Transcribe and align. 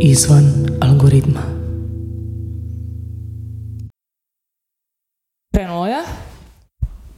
Izvan 0.00 0.44
algoritma. 0.80 1.40
Krenulo 5.54 5.86
je? 5.86 5.96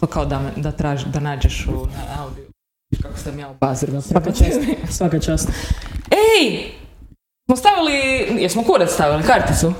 To 0.00 0.06
kao 0.06 0.24
da, 0.24 0.38
me, 0.38 0.50
da, 0.56 0.72
traži, 0.72 1.06
da 1.12 1.20
nađeš 1.20 1.66
u 1.66 1.70
na 1.70 2.22
audio. 2.22 2.44
Kako 3.02 3.18
sam 3.18 3.38
ja 3.38 3.48
obazirila. 3.48 4.00
Svaka 4.00 4.32
čast. 4.32 4.60
Svaka 4.96 5.18
čast. 5.18 5.48
Ej! 6.10 6.72
Smo 7.48 7.56
stavili, 7.56 7.92
jesmo 8.42 8.62
kurac 8.62 8.90
stavili, 8.90 9.22
karticu? 9.22 9.72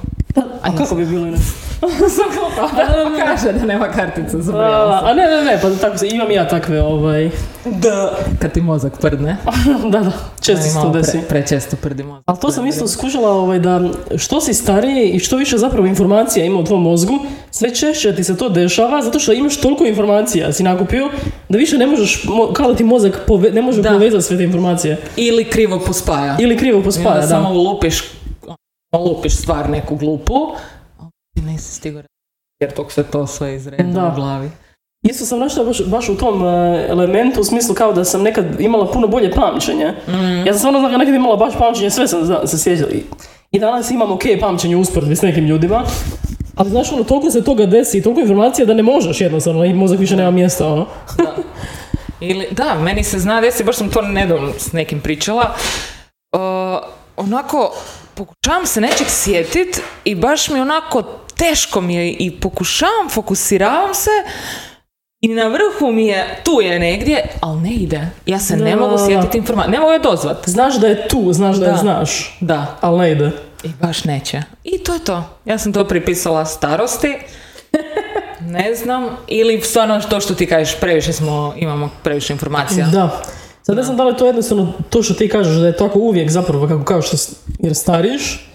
A 0.63 0.77
kako 0.77 0.95
bi 0.95 1.07
bilo 1.07 1.27
inače? 1.27 1.70
Da, 1.81 2.87
kaže 3.19 3.53
da 3.53 3.67
nema 3.67 3.89
karticu, 3.89 4.43
zaboravila 4.43 4.95
A, 4.95 5.01
a 5.05 5.15
ne, 5.15 5.23
ne, 5.25 5.45
ne, 5.45 5.59
pa 5.63 5.71
tako 5.73 5.99
se, 5.99 6.09
imam 6.09 6.31
ja 6.31 6.49
takve, 6.49 6.83
ovaj, 6.83 7.31
Da. 7.65 8.13
Kad 8.39 8.53
ti 8.53 8.61
mozak 8.61 8.93
prdne. 9.01 9.37
da, 9.85 9.99
da, 10.01 10.13
često 10.41 10.63
se 10.63 10.75
to 10.75 10.91
desi. 10.91 11.13
Pre, 11.13 11.29
prečesto 11.31 11.77
prdi 11.77 12.03
mozak. 12.03 12.23
Ali 12.27 12.39
to 12.39 12.51
sam 12.51 12.67
isto 12.67 12.89
skužila 12.89 13.31
ovaj, 13.31 13.59
da 13.59 13.81
što 14.17 14.41
si 14.41 14.55
stariji 14.55 15.09
i 15.09 15.19
što 15.19 15.37
više 15.37 15.59
zapravo 15.59 15.87
informacija 15.87 16.45
ima 16.45 16.59
u 16.59 16.65
tvom 16.65 16.83
mozgu, 16.83 17.19
sve 17.51 17.75
češće 17.75 18.15
ti 18.15 18.25
se 18.25 18.37
to 18.37 18.49
dešava 18.49 19.03
zato 19.03 19.19
što 19.19 19.33
imaš 19.33 19.57
toliko 19.57 19.85
informacija 19.85 20.53
si 20.53 20.63
nakupio 20.63 21.09
da 21.49 21.59
više 21.59 21.79
ne 21.79 21.87
možeš, 21.87 22.25
mo- 22.25 22.53
kao 22.53 22.69
da 22.69 22.75
ti 22.75 22.85
mozak 22.85 23.21
pove- 23.27 23.51
ne 23.51 23.63
može 23.63 23.83
Da. 23.83 23.91
povezati 23.91 24.23
sve 24.23 24.37
te 24.37 24.45
informacije. 24.45 24.97
Ili 25.17 25.45
krivo 25.45 25.81
pospaja. 25.81 26.37
Ili 26.39 26.57
krivo 26.57 26.83
pospaja, 26.83 27.09
onda 27.09 27.21
da. 27.21 27.27
samo 27.29 27.51
lupiš, 27.53 28.05
lupiš 28.95 29.37
stvar 29.37 29.71
neku 29.71 29.97
glupu, 29.97 30.35
ti 31.41 31.47
nisi 31.47 31.75
stigao 31.75 32.03
jer 32.61 32.73
tog 32.73 32.93
se 32.93 33.03
to 33.03 33.27
sve 33.27 33.55
izreda 33.55 33.83
Da. 33.85 34.07
u 34.07 34.15
glavi. 34.15 34.51
Isto 35.03 35.25
sam 35.25 35.39
našla 35.39 35.65
baš, 35.65 35.85
baš 35.85 36.09
u 36.09 36.17
tom 36.17 36.45
e, 36.45 36.49
elementu 36.89 37.41
u 37.41 37.45
smislu 37.45 37.75
kao 37.75 37.93
da 37.93 38.05
sam 38.05 38.23
nekad 38.23 38.61
imala 38.61 38.91
puno 38.93 39.07
bolje 39.09 39.33
pamćenje. 39.33 39.95
Mm. 40.09 40.47
Ja 40.47 40.53
sam 40.53 40.59
stvarno 40.59 40.79
znam 40.79 40.93
da 40.93 40.99
nekad 40.99 41.15
imala 41.15 41.37
baš 41.37 41.55
pamćenje, 41.59 41.91
sve 41.91 42.09
sam 42.09 42.25
zna- 42.25 42.47
se 42.47 42.59
sjećala. 42.59 42.91
I- 42.91 43.05
I 43.51 43.59
danas 43.59 43.91
imam 43.91 44.13
ok 44.13 44.23
pamćenje 44.41 44.77
usporedbi 44.77 45.17
s 45.17 45.23
nekim 45.23 45.45
ljudima. 45.45 45.83
Ali 46.57 46.71
znaš, 46.71 46.93
ono, 46.93 47.05
toliko 47.05 47.31
se 47.31 47.45
toga 47.45 47.67
desi 47.67 47.99
i 47.99 48.03
toliko 48.03 48.21
informacija 48.21 48.67
da 48.67 48.75
ne 48.75 48.83
možeš 48.83 49.21
jednostavno 49.21 49.65
i 49.65 49.75
mozak 49.75 49.99
više 49.99 50.17
nema 50.17 50.31
mjesta, 50.31 50.67
ono. 50.67 50.87
Da. 51.19 51.35
Ili, 52.21 52.49
da, 52.51 52.75
meni 52.77 53.05
se 53.05 53.19
zna 53.19 53.41
desi, 53.41 53.65
baš 53.65 53.77
sam 53.77 53.91
to 53.91 54.03
nedavno 54.03 54.53
s 54.59 54.73
nekim 54.73 55.01
pričala. 55.01 55.55
Uh, 56.33 56.41
onako, 57.19 57.73
pokušavam 58.15 58.67
se 58.67 58.81
nečeg 58.81 59.07
sjetit 59.09 59.81
i 60.05 60.15
baš 60.15 60.49
mi 60.49 60.61
onako 60.61 61.03
teško 61.41 61.81
mi 61.81 61.95
je 61.95 62.11
i 62.11 62.31
pokušavam, 62.33 63.09
fokusiravam 63.11 63.95
se 63.95 64.11
i 65.21 65.29
na 65.29 65.45
vrhu 65.45 65.93
mi 65.93 66.07
je, 66.07 66.41
tu 66.45 66.61
je 66.61 66.79
negdje, 66.79 67.27
ali 67.41 67.61
ne 67.61 67.71
ide. 67.71 68.01
Ja 68.27 68.39
se 68.39 68.57
ne 68.57 68.71
Da, 68.71 68.77
mogu 68.79 68.97
da, 68.97 69.07
sjetiti 69.07 69.39
informacije, 69.39 69.71
ne 69.71 69.81
mogu 69.81 69.93
je 69.93 69.99
dozvat. 70.01 70.37
Znaš 70.47 70.75
da 70.75 70.87
je 70.87 71.09
tu, 71.09 71.33
znaš 71.33 71.57
da, 71.57 71.65
je 71.65 71.73
Da. 71.73 71.79
znaš, 71.79 72.37
Da, 72.41 72.77
ali 72.81 72.99
ne 72.99 73.13
ide. 73.13 73.31
i 73.65 73.69
baš 73.81 74.05
neće. 74.05 74.43
I 74.65 74.79
to 74.79 74.95
je 74.95 75.01
to. 75.01 75.25
Ja 75.45 75.59
sam 75.59 75.73
to 75.73 75.85
pripisala 75.85 76.45
starosti. 76.47 77.17
Ne 78.43 78.75
znam. 78.75 79.07
Ili 79.29 79.61
stvarno 79.61 80.01
to 80.01 80.21
što 80.21 80.35
ti 80.35 80.47
kažeš, 80.47 80.77
previše 80.77 81.13
smo, 81.13 81.55
imamo 81.57 81.91
previše 82.03 82.33
informacija. 82.33 82.87
Da. 82.87 83.23
Sad 83.63 83.77
ne 83.77 83.83
znam 83.83 83.97
da 83.97 84.05
li 84.05 84.13
je 84.13 84.17
to 84.17 84.27
jednostavno 84.27 84.73
to 84.91 85.03
što 85.03 85.15
ti 85.15 85.29
kažeš 85.29 85.55
da 85.55 85.67
je 85.67 85.77
tako 85.77 85.99
uvijek 85.99 86.31
zapravo 86.31 86.69
kako 86.69 86.85
kao 86.85 87.03
što 87.03 87.17
s- 87.17 87.31
jer 87.59 87.75
stariš, 87.75 88.50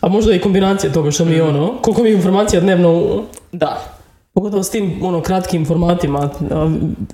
a 0.00 0.08
možda 0.08 0.34
i 0.34 0.40
kombinacija 0.40 0.92
toga 0.92 1.10
što 1.10 1.24
Mhm. 1.24 1.32
mi 1.34 1.40
ono, 1.40 1.72
koliko 1.82 2.02
mi 2.02 2.10
informacija 2.10 2.60
dnevno 2.60 3.22
Da. 3.52 3.82
Pogotovo 4.34 4.62
s 4.62 4.70
tim 4.70 5.00
ono, 5.02 5.20
kratkim 5.20 5.66
formatima, 5.66 6.30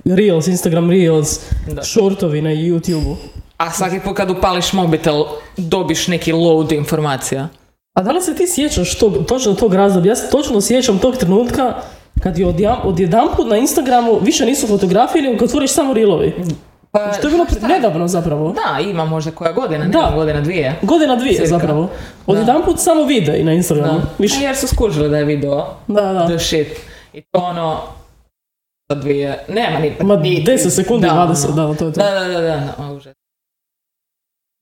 Reels, 0.05 0.47
Instagram 0.47 0.89
Reels, 0.89 1.39
Da. 1.67 1.83
shortovi 1.83 2.41
na 2.41 2.49
YouTube-u. 2.49 3.15
A 3.57 3.71
svaki 3.71 3.99
put 3.99 4.17
kad 4.17 4.29
upališ 4.29 4.73
mobitel, 4.73 5.23
dobiš 5.57 6.07
neki 6.07 6.31
load 6.33 6.71
informacija. 6.71 7.47
A 7.93 8.03
da 8.03 8.11
li 8.11 8.21
se 8.21 8.35
ti 8.35 8.47
sjećaš 8.47 8.95
tog, 8.95 9.25
točno 9.27 9.53
tog 9.53 9.73
razdoblja? 9.73 10.09
Ja 10.09 10.15
se 10.15 10.29
točno 10.29 10.61
sjećam 10.61 10.99
tog 10.99 11.17
trenutka 11.17 11.75
kad 12.23 12.37
je 12.39 12.47
odjedanput 12.83 13.47
na 13.47 13.57
Instagramu 13.57 14.19
više 14.21 14.45
nisu 14.45 14.67
fotografije, 14.67 15.21
nego 15.21 15.39
kad 15.39 15.45
otvoriš 15.45 15.71
samo 15.71 15.93
reelovi. 15.93 16.33
Pa, 16.97 17.13
Što 17.13 17.27
je 17.27 17.31
bilo 17.31 17.45
pre- 17.45 17.67
nedavno 17.69 18.07
zapravo. 18.07 18.51
Da, 18.53 18.79
ima 18.81 19.05
možda 19.05 19.31
koja 19.31 19.51
godina, 19.51 19.85
Da. 19.85 19.99
nema 19.99 20.11
godina 20.11 20.41
dvije. 20.41 20.75
Godina 20.81 21.15
dvije 21.15 21.33
Cirka. 21.33 21.47
zapravo. 21.49 21.89
Odjedanput 22.27 22.79
samo 22.79 23.03
videi 23.03 23.43
na 23.43 23.53
Instagramu. 23.53 23.93
Da. 23.93 24.05
Više. 24.17 24.41
Jer 24.41 24.55
su 24.55 24.67
skužili 24.67 25.09
da 25.09 25.17
je 25.17 25.25
video 25.25 25.65
Da, 25.87 26.01
da. 26.03 26.27
the 26.27 26.39
shit. 26.39 26.67
I 27.13 27.21
to 27.23 27.39
ono, 27.39 27.79
za 28.89 28.95
dvije, 28.95 29.39
nema 29.47 29.79
ni... 29.79 29.95
Ma 30.01 30.15
ni- 30.15 30.43
10 30.43 30.69
sekundi, 30.71 31.07
da, 31.07 31.13
20, 31.13 31.45
ono. 31.47 31.67
da, 31.67 31.75
to 31.75 31.85
je 31.85 31.93
to. 31.93 31.99
Da, 31.99 32.09
da, 32.11 32.19
da, 32.21 32.41
da, 32.41 32.73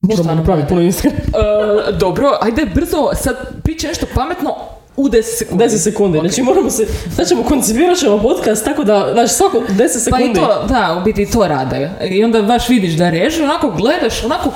da, 0.05 0.13
Stvarno, 0.13 0.35
napraviti 0.35 0.67
puno 0.67 0.81
Instagram. 0.81 1.19
E, 1.19 1.91
dobro, 1.91 2.37
ajde 2.41 2.65
brzo, 2.65 3.09
sad 3.13 3.35
pričaj 3.63 3.87
nešto 3.87 4.05
pametno 4.15 4.55
u 4.97 5.09
10 5.09 5.21
sekundi. 5.37 5.63
10 5.63 5.77
sekundi. 5.77 6.17
Ok. 6.17 6.23
Znači 6.25 6.41
moramo 6.41 6.69
se, 6.69 6.87
sad 7.15 7.27
ćemo 7.27 7.43
koncipirat 7.43 7.97
ćemo 7.97 8.21
podcast 8.21 8.65
tako 8.65 8.83
da, 8.83 9.09
znači 9.13 9.33
svako 9.33 9.57
10 9.69 9.77
Pa 9.77 9.99
sekundi. 9.99 10.25
i 10.31 10.33
to, 10.33 10.65
da, 10.69 10.97
u 11.01 11.03
biti 11.03 11.31
to 11.31 11.47
rade. 11.47 11.89
I 12.09 12.23
onda 12.23 12.41
baš 12.41 12.69
vidiš 12.69 12.93
da 12.93 13.09
režu, 13.09 13.43
onako 13.43 13.69
gledaš, 13.69 14.23
onako 14.23 14.51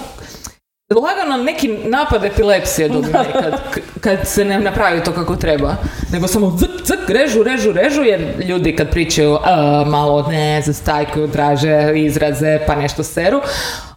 lagano 0.95 1.43
neki 1.43 1.67
napad 1.67 2.23
epilepsije 2.23 2.89
dobije 2.93 3.25
kad, 3.33 3.61
kad 4.01 4.27
se 4.27 4.45
ne 4.45 4.59
napravi 4.59 5.03
to 5.03 5.11
kako 5.13 5.35
treba. 5.35 5.75
Nego 6.11 6.27
samo 6.27 6.47
vc, 6.49 6.63
ck, 6.83 7.09
režu, 7.09 7.43
režu, 7.43 7.71
režu, 7.71 8.01
jer 8.01 8.45
ljudi 8.45 8.75
kad 8.75 8.91
pričaju 8.91 9.37
a, 9.43 9.83
malo 9.87 10.21
ne, 10.21 10.61
zastajkuju, 10.65 11.31
traže 11.31 11.91
izraze, 11.95 12.59
pa 12.67 12.75
nešto 12.75 13.03
seru. 13.03 13.41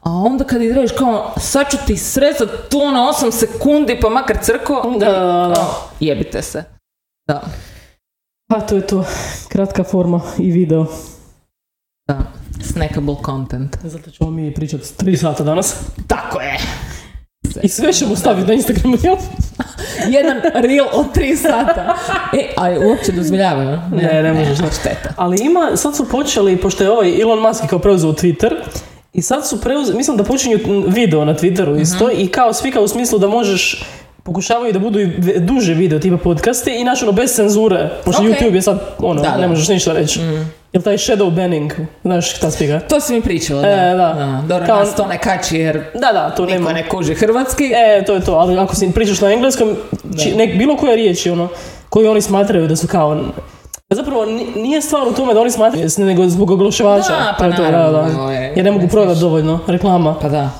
A 0.02 0.10
onda 0.10 0.44
kad 0.44 0.62
ideš 0.62 0.92
kao, 0.98 1.34
sad 1.36 1.70
ću 1.70 1.76
ti 1.86 1.96
srezat 1.96 2.48
to 2.70 2.90
na 2.90 3.00
8 3.00 3.32
sekundi, 3.32 3.98
pa 4.00 4.08
makar 4.08 4.36
crko, 4.42 4.94
Da, 4.98 5.06
da, 5.06 5.66
jebite 6.00 6.42
se. 6.42 6.64
Da, 7.28 7.42
Pa 8.52 8.60
to 8.60 8.76
je 8.76 8.86
to. 8.86 9.04
Kratka 9.48 9.84
forma 9.84 10.20
i 10.38 10.50
video. 10.50 10.86
da. 12.08 12.41
Snackable 12.60 13.14
content. 13.26 13.76
Zato 13.84 14.10
ćemo 14.10 14.30
mi 14.30 14.54
pričati 14.54 14.84
3 14.84 15.16
sata 15.16 15.44
danas. 15.44 15.76
Tako 16.06 16.40
je. 16.40 16.58
I 17.62 17.68
sve 17.68 17.92
ćemo 17.92 18.16
staviti 18.16 18.48
na 18.48 18.54
Instagram 18.54 18.94
reel. 19.02 19.16
Jedan 20.08 20.40
reel 20.54 20.86
od 20.92 21.06
3 21.14 21.36
sata. 21.36 21.94
E, 22.32 22.54
a 22.56 22.88
uopće 22.88 23.12
dozvoljavaju? 23.12 23.78
Ne, 23.92 24.22
ne 24.22 24.32
možeš, 24.32 24.58
ne. 24.58 24.64
ne. 24.64 24.72
Šteta. 24.72 25.14
Ali 25.16 25.44
ima, 25.44 25.76
sad 25.76 25.96
su 25.96 26.08
počeli, 26.08 26.56
pošto 26.56 26.84
je 26.84 26.90
ovaj 26.90 27.20
Elon 27.20 27.40
Musk 27.40 27.66
kao 27.70 27.78
preuzeo 27.78 28.12
Twitter, 28.12 28.52
i 29.12 29.22
sad 29.22 29.48
su 29.48 29.60
preuzeli, 29.60 29.96
mislim 29.96 30.16
da 30.16 30.24
počinju 30.24 30.58
video 30.86 31.24
na 31.24 31.34
Twitteru 31.34 31.80
isto, 31.80 32.10
i 32.10 32.26
kao 32.26 32.52
svi 32.52 32.70
kao 32.70 32.82
u 32.82 32.88
smislu 32.88 33.18
da 33.18 33.28
možeš 33.28 33.84
pokušavaju 34.22 34.72
da 34.72 34.78
budu 34.78 35.00
i 35.00 35.06
duže 35.40 35.74
video, 35.74 35.98
tipa 35.98 36.16
podcasti, 36.16 36.70
i 36.70 36.82
znači 36.82 37.04
ono 37.04 37.12
bez 37.12 37.34
cenzure, 37.34 37.90
pošto 38.04 38.22
Ok. 38.22 38.28
YouTube 38.28 38.54
je 38.54 38.62
sad, 38.62 38.80
ono, 38.98 39.22
Da, 39.22 39.28
da. 39.28 39.36
ne 39.36 39.48
možeš 39.48 39.68
ništa 39.68 39.92
reći. 39.92 40.20
Jel 40.72 40.82
taj 40.82 40.94
shadow 40.94 41.30
banning, 41.32 41.72
znaš 42.02 42.36
šta 42.36 42.50
spiga? 42.50 42.80
To 42.80 43.00
si 43.00 43.12
mi 43.12 43.22
pričala, 43.22 43.60
da. 43.62 43.68
E, 43.68 43.94
da. 43.94 44.42
Dobro, 44.48 44.66
Kao- 44.66 44.78
nas 44.78 44.94
to 44.94 45.06
ne 45.06 45.18
kači 45.18 45.56
jer 45.56 45.84
Da, 45.94 46.12
da, 46.12 46.30
to 46.30 46.42
niko 46.42 46.54
nema. 46.54 46.72
ne 46.72 46.88
kuži 46.88 47.14
hrvatski. 47.14 47.64
E, 47.66 48.04
to 48.04 48.14
je 48.14 48.20
to, 48.20 48.32
ali 48.32 48.58
ako 48.58 48.74
si 48.74 48.92
pričaš 48.92 49.20
na 49.20 49.32
engleskom, 49.32 49.76
či, 50.18 50.34
nek, 50.34 50.58
bilo 50.58 50.76
koje 50.76 50.96
riječi, 50.96 51.30
ono, 51.30 51.48
koju 51.88 52.10
oni 52.10 52.20
smatraju 52.20 52.68
da 52.68 52.76
su 52.76 52.86
kao... 52.86 53.20
Zapravo 53.90 54.24
ni- 54.24 54.52
nije 54.56 54.82
stvar 54.82 55.08
u 55.08 55.12
tome 55.12 55.34
da 55.34 55.40
oni 55.40 55.50
smatraju, 55.50 55.88
nego 55.98 56.28
zbog 56.28 56.50
oglašivača. 56.50 57.08
Da, 57.10 57.34
pa 57.38 57.44
To 57.46 57.62
naravno, 57.62 58.02
da, 58.02 58.08
da. 58.08 58.32
Jer 58.32 58.64
ne 58.64 58.70
mogu 58.70 58.88
prodati 58.88 59.20
dovoljno 59.20 59.58
reklama. 59.66 60.14
Pa 60.14 60.28
da. 60.28 60.50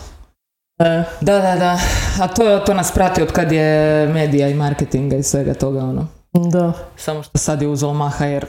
E, 0.79 1.03
Da, 1.21 1.33
da, 1.35 1.57
da. 1.57 1.79
A 2.21 2.29
to, 2.29 2.59
to 2.59 2.75
nas 2.75 2.93
prati 2.93 3.23
od 3.23 3.33
kad 3.33 3.53
je 3.53 3.67
medija 4.09 4.49
i 4.49 4.55
marketinga 4.55 5.17
i 5.17 5.23
svega 5.23 5.55
toga, 5.55 5.79
ono. 5.79 6.07
da. 6.33 6.73
Samo 6.97 7.23
što 7.23 7.39
sad 7.39 7.63
je 7.63 7.69
uzelo 7.69 7.95
maha 7.95 8.25
jer 8.27 8.47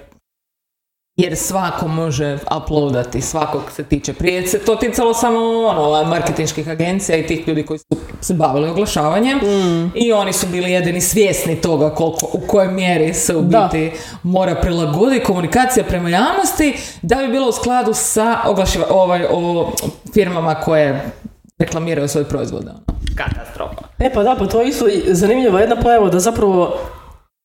jer 1.15 1.37
svako 1.37 1.87
može 1.87 2.37
uploadati, 2.57 3.21
svakog 3.21 3.61
se 3.71 3.83
tiče. 3.83 4.13
Prije 4.13 4.47
se 4.47 4.59
to 4.59 4.75
ticalo 4.75 5.13
samo 5.13 5.39
ono, 5.39 6.03
marketinških 6.09 6.69
agencija 6.69 7.17
i 7.17 7.27
tih 7.27 7.47
ljudi 7.47 7.65
koji 7.65 7.79
su 7.79 7.85
se 8.21 8.33
bavili 8.33 8.69
oglašavanjem 8.69 9.39
i 9.95 10.11
oni 10.13 10.33
su 10.33 10.47
bili 10.47 10.71
jedini 10.71 11.01
svjesni 11.01 11.61
toga 11.61 11.89
koliko, 11.89 12.27
u 12.33 12.39
kojoj 12.47 12.71
mjeri 12.71 13.13
se 13.13 13.35
u 13.35 13.41
Da. 13.41 13.69
biti 13.73 13.91
mora 14.23 14.55
prilagoditi 14.55 15.25
komunikacija 15.25 15.85
prema 15.85 16.09
javnosti 16.09 16.73
da 17.01 17.15
bi 17.15 17.27
bilo 17.27 17.49
u 17.49 17.51
skladu 17.51 17.93
sa 17.93 18.39
oglašiva, 18.45 18.85
ovaj, 18.89 19.25
o 19.31 19.71
firmama 20.13 20.55
koje 20.55 21.11
reklamiraju 21.59 22.07
svoje 22.07 22.25
proizvode. 22.25 22.69
Ono. 22.69 22.79
Katastrofa. 23.15 23.87
E 23.99 24.13
pa 24.13 24.23
da, 24.23 24.35
pa 24.39 24.47
to 24.47 24.61
je 24.61 24.69
isto 24.69 24.87
i 24.87 25.01
zanimljiva 25.07 25.59
jedna 25.59 25.75
pojava 25.75 26.09
da 26.09 26.19
zapravo 26.19 26.77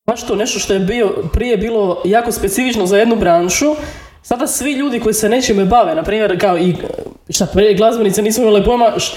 baš 0.09 0.23
to 0.23 0.37
nešto 0.37 0.59
što 0.59 0.73
je 0.73 0.81
bio, 0.81 1.09
prije 1.33 1.57
bilo 1.57 2.03
jako 2.05 2.33
specifično 2.33 2.87
za 2.87 2.99
jednu 2.99 3.17
branšu, 3.17 3.75
sada 4.23 4.47
svi 4.47 4.73
ljudi 4.73 5.01
koji 5.01 5.15
se 5.15 5.29
nečime 5.29 5.65
bave, 5.67 5.95
na 5.95 6.03
primjer 6.03 6.41
kao 6.41 6.59
i 6.59 6.75
šta 7.31 7.47
prije 7.47 7.75
glazbenice 7.75 8.23
nisu 8.23 8.43
imali 8.43 8.65
pojma 8.65 8.93
š- 8.97 9.13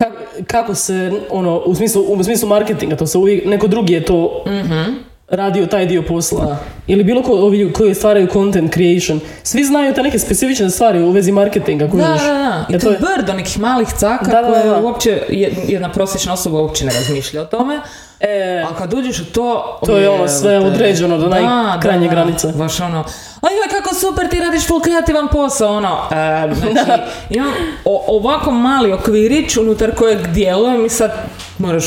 ka- 0.00 0.12
kako 0.46 0.74
se 0.74 0.96
ono 1.30 1.58
u 1.58 1.74
smislu, 1.74 2.02
u 2.04 2.24
smislu 2.24 2.48
marketinga, 2.48 2.96
to 2.96 3.06
se 3.06 3.18
uvijek, 3.18 3.44
neko 3.46 3.66
drugi 3.66 3.92
je 3.92 4.04
to 4.04 4.44
Mhm. 4.46 4.82
Radio 5.28 5.66
taj 5.66 5.86
dio 5.86 6.02
posla. 6.02 6.44
Da. 6.44 6.56
Ili 6.86 7.04
bilo 7.04 7.22
ko, 7.22 7.32
ovi 7.32 7.72
koji 7.72 7.94
stvaraju 7.94 8.26
content 8.26 8.72
creation. 8.72 9.20
Svi 9.42 9.64
znaju 9.64 9.94
te 9.94 10.02
neke 10.02 10.18
specifične 10.18 10.70
stvari 10.70 11.00
u 11.00 11.10
vezi 11.10 11.32
marketinga. 11.32 11.84
Da, 11.84 11.90
kužiš. 11.90 12.06
da, 12.22 12.32
da. 12.32 12.64
I 12.68 12.72
Jer 12.72 12.80
to 12.80 12.90
je 12.90 12.98
brdo 12.98 13.32
nekih 13.32 13.58
malih 13.58 13.88
caka 13.90 14.24
Da, 14.24 14.32
da, 14.32 14.42
da, 14.42 14.48
koje 14.48 14.64
da. 14.64 14.76
uopće 14.78 15.22
jed- 15.28 15.68
jedna 15.68 15.88
prosječna 15.88 16.32
osoba 16.32 16.58
uopće 16.58 16.84
ne 16.84 16.92
razmišlja 16.92 17.42
o 17.42 17.46
tome. 17.46 17.80
E, 18.20 18.64
A 18.66 18.74
kad 18.74 18.94
uđeš 18.94 19.20
u 19.20 19.24
to... 19.24 19.78
To 19.86 19.96
je 19.96 20.08
ono 20.08 20.16
jebote. 20.16 20.32
sve 20.32 20.58
određeno 20.58 21.18
do 21.18 21.28
najkrajnje 21.28 22.08
granice. 22.08 22.48
Baš 22.48 22.80
ono, 22.80 23.04
ajoj 23.40 23.68
kako 23.72 23.94
super 23.94 24.28
ti 24.28 24.40
radiš 24.40 24.66
full 24.66 24.80
kreativan 24.80 25.28
posao, 25.28 25.68
ono. 25.70 25.98
E, 26.10 26.54
znači, 26.54 27.02
imam 27.30 27.52
o- 27.84 28.04
ovako 28.08 28.50
mali 28.50 28.92
okvirić 28.92 29.56
unutar 29.56 29.94
kojeg 29.94 30.26
djelujem 30.26 30.86
i 30.86 30.90
sad 30.90 31.12
moraš 31.58 31.84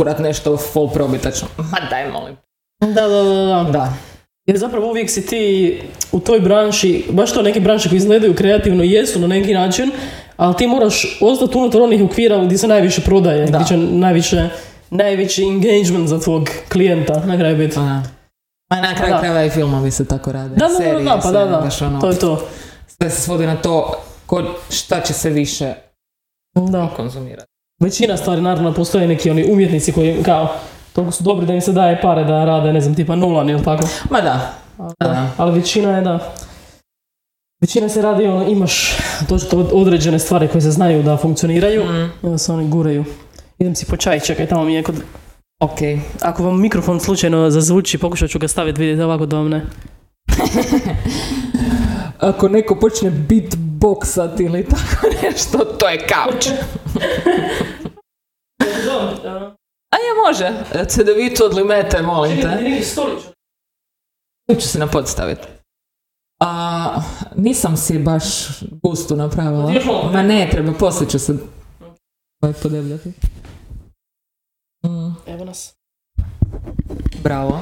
urat 0.00 0.18
nešto 0.18 0.56
full 0.56 0.90
probitačno. 0.90 1.48
Ma 1.72 1.78
daj 1.90 2.10
molim. 2.10 2.36
da, 2.80 3.08
da, 3.08 3.22
da, 3.22 3.34
da. 3.34 3.70
Da. 3.72 3.92
Jer 4.46 4.58
zapravo 4.58 4.88
uvijek 4.88 5.10
si 5.10 5.26
ti 5.26 5.78
u 6.12 6.20
toj 6.20 6.40
branši, 6.40 7.04
baš 7.10 7.32
to 7.32 7.42
neke 7.42 7.60
branše 7.60 7.88
koje 7.88 7.96
izgledaju 7.96 8.34
kreativno 8.34 8.82
jesu 8.82 9.18
na 9.18 9.26
neki 9.26 9.54
način, 9.54 9.90
ali 10.36 10.56
ti 10.56 10.66
moraš 10.66 11.18
ostati 11.22 11.58
unutar 11.58 11.82
onih 11.82 12.02
okvira 12.02 12.38
gdje 12.38 12.58
se 12.58 12.68
najviše 12.68 13.00
prodaje, 13.00 13.46
Da. 13.46 13.58
gdje 13.58 13.66
će 13.66 13.76
najviše, 13.76 14.48
najveći 14.90 15.42
engagement 15.44 16.08
za 16.08 16.20
tvog 16.20 16.42
klijenta 16.68 17.20
na 17.20 17.36
kraju 17.36 17.56
biti. 17.56 17.74
Pa 17.74 17.80
da. 17.80 18.02
Pa 18.68 18.76
na 18.76 18.94
kraju 18.94 19.12
Da. 19.12 19.18
krajeva 19.18 19.44
i 19.44 19.50
filmovi 19.50 19.90
se 19.90 20.04
tako 20.04 20.32
rade. 20.32 20.48
Da, 20.48 20.56
da, 20.58 20.68
da, 20.68 20.74
Serije 20.74 21.04
da, 21.04 21.20
pa 21.22 21.30
da, 21.30 21.44
da, 21.44 21.56
baš 21.56 21.82
ono, 21.82 22.00
to 22.00 22.08
je 22.08 22.18
to. 22.18 22.46
sve 22.88 23.10
se 23.10 23.20
svodi 23.20 23.46
na 23.46 23.56
to 23.56 23.92
ko, 24.26 24.42
šta 24.70 25.00
će 25.00 25.12
se 25.12 25.30
više 25.30 25.74
Da. 26.54 26.88
konzumirati. 26.96 27.49
Većina 27.80 28.16
stvari, 28.16 28.40
naravno, 28.42 28.72
postoje 28.74 29.08
neki 29.08 29.30
oni 29.30 29.52
umjetnici 29.52 29.92
koji 29.92 30.22
kao 30.22 30.48
toliko 30.92 31.12
su 31.12 31.24
dobri 31.24 31.46
da 31.46 31.54
im 31.54 31.60
se 31.60 31.72
daje 31.72 32.00
pare 32.00 32.24
da 32.24 32.44
rade, 32.44 32.72
ne 32.72 32.80
znam, 32.80 32.94
tipa 32.94 33.16
Nolan 33.16 33.50
ili 33.50 33.64
tako. 33.64 33.88
Ma 34.10 34.20
da. 34.20 34.52
Ali, 34.78 34.92
Da. 35.00 35.26
ali 35.36 35.58
većina 35.58 35.96
je 35.96 36.02
da... 36.02 36.32
Većina 37.60 37.88
se 37.88 38.02
radi, 38.02 38.26
ono, 38.26 38.48
imaš 38.48 38.96
točno 39.28 39.58
određene 39.72 40.18
stvari 40.18 40.48
koje 40.48 40.60
se 40.60 40.70
znaju 40.70 41.02
da 41.02 41.16
funkcioniraju 41.16 41.84
Mm. 41.84 42.04
i 42.22 42.26
onda 42.26 42.38
se 42.38 42.52
oni 42.52 42.68
guraju. 42.68 43.04
Idem 43.58 43.74
si 43.74 43.86
po 43.86 43.96
čaj, 43.96 44.20
čekaj, 44.20 44.46
tamo 44.46 44.64
mi 44.64 44.74
je 44.74 44.82
kod... 44.82 44.94
Ok. 45.60 45.78
Ako 46.20 46.42
vam 46.44 46.60
mikrofon 46.60 47.00
slučajno 47.00 47.50
zazvuči, 47.50 47.98
pokušat 47.98 48.30
ću 48.30 48.38
ga 48.38 48.48
staviti, 48.48 48.80
vidite 48.80 49.04
ovako 49.04 49.26
da 49.26 49.36
vam 49.36 49.48
ne... 49.48 49.62
Ako 52.18 52.48
neko 52.48 52.76
počne 52.80 53.10
beatboxat 53.80 54.40
ili 54.40 54.66
tako 54.68 55.06
nešto, 55.22 55.58
to 55.58 55.88
je 55.88 56.06
kauč. 56.06 56.46
A 59.90 59.96
je 59.96 60.14
može. 60.26 60.64
Cedevito 60.88 61.44
od 61.44 61.54
limete, 61.54 62.02
molim 62.02 62.40
te. 62.40 62.48
Tu 64.48 64.54
ću 64.54 64.68
se 64.68 64.78
na 64.78 64.86
pod 64.86 65.08
staviti. 65.08 65.46
A, 66.40 67.00
nisam 67.36 67.76
si 67.76 67.98
baš 67.98 68.24
gustu 68.82 69.16
napravila. 69.16 69.72
Ma 70.12 70.22
ne, 70.22 70.48
treba, 70.50 70.72
poslije 70.72 71.10
ću 71.10 71.18
se 71.18 71.34
ovaj 72.42 72.54
podebljati. 72.62 73.08
Mm, 74.86 75.14
Evo 75.26 75.44
nas. 75.44 75.74
bravo. 77.22 77.60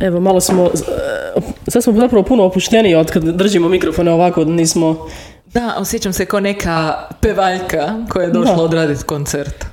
Evo, 0.00 0.20
malo 0.20 0.40
smo... 0.40 0.64
e, 0.64 1.40
Sad 1.70 1.82
smo 1.82 1.92
zapravo 1.92 2.24
puno 2.24 2.44
opušteniji 2.44 2.94
od 2.94 3.10
kad 3.10 3.24
držimo 3.24 3.68
mikrofone 3.68 4.10
ovako, 4.12 4.44
nismo... 4.44 5.08
Da, 5.54 5.74
osjećam 5.78 6.12
se 6.12 6.26
kao 6.26 6.40
neka 6.40 6.94
pevaljka 7.20 7.94
koja 8.08 8.24
je 8.24 8.30
došla 8.30 8.62
odraditi 8.62 9.04
koncert. 9.04 9.64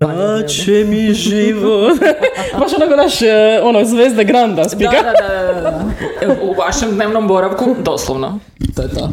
Da 0.00 0.46
će 0.46 0.84
mi 0.88 1.14
život. 1.14 1.98
Baš 2.60 2.72
onako 2.76 2.96
naš, 2.96 3.22
e, 3.22 3.60
ono, 3.62 3.84
zvezda 3.84 4.22
Granda 4.22 4.62
Da, 4.62 4.68
spika. 4.68 4.90
da, 4.90 5.12
da, 5.28 5.52
da, 5.52 5.60
da. 5.60 5.84
U 6.42 6.54
vašem 6.54 6.90
dnevnom 6.90 7.28
boravku, 7.28 7.76
doslovno. 7.84 8.38
To 8.76 8.82
je 8.82 8.88
to. 8.88 9.10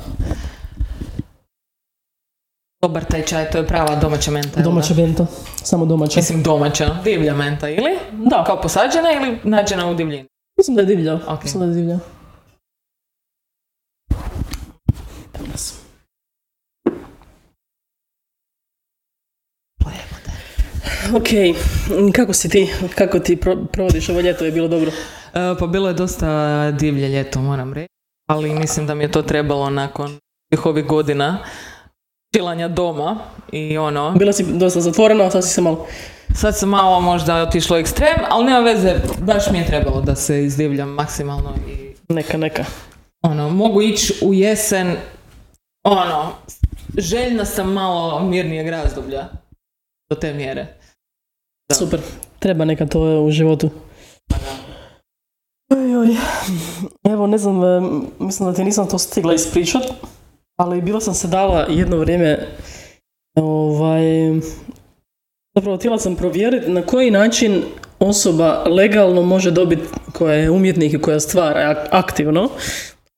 Dobar 2.81 3.03
taj 3.05 3.21
čaj, 3.25 3.49
to 3.49 3.57
je 3.57 3.67
prava 3.67 3.95
domaća 3.95 4.31
menta. 4.31 4.61
Domaća 4.61 4.93
da? 4.93 5.01
benta. 5.01 5.25
Samo 5.63 5.85
domaća. 5.85 6.19
Mislim 6.19 6.43
domaća, 6.43 6.95
divlja 7.03 7.33
menta, 7.33 7.69
ili? 7.69 7.97
Da, 8.11 8.43
Kao 8.43 8.61
posađena 8.61 9.11
ili 9.11 9.39
nađena 9.43 9.89
u 9.89 9.93
divljini? 9.93 10.25
mislim 10.57 10.75
da 10.75 10.81
je 10.81 10.85
divlja. 10.85 11.15
Ok. 11.27 11.43
Mislim 11.43 11.61
da 11.63 11.69
je 11.69 11.75
divlja. 11.81 11.99
Ok, 21.15 21.30
kako 22.13 22.33
si 22.33 22.50
ti? 22.50 22.69
Kako 22.95 23.19
ti 23.19 23.36
pro- 23.36 23.65
provodiš 23.71 24.09
ovo 24.09 24.21
ljeto? 24.21 24.45
Je 24.45 24.51
bilo 24.51 24.68
dobro? 24.68 24.92
E, 25.33 25.56
pa 25.59 25.68
bilo 25.68 25.88
je 25.88 25.94
dosta 25.94 26.27
divlje 26.71 27.09
ljeto, 27.09 27.42
moram 27.42 27.74
reći. 27.74 27.88
Ali 28.30 28.50
mislim 28.50 28.88
da 28.88 28.95
mi 28.95 29.04
je 29.04 29.12
to 29.12 29.21
trebalo 29.21 29.69
nakon 29.69 30.18
svih 30.50 30.65
ovih 30.65 30.86
godina 30.86 31.38
čilanja 32.36 32.68
doma 32.68 33.19
i 33.51 33.77
ono, 33.77 34.12
Bila 34.12 34.33
si 34.33 34.45
dosta 34.48 34.81
zatvorena, 34.81 35.24
a 35.24 35.31
sad 35.31 35.44
si 35.44 35.50
se 35.50 35.62
malo... 35.62 35.88
sad 36.36 36.57
sam 36.57 36.69
malo 36.69 37.01
možda 37.01 37.44
otišlo 37.44 37.77
ekstrem, 37.77 38.15
ali 38.30 38.45
nema 38.45 38.59
veze, 38.59 38.95
baš 39.19 39.51
mi 39.51 39.57
je 39.57 39.65
trebalo 39.68 40.01
da 40.01 40.15
se 40.15 40.44
izdivljam 40.44 40.89
maksimalno 40.89 41.54
i 41.69 41.95
Neka, 42.13 42.38
neka. 42.38 42.65
ono, 43.21 43.50
mogu 43.50 43.81
ići 43.81 44.13
u 44.21 44.33
jesen, 44.33 44.95
ono, 45.83 46.31
željna 46.98 47.45
sam 47.45 47.71
malo 47.74 48.19
mirnijeg 48.19 48.68
razdoblja 48.68 49.27
do 50.09 50.15
te 50.15 50.33
mjere. 50.33 50.76
Da. 51.69 51.75
Super. 51.75 51.99
Treba 52.39 52.65
neka 52.65 52.85
to 52.85 53.21
u 53.21 53.31
životu. 53.31 53.69
Oj, 55.69 55.97
oj. 55.97 56.07
Evo, 57.03 57.27
ne 57.27 57.37
znam, 57.37 57.55
mislim 58.19 58.49
da 58.49 58.55
ti 58.55 58.63
nisam 58.63 58.87
to 58.87 58.97
stigla 58.97 59.33
ispričat, 59.33 59.83
ali 60.55 60.81
bila 60.81 61.01
sam 61.01 61.13
se 61.13 61.27
dala 61.27 61.65
jedno 61.69 61.97
vrijeme 61.97 62.47
ovaj, 63.35 64.03
zapravo 65.55 65.77
htjela 65.77 65.97
sam 65.97 66.15
provjeriti 66.15 66.71
na 66.71 66.81
koji 66.81 67.11
način 67.11 67.63
osoba 67.99 68.63
legalno 68.63 69.21
može 69.21 69.51
dobiti, 69.51 69.83
koja 70.13 70.33
je 70.35 70.51
umjetnik 70.51 70.93
i 70.93 71.01
koja 71.01 71.19
stvara 71.19 71.59
ak- 71.59 71.87
aktivno, 71.91 72.49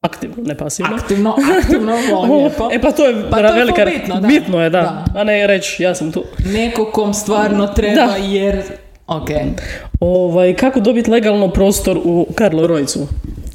aktivno, 0.01 0.36
ne 0.40 0.57
pasivno. 0.57 0.96
Aktivno, 0.96 1.36
aktivno, 1.60 1.96
lijepo. 2.36 2.69
E 2.72 2.81
pa 2.81 2.92
to 2.92 3.06
je, 3.06 3.16
Pa 3.31 3.38
to 3.38 3.46
je 3.46 3.54
velika, 3.54 3.86
bitno, 3.86 4.16
da. 4.16 4.28
bitno 4.28 4.63
je, 4.63 4.69
da. 4.69 4.81
Da. 5.13 5.19
A 5.19 5.24
ne 5.24 5.48
reći, 5.48 5.84
ja 5.84 5.96
sam 5.96 6.12
tu. 6.12 6.24
Neko 6.46 6.86
kom 6.86 7.13
stvarno 7.13 7.68
treba 7.68 7.96
Da. 7.96 8.16
jer... 8.18 8.62
Ok, 9.07 9.30
Ovaj, 10.00 10.56
kako 10.56 10.80
dobiti 10.80 11.12
legalno 11.12 11.48
prostor 11.50 12.00
u 12.04 12.28
Karlo 12.36 12.68
Rojcu? 12.68 13.00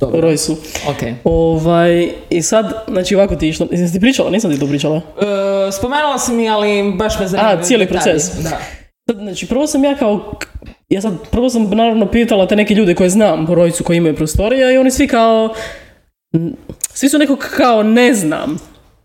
Dobro. 0.00 0.18
U 0.18 0.20
Rojsu. 0.20 0.52
ok. 0.88 1.02
Ovaj, 1.24 2.08
I 2.30 2.42
sad, 2.42 2.72
znači 2.88 3.14
ovako 3.14 3.36
ti 3.36 3.48
išlo, 3.48 3.66
jesi 3.70 3.92
ti 3.92 4.00
pričala? 4.00 4.30
Nisam 4.30 4.52
ti 4.52 4.60
to 4.60 4.66
pričala. 4.66 4.96
E, 4.96 5.72
spomenula 5.72 6.18
si 6.18 6.32
mi, 6.32 6.48
ali 6.48 6.92
baš 6.92 7.18
me 7.20 7.26
zanima. 7.26 7.48
A, 7.50 7.62
cijeli 7.62 7.84
detalji. 7.86 8.02
proces. 8.04 8.36
Da. 8.36 8.58
Sad, 9.06 9.16
Znači, 9.16 9.46
prvo 9.46 9.66
sam 9.66 9.84
ja 9.84 9.94
kao, 9.94 10.32
ja 10.88 11.00
sad, 11.00 11.12
prvo 11.30 11.50
sam 11.50 11.70
naravno 11.70 12.06
pitala 12.06 12.46
te 12.46 12.56
neke 12.56 12.74
ljude 12.74 12.94
koje 12.94 13.10
znam 13.10 13.46
po 13.46 13.54
Rojcu 13.54 13.84
koji 13.84 13.96
imaju 13.96 14.16
prostorija 14.16 14.70
i 14.72 14.78
oni 14.78 14.90
svi 14.90 15.08
kao, 15.08 15.54
svi 16.92 17.08
su 17.08 17.18
neko 17.18 17.36
kao 17.36 17.82
ne 17.82 18.14
znam. 18.14 18.58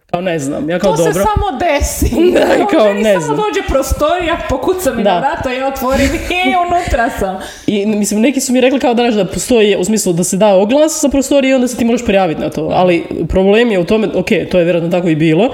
Kao 0.06 0.22
ne 0.22 0.40
znam, 0.40 0.70
ja 0.70 0.80
kao 0.80 0.92
To 0.92 0.98
dobro. 0.98 1.14
se 1.14 1.20
samo 1.20 1.60
desi. 1.60 2.06
Da, 2.34 2.56
i 2.56 2.66
kao, 2.72 2.86
Meni 2.86 3.04
ne 3.04 3.14
samo 3.14 3.26
znam. 3.26 3.38
dođe 3.38 3.68
prostorija, 3.68 4.38
pokuca 4.50 4.94
mi 4.94 5.04
Da. 5.04 5.14
na 5.14 5.20
vrata, 5.20 5.52
ja 5.52 5.68
otvorim 5.68 6.08
i 6.08 6.56
unutra 6.66 7.10
sam. 7.10 7.38
I 7.68 7.86
mislim, 7.86 8.22
neki 8.22 8.42
su 8.42 8.54
mi 8.54 8.62
rekli 8.62 8.80
kao 8.80 8.94
danas 8.94 9.16
da 9.16 9.26
postoji, 9.26 9.76
u 9.78 9.84
smislu 9.84 10.14
da 10.14 10.24
se 10.24 10.38
da 10.38 10.56
oglas 10.56 11.02
za 11.02 11.10
prostorije 11.10 11.52
i 11.52 11.56
onda 11.56 11.68
se 11.68 11.78
ti 11.78 11.86
moraš 11.86 12.06
prijaviti 12.06 12.42
na 12.42 12.50
to. 12.50 12.70
Ali 12.74 13.04
problem 13.30 13.72
je 13.72 13.80
u 13.80 13.86
tome, 13.86 14.08
ok, 14.08 14.28
to 14.52 14.58
je 14.58 14.64
vjerojatno 14.64 14.92
tako 14.92 15.10
i 15.10 15.16
bilo, 15.16 15.54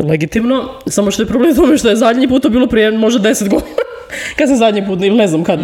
legitimno, 0.00 0.64
samo 0.86 1.10
što 1.10 1.22
je 1.22 1.26
problem 1.26 1.52
u 1.52 1.56
tome 1.56 1.78
što 1.78 1.88
je 1.88 1.96
zadnji 1.96 2.28
put 2.28 2.42
to 2.42 2.48
bilo 2.48 2.66
prije 2.66 2.90
možda 2.90 3.18
deset 3.20 3.48
godina. 3.54 3.70
kad 4.36 4.48
sam 4.48 4.56
zadnji 4.56 4.86
put, 4.86 5.00
ili 5.00 5.16
ne 5.16 5.26
znam 5.26 5.44
kad. 5.44 5.60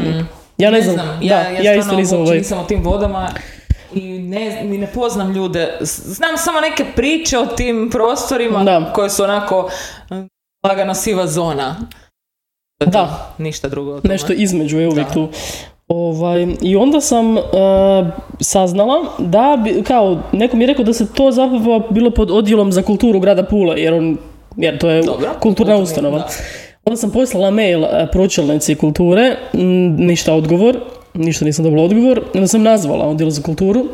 Ja 0.59 0.71
ne, 0.71 0.83
znam, 0.83 1.19
Ja, 1.23 1.43
da, 1.43 1.49
ja, 1.49 1.63
ja, 1.63 1.73
isto 1.73 1.83
stvarno 1.83 2.01
nisam 2.01 2.21
ovaj... 2.21 2.39
nisam 2.39 2.59
u 2.61 2.67
tim 2.67 2.83
vodama 2.83 3.29
i 3.95 4.19
ne, 4.19 4.65
ni 4.65 4.79
ne 4.79 4.87
poznam 4.87 5.33
ljude. 5.33 5.77
Znam 5.81 6.37
samo 6.37 6.61
neke 6.61 6.85
priče 6.97 7.39
o 7.39 7.47
tim 7.47 7.91
prostorima 7.93 8.65
Da. 8.65 8.93
koje 8.95 9.11
su 9.11 9.23
onako 9.25 9.71
eh, 10.11 10.25
lagana 10.65 10.95
siva 10.95 11.27
zona. 11.27 11.77
Da. 12.81 12.91
to, 12.91 13.43
Ništa 13.43 13.69
drugo. 13.69 14.01
Nešto 14.05 14.33
između 14.33 14.79
je 14.79 14.89
uvijek 14.89 15.07
Da. 15.07 15.13
tu. 15.15 15.29
Ovaj, 15.89 16.47
I 16.61 16.77
onda 16.77 17.01
sam 17.01 17.37
e, 17.39 17.41
saznala 18.41 18.95
da, 19.19 19.59
bi, 19.65 19.83
kao, 19.83 20.19
neko 20.33 20.57
mi 20.57 20.63
je 20.63 20.69
rekao 20.69 20.85
da 20.85 20.93
se 20.93 21.13
to 21.13 21.31
zapravo 21.31 21.83
bilo 21.91 22.11
pod 22.11 22.31
odjelom 22.31 22.73
za 22.73 22.83
kulturu 22.83 23.21
grada 23.21 23.43
Pule, 23.45 23.81
jer, 23.81 23.95
on, 23.95 24.17
jer 24.57 24.79
to 24.79 24.91
je 24.91 25.03
Dobro, 25.03 25.29
kulturna 25.41 25.77
ustanova. 25.77 26.19
da. 26.19 26.29
Onda 26.85 26.97
sam 26.97 27.11
poslala 27.11 27.51
mail 27.51 27.85
e, 27.85 28.09
pročelnici 28.13 28.75
kulture, 28.75 29.37
m, 29.53 29.61
ništa 29.97 30.35
odgovor, 30.35 30.77
ništa 31.15 31.45
nisam 31.45 31.65
dobila 31.65 31.83
odgovor, 31.83 32.23
onda 32.35 32.47
sam 32.47 32.63
nazvala 32.63 33.07
odjel 33.07 33.31
za 33.31 33.43
kulturu, 33.43 33.85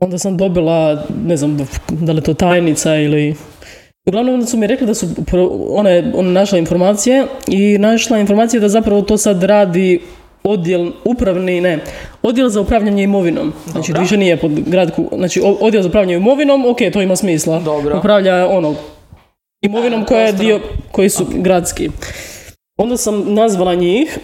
onda 0.00 0.18
sam 0.18 0.36
dobila, 0.36 1.04
ne 1.26 1.36
znam, 1.36 1.68
da 1.88 2.12
li 2.12 2.22
to 2.22 2.34
tajnica 2.34 2.96
ili... 2.96 3.34
Uglavnom 4.06 4.34
onda 4.34 4.46
su 4.46 4.56
mi 4.56 4.66
rekli 4.66 4.86
da 4.86 4.94
su 4.94 5.06
ona 5.70 5.90
je 5.90 6.12
ona 6.14 6.30
našla 6.30 6.58
informacije 6.58 7.26
i 7.46 7.78
našla 7.78 8.18
informacije 8.18 8.60
da 8.60 8.68
zapravo 8.68 9.02
to 9.02 9.18
sad 9.18 9.42
radi 9.42 10.00
odjel 10.44 10.90
upravni, 11.04 11.60
ne, 11.60 11.78
odjel 12.22 12.48
za 12.48 12.60
upravljanje 12.60 13.02
imovinom. 13.02 13.52
Znači, 13.66 13.92
Dobro. 13.92 14.02
više 14.02 14.16
nije 14.16 14.36
pod 14.36 14.52
gradku, 14.66 15.08
znači 15.16 15.42
odjel 15.60 15.82
za 15.82 15.88
upravljanje 15.88 16.14
imovinom, 16.16 16.66
ok, 16.66 16.78
to 16.92 17.02
ima 17.02 17.16
smisla. 17.16 17.60
Dobro. 17.60 17.98
Upravlja 17.98 18.48
ono, 18.48 18.74
imovinom 19.62 20.04
koja 20.04 20.20
je 20.20 20.32
dio, 20.32 20.60
koji 20.92 21.10
su 21.10 21.26
gradski. 21.34 21.90
Onda 22.76 22.96
sam 22.96 23.34
nazvala 23.34 23.74
njih 23.74 24.18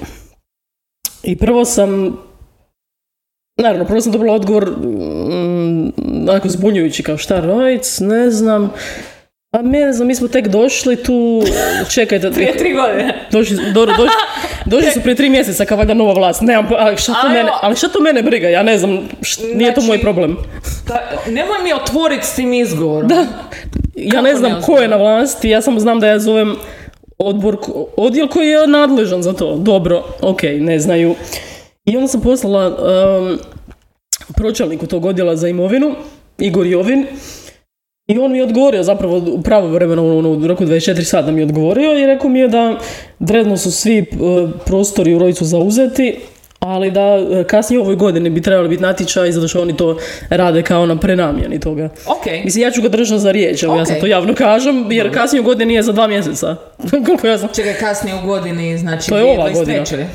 i 1.24 1.36
prvo 1.36 1.64
sam 1.64 2.18
Naravno, 3.56 3.84
prvo 3.84 4.00
sam 4.00 4.12
dobila 4.12 4.34
odgovor 4.34 4.64
mm, 4.66 5.92
onako 6.28 6.48
zbunjujući 6.48 7.02
kao 7.02 7.16
šta 7.16 7.40
Rojc, 7.40 8.00
ne 8.00 8.30
znam. 8.30 8.72
A 9.50 9.62
ne 9.62 9.92
znam, 9.92 10.08
mi 10.08 10.14
smo 10.14 10.28
tek 10.28 10.48
došli 10.48 10.96
tu, 10.96 11.42
čekajte, 11.90 12.30
Prije 12.32 12.56
tri 12.56 12.74
godine. 12.74 13.26
došli, 13.32 13.56
do, 13.72 13.86
došli, 13.98 14.06
došli 14.66 14.90
su 14.90 15.00
prije 15.00 15.14
tri 15.14 15.28
mjeseca 15.28 15.64
kao 15.64 15.76
valjda 15.76 15.94
nova 15.94 16.12
vlast, 16.12 16.42
nemam, 16.42 16.68
ali 16.78 16.96
šta 16.96 17.12
to 17.14 17.28
mene, 17.28 17.50
ali 17.62 17.76
šta 17.76 17.88
to 17.88 18.00
mene 18.00 18.22
briga, 18.22 18.48
ja 18.48 18.62
ne 18.62 18.78
znam, 18.78 19.08
št- 19.20 19.56
nije 19.56 19.74
to 19.74 19.80
moj 19.80 19.86
Znači- 19.86 20.02
problem. 20.02 20.36
Da, 20.86 21.00
nemoj 21.26 21.58
mi 21.64 21.72
otvoriti 21.72 22.26
s 22.26 22.34
tim 22.34 22.52
izgovorom. 22.52 23.08
Da, 23.08 23.24
ja 23.94 24.10
Kako 24.10 24.22
ne 24.22 24.34
znam 24.36 24.62
ko 24.62 24.78
je 24.78 24.88
na 24.88 24.96
vlasti, 24.96 25.48
ja 25.48 25.62
samo 25.62 25.80
znam 25.80 26.00
da 26.00 26.06
ja 26.06 26.18
zovem 26.18 26.56
odbor, 27.18 27.56
odjel 27.96 28.28
koji 28.28 28.48
je 28.48 28.66
nadležan 28.66 29.22
za 29.22 29.32
to. 29.32 29.56
Dobro, 29.56 30.04
ok, 30.20 30.42
ne 30.42 30.78
znaju. 30.78 31.14
I 31.84 31.96
onda 31.96 32.08
sam 32.08 32.20
poslala 32.20 32.68
um, 32.68 33.38
pročelniku 34.36 34.86
tog 34.86 35.04
odjela 35.04 35.36
za 35.36 35.48
imovinu, 35.48 35.94
Igor 36.38 36.66
Jovin, 36.66 37.06
i 38.06 38.18
on 38.18 38.32
mi 38.32 38.38
je 38.38 38.44
odgovorio 38.44 38.82
zapravo 38.82 39.16
u 39.16 39.42
pravo 39.42 39.68
vremeno, 39.68 40.18
ono, 40.18 40.30
u 40.30 40.46
roku 40.46 40.64
24 40.64 41.02
sata 41.02 41.30
mi 41.30 41.40
je 41.40 41.44
odgovorio 41.44 41.98
i 41.98 42.06
rekao 42.06 42.30
mi 42.30 42.38
je 42.38 42.48
da 42.48 42.78
dredno 43.18 43.56
su 43.56 43.72
svi 43.72 43.98
e, 43.98 44.04
prostori 44.66 45.14
u 45.14 45.18
Rojcu 45.18 45.44
zauzeti, 45.44 46.16
ali 46.58 46.90
da 46.90 47.00
e, 47.00 47.44
kasnije 47.44 47.80
u 47.80 47.82
ovoj 47.82 47.96
godini 47.96 48.30
bi 48.30 48.42
trebali 48.42 48.68
biti 48.68 48.82
natječaj 48.82 49.32
zato 49.32 49.48
što 49.48 49.62
oni 49.62 49.76
to 49.76 49.98
rade 50.30 50.62
kao 50.62 50.86
na 50.86 50.96
prenamjeni 50.96 51.60
toga. 51.60 51.88
Ok. 52.06 52.26
Mislim, 52.44 52.62
ja 52.62 52.70
ću 52.70 52.82
ga 52.82 52.88
držati 52.88 53.20
za 53.20 53.30
riječ, 53.30 53.62
evo 53.62 53.76
ja 53.76 53.86
sam 53.86 54.00
to 54.00 54.06
javno 54.06 54.34
kažem, 54.34 54.92
jer 54.92 55.14
kasnije 55.14 55.40
u 55.40 55.44
godini 55.44 55.74
je 55.74 55.82
za 55.82 55.92
dva 55.92 56.06
mjeseca. 56.06 56.56
Koliko 57.06 57.26
ja 57.26 57.38
znam. 57.38 57.50
Čekaj, 57.54 57.74
kasnije 57.74 58.16
u 58.24 58.26
godini, 58.26 58.78
znači 58.78 59.08
To 59.08 59.18
je 59.18 59.24
ova 59.24 59.50
2023. 59.50 59.54
godina. 59.54 60.06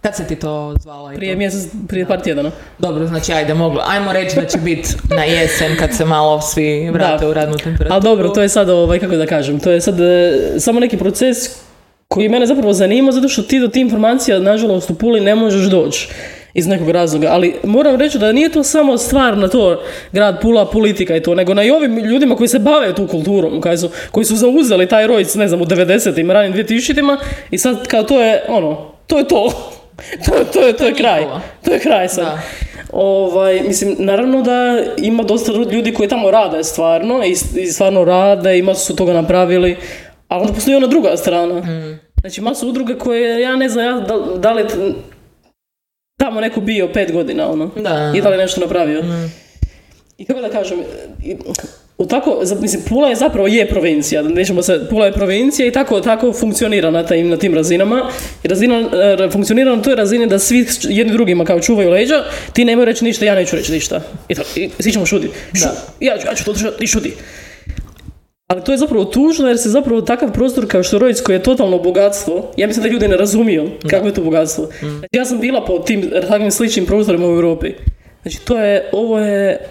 Kad 0.00 0.16
se 0.16 0.24
ti 0.24 0.36
to 0.36 0.74
zvala? 0.80 1.12
Prije 1.16 1.32
to? 1.32 1.38
mjesec, 1.38 1.70
prije 1.88 2.06
par 2.06 2.20
tjedana. 2.20 2.50
Dobro, 2.78 3.06
znači 3.06 3.32
ajde, 3.32 3.54
moglo. 3.54 3.82
Ajmo 3.86 4.12
reći 4.12 4.36
da 4.36 4.46
će 4.46 4.58
biti 4.58 4.88
na 5.16 5.24
jesen 5.24 5.76
kad 5.78 5.94
se 5.94 6.04
malo 6.04 6.40
svi 6.40 6.90
vrate 6.90 7.24
Da. 7.24 7.30
u 7.30 7.34
radnu 7.34 7.56
temperaturu. 7.56 7.92
Ali 7.92 8.02
dobro, 8.02 8.28
to 8.28 8.42
je 8.42 8.48
sad, 8.48 8.68
ovaj, 8.68 8.98
kako 8.98 9.16
da 9.16 9.26
kažem, 9.26 9.60
to 9.60 9.70
je 9.70 9.80
sad 9.80 10.00
e, 10.00 10.32
samo 10.58 10.80
neki 10.80 10.96
proces 10.96 11.36
koji 12.14 12.28
mene 12.28 12.46
zapravo 12.46 12.72
zanima, 12.72 13.12
zato 13.12 13.28
što 13.28 13.42
ti 13.42 13.60
do 13.60 13.68
tih 13.68 13.80
informacija, 13.80 14.38
nažalost, 14.38 14.90
u 14.90 14.94
Puli 14.94 15.20
ne 15.20 15.34
možeš 15.34 15.70
doći 15.70 16.08
iz 16.54 16.66
nekog 16.66 16.90
razloga, 16.90 17.28
ali 17.30 17.54
moram 17.64 17.96
reći 17.96 18.18
da 18.18 18.32
nije 18.32 18.48
to 18.48 18.62
samo 18.62 18.98
stvar 18.98 19.38
na 19.38 19.48
to 19.48 19.82
grad 20.12 20.40
Pula, 20.40 20.70
politika 20.70 21.16
i 21.16 21.22
to, 21.22 21.34
nego 21.34 21.54
na 21.54 21.64
i 21.64 21.70
ovim 21.70 21.98
ljudima 21.98 22.36
koji 22.36 22.48
se 22.48 22.58
bave 22.58 22.94
tu 22.94 23.06
kulturom, 23.06 23.60
koji 23.60 23.78
su, 23.78 23.90
koji 24.10 24.24
su 24.24 24.36
zauzeli 24.36 24.88
taj 24.88 25.06
rojc, 25.06 25.34
ne 25.34 25.48
znam, 25.48 25.62
u 25.62 25.64
90-im, 25.64 26.30
ranim 26.30 26.54
2000-ima 26.54 27.18
i 27.50 27.58
sad 27.58 27.86
kao 27.86 28.02
to 28.02 28.20
je, 28.20 28.44
ono, 28.48 28.90
to 29.06 29.18
je 29.18 29.28
to. 29.28 29.50
to, 30.24 30.32
to, 30.52 30.66
je, 30.66 30.72
to 30.72 30.84
je 30.86 30.94
kraj. 30.94 31.24
To 31.64 31.72
je 31.72 31.78
kraj 31.78 32.08
sad. 32.08 32.24
Da. 32.24 32.40
Ovaj, 32.92 33.60
mislim, 33.66 33.96
naravno 33.98 34.42
da 34.42 34.78
ima 34.96 35.22
dosta 35.22 35.52
ljudi 35.52 35.94
koji 35.94 36.08
tamo 36.08 36.30
rade 36.30 36.64
stvarno 36.64 37.24
i, 37.24 37.60
i 37.60 37.66
stvarno 37.66 38.04
rade 38.04 38.58
i 38.58 38.62
masu 38.62 38.86
su 38.86 38.96
toga 38.96 39.12
napravili, 39.12 39.76
ali 40.28 40.42
onda 40.42 40.52
postoji 40.52 40.76
ona 40.76 40.86
druga 40.86 41.16
strana. 41.16 41.62
Znači, 42.24 42.40
masu 42.40 42.68
udruge 42.68 42.94
koje, 42.94 43.40
ja 43.40 43.56
ne 43.56 43.68
znam, 43.68 43.84
ja, 43.86 43.92
da, 43.92 44.38
da 44.38 44.52
li 44.52 44.64
tamo 46.18 46.40
neko 46.40 46.60
bio 46.60 46.88
pet 46.88 47.12
godina, 47.12 47.50
ono, 47.50 47.70
Da. 47.76 48.12
i 48.16 48.20
da 48.20 48.28
li 48.28 48.36
nešto 48.36 48.60
napravio. 48.60 49.02
I 50.18 50.24
kako 50.24 50.40
da 50.40 50.48
kažem, 50.50 50.78
i- 51.24 51.36
u 51.98 52.06
tako, 52.06 52.30
mislim, 52.60 52.82
Pula 52.82 53.08
je 53.08 53.16
zapravo 53.16 53.46
je 53.46 53.68
provincija, 53.68 54.22
nećemo 54.22 54.62
se, 54.62 54.86
Pula 54.90 55.06
je 55.06 55.12
provincija 55.12 55.68
i 55.68 55.72
tako, 55.72 56.00
tako 56.00 56.32
funkcionira 56.32 56.90
na, 56.90 57.06
tim, 57.06 57.28
na 57.28 57.36
tim 57.36 57.54
razinama. 57.54 58.10
I 58.44 58.48
razina 58.48 58.88
funkcionira 59.30 59.76
na 59.76 59.82
toj 59.82 59.94
razini 59.94 60.26
da 60.26 60.38
svi 60.38 60.66
jedni 60.82 61.12
drugima 61.12 61.44
kao 61.44 61.60
čuvaju 61.60 61.90
leđa, 61.90 62.24
ti 62.52 62.64
nemoj 62.64 62.84
reći 62.84 63.04
ništa, 63.04 63.24
ja 63.24 63.34
neću 63.34 63.56
reći 63.56 63.72
ništa. 63.72 64.00
I, 64.28 64.34
tako, 64.34 64.48
i 64.56 64.70
svi 64.78 64.92
ćemo 64.92 65.06
šutiti. 65.06 65.32
Šu, 65.54 65.68
ja, 66.00 66.14
ja 66.16 66.34
ću 66.34 66.44
to 66.44 66.52
držati, 66.52 66.78
ti 66.78 66.86
šuti. 66.86 67.12
Ali 68.46 68.64
to 68.64 68.72
je 68.72 68.78
zapravo 68.78 69.04
tužno 69.04 69.48
jer 69.48 69.58
se 69.58 69.68
zapravo 69.68 70.00
takav 70.00 70.32
prostor 70.32 70.66
kao 70.68 70.82
što 70.82 70.98
koji 71.24 71.36
je 71.36 71.42
totalno 71.42 71.78
bogatstvo, 71.78 72.52
ja 72.56 72.66
mislim 72.66 72.82
da 72.82 72.88
ljudi 72.88 73.08
ne 73.08 73.16
razumiju 73.16 73.70
kako 73.90 74.06
je 74.06 74.14
to 74.14 74.22
bogatstvo. 74.22 74.68
Znači, 74.80 75.08
ja 75.12 75.24
sam 75.24 75.40
bila 75.40 75.64
po 75.64 75.78
tim 75.78 76.10
takvim 76.28 76.50
sličnim 76.50 76.86
prostorima 76.86 77.26
u 77.26 77.34
Europi. 77.34 77.72
Znači 78.22 78.40
to 78.44 78.58
je, 78.58 78.90
ovo 78.92 79.18
je, 79.18 79.68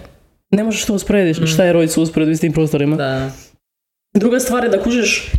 ne 0.51 0.63
možeš 0.63 0.85
to 0.85 0.93
usporediti, 0.93 1.47
šta 1.47 1.63
je 1.63 1.73
Rojc 1.73 1.97
u 1.97 2.01
usporedbi 2.01 2.35
s 2.35 2.39
tim 2.39 2.53
prostorima. 2.53 2.95
Da. 2.95 3.31
Druga 4.15 4.39
stvar 4.39 4.63
je 4.63 4.69
da 4.69 4.81
kužeš, 4.81 5.31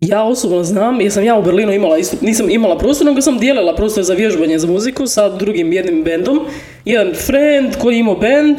ja 0.00 0.22
osobno 0.24 0.64
znam, 0.64 1.00
jer 1.00 1.12
sam 1.12 1.24
ja 1.24 1.38
u 1.38 1.42
Berlinu 1.42 1.72
imala 1.72 1.98
isto, 1.98 2.16
nisam 2.20 2.50
imala 2.50 2.78
prostor, 2.78 3.06
nego 3.06 3.20
sam 3.20 3.38
dijelila 3.38 3.74
prostor 3.74 4.04
za 4.04 4.14
vježbanje 4.14 4.58
za 4.58 4.66
muziku 4.66 5.06
sa 5.06 5.28
drugim 5.28 5.72
jednim 5.72 6.04
bendom. 6.04 6.40
Jedan 6.84 7.14
friend 7.14 7.76
koji 7.78 7.94
je 7.94 8.00
imao 8.00 8.14
band 8.14 8.58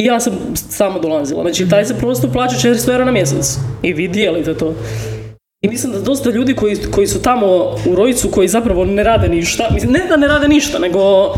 i 0.00 0.04
ja 0.04 0.20
sam 0.20 0.32
sama 0.54 0.98
dolazila. 0.98 1.42
Znači, 1.42 1.68
taj 1.68 1.84
se 1.84 1.98
prostor 1.98 2.32
plaća 2.32 2.68
400 2.68 2.92
eura 2.92 3.04
na 3.04 3.12
mjesec. 3.12 3.58
I 3.82 3.92
vi 3.92 4.08
dijelite 4.08 4.54
to. 4.54 4.74
I 5.62 5.68
mislim 5.68 5.92
da 5.92 6.00
dosta 6.00 6.30
ljudi 6.30 6.54
koji, 6.54 6.76
koji 6.90 7.06
su 7.06 7.22
tamo 7.22 7.46
u 7.86 7.94
Rojcu, 7.94 8.30
koji 8.30 8.48
zapravo 8.48 8.84
ne 8.84 9.02
rade 9.02 9.28
ništa, 9.28 9.68
mislim, 9.72 9.92
ne 9.92 10.06
da 10.08 10.16
ne 10.16 10.28
rade 10.28 10.48
ništa, 10.48 10.78
nego 10.78 11.34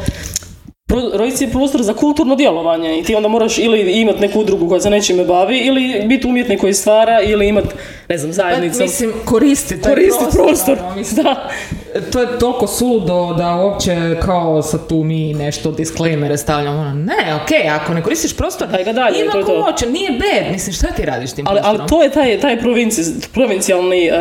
Rojc 1.14 1.40
je 1.40 1.50
prostor 1.50 1.82
za 1.82 1.94
kulturno 1.94 2.36
djelovanje 2.36 2.98
i 2.98 3.02
ti 3.02 3.14
onda 3.14 3.28
moraš 3.28 3.58
ili 3.58 3.92
imati 3.92 4.20
neku 4.20 4.40
udrugu 4.40 4.68
koja 4.68 4.80
se 4.80 4.90
nečime 4.90 5.24
bavi 5.24 5.58
ili 5.58 6.02
biti 6.06 6.26
umjetnik 6.26 6.60
koji 6.60 6.74
stvara 6.74 7.20
ili 7.20 7.48
imati, 7.48 7.68
ne 8.08 8.18
znam, 8.18 8.30
Pa, 8.30 8.34
zajednicu. 8.34 8.82
mislim, 8.82 9.12
koristi 9.24 9.80
taj 9.80 9.92
Koristi 9.92 10.24
prostor. 10.32 10.78
ono, 10.80 10.96
mislim, 10.96 11.24
Da. 11.24 11.48
to 12.02 12.20
je 12.20 12.38
toliko 12.38 12.66
suludo 12.66 13.34
da 13.34 13.56
uopće 13.56 13.96
kao 14.20 14.62
sad 14.62 14.88
tu 14.88 14.96
mi 14.96 15.34
nešto 15.34 15.70
disclaimere 15.72 16.36
stavljamo. 16.36 16.80
Ono, 16.80 16.94
ne, 16.94 17.14
okej, 17.36 17.68
ako 17.70 17.94
ne 17.94 18.02
koristiš 18.02 18.36
prostor, 18.36 18.68
Daj 18.68 18.84
ga 18.84 18.92
dalje, 18.92 19.20
ima 19.20 19.32
to 19.32 19.38
je 19.38 19.44
ko 19.44 19.52
to. 19.52 19.62
hoće, 19.62 19.86
nije 19.86 20.10
bad. 20.10 20.52
Mislim, 20.52 20.72
šta 20.74 20.86
ti 20.86 21.02
radiš 21.04 21.32
tim 21.32 21.46
Ali, 21.48 21.60
ali 21.62 21.78
prostorom? 21.78 21.88
to 21.90 22.02
je 22.02 22.10
taj, 22.10 22.40
taj 22.40 22.60
provinci- 22.60 23.28
provincijalni, 23.28 24.10
uh, 24.10 24.16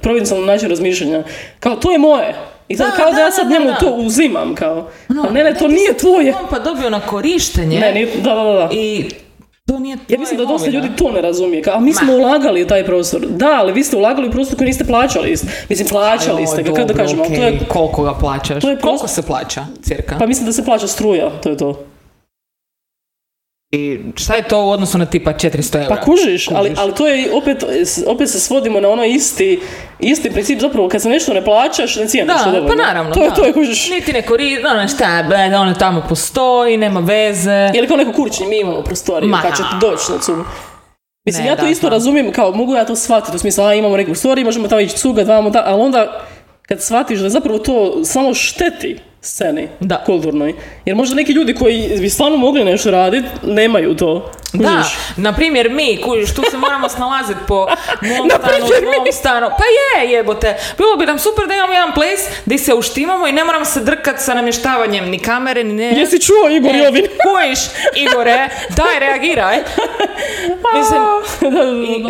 provincijalni 0.00 0.46
način 0.46 0.70
razmišljanja. 0.70 1.22
Kao, 1.60 1.76
to 1.76 1.92
je 1.92 1.98
moje. 1.98 2.34
I 2.68 2.76
sad 2.76 2.86
Da, 2.86 2.96
kao 2.96 3.06
da, 3.06 3.12
da, 3.12 3.20
ja 3.20 3.30
sad 3.30 3.50
njemu 3.50 3.66
da. 3.66 3.74
to 3.74 3.90
uzimam, 3.90 4.54
kao. 4.54 4.88
Ono, 5.10 5.22
A 5.22 5.30
ne, 5.30 5.44
ne, 5.44 5.54
to 5.54 5.68
nije 5.68 5.94
tvoje. 5.94 6.34
On 6.34 6.46
pa 6.50 6.58
dobio 6.58 6.90
na 6.90 7.00
korištenje 7.00 7.80
Ne, 7.80 7.92
nije, 7.92 8.06
da, 8.16 8.34
da, 8.34 8.42
da. 8.44 8.68
i 8.72 9.04
to 9.66 9.78
nije 9.78 9.96
Ja 10.08 10.18
mislim 10.18 10.38
da 10.38 10.44
dosta 10.44 10.70
ljudi 10.70 10.88
to 10.96 11.10
ne 11.10 11.20
razumije. 11.20 11.62
Kao, 11.62 11.74
a 11.74 11.80
mi 11.80 11.92
smo 11.92 12.12
ulagali 12.14 12.62
u 12.62 12.66
taj 12.66 12.84
prostor. 12.84 13.20
Da, 13.20 13.50
ali 13.52 13.72
vi 13.72 13.84
ste 13.84 13.96
ulagali 13.96 14.28
u 14.28 14.32
prostor 14.32 14.56
koji 14.58 14.66
niste 14.66 14.84
plaćali. 14.84 15.34
Mislim, 15.68 15.88
plaćali 15.88 16.40
Aj, 16.40 16.46
ste 16.46 16.62
ga, 16.62 16.72
kako 16.72 16.84
da 16.84 16.94
kažemo. 16.94 17.22
ali 17.24 17.36
To 17.36 17.42
je, 17.42 17.58
Koliko 17.68 18.02
ga 18.02 18.14
plaćaš? 18.14 18.62
to 18.62 18.70
je 18.70 18.78
Koliko 18.78 19.08
se 19.08 19.22
plaća, 19.22 19.66
cirka? 19.82 20.16
pa 20.18 20.26
mislim 20.26 20.46
da 20.46 20.52
se 20.52 20.64
plaća 20.64 20.86
struja, 20.86 21.30
to 21.32 21.48
je 21.48 21.56
to. 21.56 21.84
I 23.74 24.00
šta 24.16 24.34
je 24.34 24.42
to 24.42 24.60
u 24.60 24.70
odnosu 24.70 24.98
na 24.98 25.06
tipa 25.06 25.32
400 25.32 25.76
eura? 25.76 25.88
Pa 25.88 26.00
kužiš, 26.02 26.48
ali, 26.50 26.74
ali 26.76 26.94
to 26.94 27.06
je 27.06 27.32
opet, 27.32 27.64
opet 28.06 28.30
se 28.30 28.40
svodimo 28.40 28.80
na 28.80 28.88
ono 28.88 29.04
isti, 29.04 29.60
isti 30.00 30.30
princip 30.30 30.60
zapravo 30.60 30.88
kad 30.88 31.02
se 31.02 31.08
nešto 31.08 31.34
ne 31.34 31.44
plaćaš, 31.44 31.96
ne 31.96 32.06
cijeniš 32.06 32.34
Da, 32.36 32.44
dovoljno. 32.44 32.68
pa 32.68 32.74
naravno, 32.76 33.14
To 33.14 33.20
da. 33.20 33.30
to 33.30 33.44
je 33.44 33.52
kužiš. 33.52 33.90
Niti 33.90 34.12
ne 34.12 34.22
koristi, 34.22 34.64
ono 34.66 34.88
šta, 34.88 35.24
ble, 35.28 35.56
ono 35.56 35.74
tamo 35.74 36.02
postoji, 36.08 36.76
nema 36.76 37.00
veze. 37.00 37.70
Ili 37.74 37.88
kao 37.88 37.96
neko 37.96 38.12
kurčni, 38.12 38.46
mi 38.46 38.60
imamo 38.60 38.82
prostoriju, 38.82 39.30
Ma. 39.30 39.42
kad 39.42 39.52
ćete 39.52 39.68
doći 39.80 40.12
na 40.12 40.18
cugu. 40.18 40.44
Mislim, 41.26 41.44
Ne, 41.44 41.50
ja 41.50 41.56
to 41.56 41.62
da, 41.62 41.68
isto 41.68 41.80
znam. 41.80 41.92
razumijem, 41.92 42.32
kao 42.32 42.52
mogu 42.52 42.74
ja 42.74 42.84
to 42.84 42.96
shvatiti, 42.96 43.36
u 43.36 43.40
smislu, 43.40 43.64
a 43.64 43.74
imamo 43.74 43.96
neku 43.96 44.08
prostoriju, 44.08 44.44
možemo 44.44 44.68
tamo 44.68 44.80
ići 44.80 44.96
cugat, 44.96 45.26
vamo, 45.26 45.50
ta, 45.50 45.62
ali 45.66 45.82
onda 45.82 46.20
kad 46.62 46.82
shvatiš 46.82 47.18
da 47.18 47.28
zapravo 47.28 47.58
to 47.58 48.04
samo 48.04 48.34
šteti 48.34 48.98
sceni 49.24 49.68
Da. 49.80 50.02
kulturnoj. 50.06 50.54
Jer 50.84 50.96
možda 50.96 51.14
neki 51.14 51.32
ljudi 51.32 51.54
koji 51.54 51.98
bi 52.00 52.10
stvarno 52.10 52.36
mogli 52.36 52.64
nešto 52.64 52.90
raditi, 52.90 53.28
nemaju 53.46 53.96
to. 53.96 54.30
Da, 54.54 54.84
na 55.16 55.32
primjer 55.32 55.70
mi, 55.70 56.00
kužiš, 56.02 56.34
tu 56.34 56.42
se 56.50 56.56
moramo 56.56 56.88
snalaziti 56.88 57.40
po 57.48 57.54
mom 58.08 58.30
stanu, 58.30 58.64
mom 58.98 59.12
stanu. 59.12 59.48
Pa 59.58 59.64
je, 59.64 60.10
jebote. 60.10 60.56
Bilo 60.78 60.96
bi 60.96 61.06
nam 61.06 61.18
super 61.18 61.46
da 61.46 61.54
imamo 61.54 61.72
jedan 61.72 61.92
place 61.94 62.22
gdje 62.46 62.58
se 62.58 62.74
uštimamo 62.74 63.26
i 63.26 63.32
ne 63.32 63.44
moramo 63.44 63.64
se 63.64 63.80
drkat 63.80 64.20
sa 64.20 64.34
namještavanjem 64.34 65.08
ni 65.10 65.18
kamere, 65.18 65.64
ni 65.64 65.72
ne. 65.72 65.84
Jesi 66.00 66.20
čuo 66.20 66.48
Igor 66.50 66.74
E, 66.74 66.78
Jovin? 66.78 67.04
Igore, 68.10 68.48
daj 68.76 68.98
reagiraj. 69.00 69.56
Mislim, 70.76 71.02
I 71.84 72.04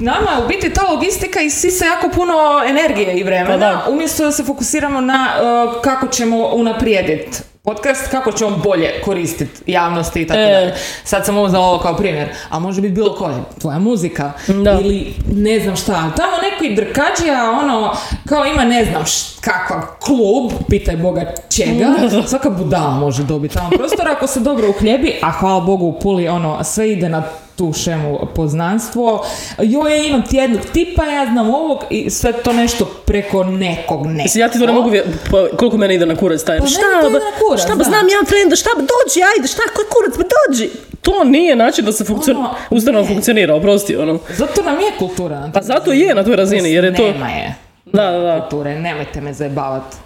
nama 0.00 0.30
je 0.30 0.44
u 0.44 0.48
biti 0.48 0.72
ta 0.72 0.82
logistika 0.86 1.40
isisa 1.40 1.84
jako 1.86 2.08
puno 2.08 2.62
energije 2.66 3.14
i 3.14 3.22
vremena, 3.22 3.52
Pa 3.52 3.56
da. 3.58 3.86
umjesto 3.88 4.24
da 4.24 4.32
se 4.32 4.44
fokusiramo 4.44 5.00
na 5.00 5.28
uh, 5.74 5.80
kako 5.82 6.06
ćemo 6.06 6.46
unaprijediti 6.46 7.38
podcast, 7.62 8.10
kako 8.10 8.32
ćemo 8.32 8.56
bolje 8.56 9.00
koristiti 9.00 9.72
javnosti 9.72 10.22
i 10.22 10.26
tako 10.26 10.40
E. 10.40 10.44
dalje. 10.44 10.74
Sad 11.04 11.26
sam 11.26 11.38
uzela 11.38 11.64
ovo 11.64 11.78
kao 11.78 11.96
primjer, 11.96 12.28
a 12.48 12.58
može 12.58 12.80
biti 12.80 12.94
bilo 12.94 13.14
koje, 13.14 13.34
tvoja 13.58 13.78
muzika 13.78 14.32
Da. 14.48 14.72
ili 14.72 15.14
ne 15.28 15.60
znam 15.60 15.76
šta. 15.76 15.92
Tamo 15.92 16.32
neki 16.42 16.74
drkađija, 16.76 17.50
ono, 17.54 17.92
kao 18.26 18.44
ima 18.46 18.64
ne 18.64 18.84
znam 18.84 19.02
š- 19.02 19.36
kakav 19.40 19.80
klub, 19.98 20.52
pitaj 20.68 20.96
Boga 20.96 21.20
čega, 21.50 21.86
svaka 22.28 22.50
budala 22.50 22.90
može 22.90 23.22
dobiti 23.22 23.54
tamo 23.54 23.70
prostor 23.70 24.08
ako 24.08 24.26
se 24.26 24.40
dobro 24.40 24.68
uhljebi, 24.70 25.18
a 25.22 25.30
hvala 25.30 25.60
Bogu 25.60 25.86
u 25.86 26.00
Puli 26.00 26.28
ono, 26.28 26.64
sve 26.64 26.92
ide 26.92 27.08
na 27.08 27.22
tu 27.56 27.72
šemu 27.74 28.18
poznanstvo, 28.34 29.24
joj 29.60 29.90
ja 29.92 30.04
imam 30.04 30.22
ti 30.22 30.36
jednog 30.36 30.60
tipa, 30.64 31.04
ja 31.04 31.26
znam 31.26 31.50
ovog 31.50 31.78
i 31.90 32.10
sve 32.10 32.32
to 32.34 32.52
nešto 32.52 32.84
preko 33.06 33.44
nekog 33.44 33.62
nekog. 33.98 34.22
Mislim, 34.22 34.40
ja 34.40 34.48
ti 34.48 34.58
to 34.58 34.66
ne 34.66 34.72
mogu 34.72 34.90
vje- 34.90 35.04
pa, 35.30 35.56
koliko 35.56 35.76
mene 35.76 35.94
ide 35.94 36.06
na 36.06 36.16
kurac 36.16 36.42
taj. 36.42 36.58
Pa 36.58 36.66
šta, 36.66 36.80
meni 36.82 37.00
to 37.02 37.08
ide 37.08 37.18
ba- 37.18 37.24
na 37.24 37.38
kurac, 37.38 37.62
šta 37.62 37.74
ba 37.74 37.84
znam 37.84 38.08
ja 38.08 38.26
frenda, 38.26 38.56
šta 38.56 38.70
ba 38.76 38.80
dođi, 38.82 39.20
ajde, 39.28 39.48
šta, 39.48 39.62
koji 39.74 39.86
kurac, 39.88 40.18
ba 40.18 40.24
dođi. 40.40 40.70
To 41.02 41.24
nije 41.24 41.56
način 41.56 41.84
da 41.84 41.92
se 41.92 42.04
funkcion... 42.04 42.36
Ono, 42.36 42.50
ustanova 42.70 43.06
funkcionira, 43.06 43.54
oprosti, 43.54 43.96
ono. 43.96 44.18
Zato 44.30 44.62
nam 44.62 44.74
je 44.76 44.90
kultura. 44.98 45.50
Pa 45.54 45.62
zato 45.62 45.92
je 45.92 46.14
na 46.14 46.24
toj 46.24 46.36
razini, 46.36 46.72
jer 46.72 46.84
je 46.84 46.94
to... 46.94 47.02
Nema 47.02 47.28
je 47.28 47.54
Da, 47.86 48.02
da, 48.04 48.18
da. 48.18 48.40
kulture, 48.40 48.78
nemojte 48.78 49.20
me 49.20 49.32
zajebavati. 49.32 49.96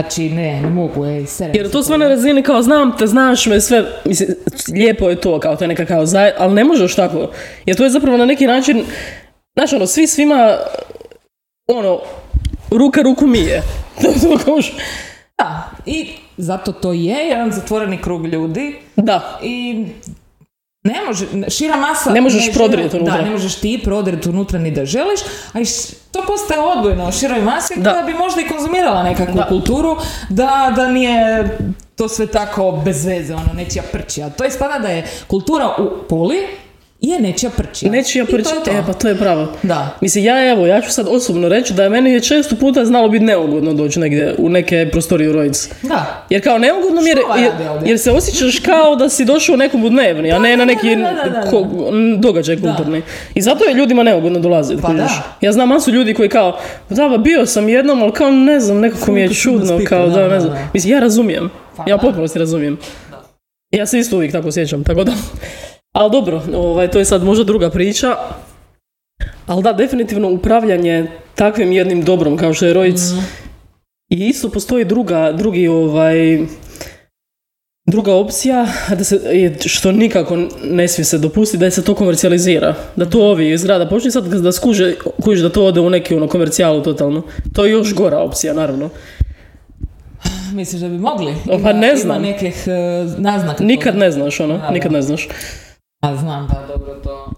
Znači, 0.00 0.30
ne, 0.30 0.60
ne 0.60 0.70
mogu, 0.70 1.06
ej, 1.06 1.26
Jer 1.54 1.70
to 1.70 1.82
sve 1.82 1.98
na 1.98 2.08
razini 2.08 2.42
kao 2.42 2.62
znam 2.62 2.96
te, 2.98 3.06
znaš 3.06 3.46
me, 3.46 3.60
sve, 3.60 3.84
mislim, 4.04 4.28
lijepo 4.72 5.08
je 5.08 5.20
to, 5.20 5.40
kao 5.40 5.56
to 5.56 5.64
je 5.64 5.68
neka 5.68 5.86
kao 5.86 6.06
zaj... 6.06 6.32
ali 6.38 6.54
ne 6.54 6.64
možeš 6.64 6.94
tako. 6.94 7.30
Jer 7.66 7.76
to 7.76 7.84
je 7.84 7.90
zapravo 7.90 8.16
na 8.16 8.24
neki 8.24 8.46
način, 8.46 8.84
znaš 9.54 9.72
ono, 9.72 9.86
svi 9.86 10.06
svima, 10.06 10.58
ono, 11.68 12.00
ruka 12.70 13.02
ruku 13.02 13.26
mije. 13.26 13.62
Da, 15.38 15.70
i 15.86 16.08
zato 16.36 16.72
to 16.72 16.92
je 16.92 17.28
jedan 17.28 17.52
zatvoreni 17.52 18.02
krug 18.02 18.26
ljudi 18.26 18.76
Da, 18.96 19.38
i 19.42 19.86
ne 20.86 21.04
može, 21.06 21.26
šira 21.48 21.76
masa... 21.76 22.10
Ne 22.10 22.20
možeš 22.20 22.52
prodrijeti 22.52 22.96
unutra. 22.96 23.16
Da, 23.16 23.22
ne 23.22 23.30
možeš 23.30 23.54
ti 23.54 23.80
prodrijeti 23.84 24.28
unutra 24.28 24.58
ni 24.58 24.70
da 24.70 24.84
želiš, 24.84 25.20
a 25.52 25.60
i 25.60 25.64
š- 25.64 25.94
to 26.12 26.22
postaje 26.26 26.60
odbojno 26.62 27.12
široj 27.12 27.40
masi 27.40 27.74
Da. 27.76 27.92
koja 27.92 28.02
bi 28.02 28.14
možda 28.14 28.40
i 28.40 28.48
konzumirala 28.48 29.02
nekakvu 29.02 29.34
Da. 29.34 29.46
kulturu, 29.46 29.96
da, 30.30 30.72
da 30.76 30.88
nije 30.88 31.48
to 31.94 32.08
sve 32.08 32.26
tako 32.26 32.72
bez 32.84 33.04
veze, 33.06 33.34
ono, 33.34 33.52
nečija 33.54 33.82
prčija. 33.84 34.30
To 34.30 34.44
ispada 34.44 34.78
da 34.78 34.88
je 34.88 35.06
kultura 35.26 35.68
u 35.78 36.06
Puli 36.08 36.38
je 37.00 37.20
nečija 37.20 37.50
prčija. 37.56 37.92
nečija 37.92 38.24
to. 38.24 38.70
e 38.70 38.82
pa 38.86 38.92
to 38.92 39.08
je 39.08 39.14
pravo. 39.14 39.52
Da. 39.62 39.98
Mislim, 40.00 40.24
ja 40.24 40.50
evo, 40.50 40.66
ja 40.66 40.80
ću 40.80 40.90
sad 40.90 41.06
osobno 41.10 41.48
reći 41.48 41.72
da 41.74 41.82
je 41.82 41.90
meni 41.90 42.12
je 42.12 42.20
često 42.20 42.56
puta 42.56 42.84
znalo 42.84 43.08
biti 43.08 43.24
neugodno 43.24 43.72
doći 43.72 44.00
negdje 44.00 44.34
u 44.38 44.48
neke 44.48 44.88
prostorije 44.92 45.30
u 45.30 45.32
Rojici. 45.32 45.70
Da. 45.82 46.26
Jer 46.30 46.42
kao 46.44 46.58
neugodno 46.58 47.02
mi 47.02 47.10
je, 47.10 47.16
jer, 47.84 47.98
se 47.98 48.10
osjećaš 48.10 48.58
kao 48.58 48.96
da 48.96 49.08
si 49.08 49.24
došao 49.24 49.54
u 49.54 49.56
nekom 49.56 49.84
u 49.84 49.88
dnevni, 49.88 50.32
a 50.32 50.38
ne 50.38 50.56
na 50.56 50.64
neki 50.64 50.96
da, 50.96 51.30
da, 51.30 51.50
ko- 51.50 51.66
događaj 52.18 52.60
kulturni. 52.60 53.02
I 53.34 53.42
zato 53.42 53.64
je 53.64 53.74
ljudima 53.74 54.02
neugodno 54.02 54.38
dolaziti. 54.38 54.82
Pa. 54.82 54.92
Ja 55.40 55.52
znam 55.52 55.68
masu 55.68 55.90
ljudi 55.90 56.14
koji 56.14 56.28
kao, 56.28 56.58
da, 56.90 57.08
ba, 57.08 57.18
bio 57.18 57.46
sam 57.46 57.68
jednom, 57.68 58.02
ali 58.02 58.12
kao 58.12 58.30
ne 58.30 58.60
znam, 58.60 58.80
nekako 58.80 59.12
mi 59.12 59.20
je 59.20 59.34
čudno 59.34 59.80
kao 59.88 60.08
da, 60.08 60.28
ne 60.28 60.40
znam. 60.40 60.70
Mislim, 60.74 60.92
ja 60.92 61.00
razumijem. 61.00 61.50
Pa 61.76 61.84
ja 61.86 61.98
potpuno 61.98 62.28
se 62.28 62.38
razumijem. 62.38 62.78
Ja 63.70 63.86
se 63.86 63.98
isto 63.98 64.16
uvijek 64.16 64.32
tako 64.32 64.48
osjećam, 64.48 64.84
tako 64.84 65.04
da. 65.04 65.12
Ali 65.96 66.10
dobro, 66.10 66.42
ovaj, 66.54 66.90
to 66.90 66.98
je 66.98 67.04
sad 67.04 67.24
možda 67.24 67.44
druga 67.44 67.70
priča. 67.70 68.16
Ali 69.46 69.62
da, 69.62 69.72
definitivno 69.72 70.30
upravljanje 70.30 71.06
takvim 71.34 71.72
jednim 71.72 72.04
dobrom 72.04 72.36
kao 72.36 72.54
što 72.54 72.66
je 72.66 72.74
Rojic. 72.74 73.00
Mhm. 73.12 73.24
I 74.08 74.28
isto 74.28 74.48
postoji 74.48 74.84
druga, 74.84 75.32
drugi 75.32 75.68
ovaj, 75.68 76.38
druga 77.86 78.14
opcija, 78.14 78.66
da 78.98 79.04
se, 79.04 79.20
je, 79.32 79.56
što 79.66 79.92
nikako 79.92 80.36
ne 80.64 80.88
smije 80.88 81.04
se 81.04 81.18
dopustiti, 81.18 81.60
da 81.60 81.70
se 81.70 81.84
to 81.84 81.94
komercijalizira. 81.94 82.74
Da 82.96 83.10
to 83.10 83.20
ovi 83.20 83.52
iz 83.52 83.64
grada 83.64 83.88
počne 83.88 84.10
sad 84.10 84.24
da 84.26 84.52
skuže, 84.52 84.94
kužiš 85.22 85.42
da 85.42 85.48
to 85.48 85.64
ode 85.64 85.80
u 85.80 85.90
neki 85.90 86.14
ono, 86.14 86.28
komercijalu 86.28 86.82
totalno. 86.82 87.22
To 87.52 87.64
je 87.64 87.72
još 87.72 87.94
gora 87.94 88.18
opcija, 88.18 88.54
naravno. 88.54 88.90
Misliš 90.52 90.80
da 90.80 90.88
bi 90.88 90.98
mogli? 90.98 91.34
Pa 91.62 91.72
ne 91.72 91.96
znam. 91.96 92.24
Ima 92.24 92.32
nekih 92.32 92.64
e, 92.66 92.70
naznaka. 93.18 93.64
Nikad 93.64 93.94
toga. 93.94 94.04
ne 94.04 94.10
znaš, 94.10 94.40
ono, 94.40 94.60
nikad 94.70 94.92
ne 94.92 95.02
znaš. 95.02 95.28
A 96.00 96.16
znam, 96.16 96.46
da, 96.46 96.66
dobro 96.68 96.94
to. 96.94 97.30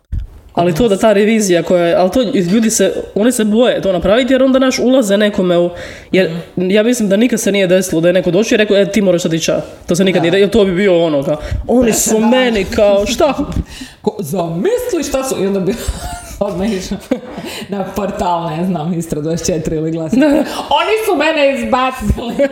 Ali 0.54 0.74
to 0.74 0.88
da 0.88 0.96
ta 0.96 1.12
revizija 1.12 1.62
koja 1.62 1.84
je, 1.84 1.94
ali 1.94 2.10
to 2.10 2.22
ljudi 2.52 2.70
se, 2.70 2.92
oni 3.14 3.32
se 3.32 3.44
boje 3.44 3.82
to 3.82 3.92
napraviti 3.92 4.32
jer 4.34 4.42
onda 4.42 4.58
naš 4.58 4.78
ulaze 4.78 5.16
nekome 5.16 5.58
u, 5.58 5.70
jer 6.12 6.30
ja 6.56 6.82
mislim 6.82 7.08
da 7.08 7.16
nikad 7.16 7.40
se 7.40 7.52
nije 7.52 7.66
desilo 7.66 8.00
da 8.00 8.08
je 8.08 8.12
neko 8.12 8.30
došao 8.30 8.54
i 8.54 8.58
rekao, 8.58 8.76
e 8.76 8.90
ti 8.90 9.00
moraš 9.00 9.22
sad 9.22 9.32
ići 9.32 9.44
ča. 9.44 9.60
To 9.86 9.96
se 9.96 10.04
nikad 10.04 10.22
Da. 10.22 10.30
nije, 10.30 10.40
jer 10.40 10.50
to 10.50 10.64
bi 10.64 10.72
bio 10.72 11.04
ono 11.04 11.22
kao, 11.22 11.36
oni 11.68 11.92
su 11.92 12.10
Presedan. 12.10 12.30
meni 12.30 12.64
kao, 12.64 13.06
šta? 13.06 13.34
Ko, 14.02 14.16
zamisli 14.18 15.04
šta 15.08 15.24
su, 15.24 15.42
i 15.42 15.46
onda 15.46 15.60
bi 15.60 15.74
odmah 16.40 16.72
išao 16.72 16.98
na 17.68 17.84
portal, 17.96 18.50
ne 18.50 18.64
znam, 18.66 18.94
Istra 18.94 19.20
24 19.20 19.74
ili 19.74 19.90
glas. 19.90 20.12
Oni 20.12 20.94
su 21.06 21.16
mene 21.16 21.54
izbacili. 21.54 22.48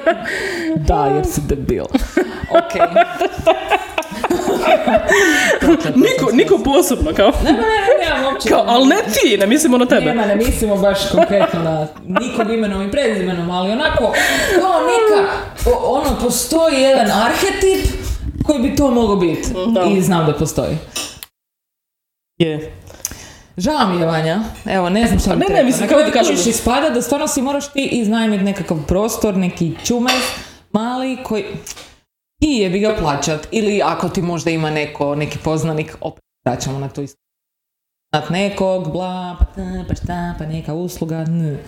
da, 0.76 1.06
jer 1.16 1.24
si 1.26 1.40
debil. 1.48 1.84
Ok. 2.50 2.80
Niko, 5.96 6.32
niko 6.32 6.58
posebno, 6.60 7.12
kao, 7.14 7.32
Ne, 7.44 7.52
ne, 7.52 7.58
ne, 7.58 7.64
nemam 8.06 8.24
uopće. 8.24 8.48
kao, 8.48 8.64
ali 8.66 8.86
ne 8.86 8.96
ti, 8.96 9.36
ne 9.38 9.46
mislimo 9.46 9.78
na 9.78 9.86
tebe. 9.86 10.00
Nema, 10.02 10.26
ne 10.26 10.36
mislimo 10.36 10.76
baš 10.76 10.98
konkretno 11.10 11.62
na 11.62 11.86
nikog 12.20 12.50
imenom 12.50 12.82
i 12.82 12.90
prezimenom, 12.90 13.50
ali 13.50 13.70
onako, 13.70 14.12
kao 14.54 14.74
neka, 14.82 15.30
o- 15.68 15.92
ono, 15.92 16.18
postoji 16.20 16.74
jedan 16.76 17.06
arhetip 17.12 17.92
koji 18.44 18.58
bi 18.60 18.76
to 18.76 18.90
mogao 18.90 19.16
biti. 19.16 19.48
Da. 19.66 19.82
I 19.82 20.02
znam 20.02 20.26
da 20.26 20.32
postoji. 20.34 20.76
Je. 22.38 22.72
Žao 23.56 23.86
mi 23.86 24.00
je, 24.00 24.06
Vanja. 24.06 24.40
Evo, 24.66 24.88
ne 24.90 25.06
znam 25.06 25.18
šta 25.18 25.30
bi 25.30 25.36
ne, 25.36 25.40
ne, 25.40 25.46
trebalo. 25.46 25.66
mislim, 25.66 25.88
kako 25.88 26.02
ti 26.02 26.10
kažem- 26.10 26.36
ispada 26.46 26.90
da 26.90 27.02
stvarno 27.02 27.28
si 27.28 27.42
moraš 27.42 27.68
ti 27.68 27.88
iznajmiti 27.92 28.44
nekakav 28.44 28.76
prostor, 28.78 29.36
neki 29.36 29.72
čumez, 29.84 30.22
mali, 30.72 31.18
koji 31.22 31.44
i 32.40 32.58
je 32.58 32.70
bi 32.70 32.78
ga 32.78 32.96
plaćat. 32.98 33.48
Ili 33.50 33.82
ako 33.84 34.08
ti 34.08 34.22
možda 34.22 34.50
ima 34.50 34.70
neko, 34.70 35.14
neki 35.14 35.38
poznanik, 35.44 35.96
opet 36.00 36.24
vraćamo 36.46 36.78
na 36.78 36.88
to 36.88 37.02
isto. 37.02 37.18
Znat 38.14 38.30
nekog, 38.30 38.92
bla, 38.92 39.36
pa 39.38 39.44
ta, 39.44 39.84
pa 39.88 39.94
šta, 39.94 40.34
pa 40.38 40.46
neka 40.46 40.74
usluga, 40.74 41.16
n. 41.16 41.58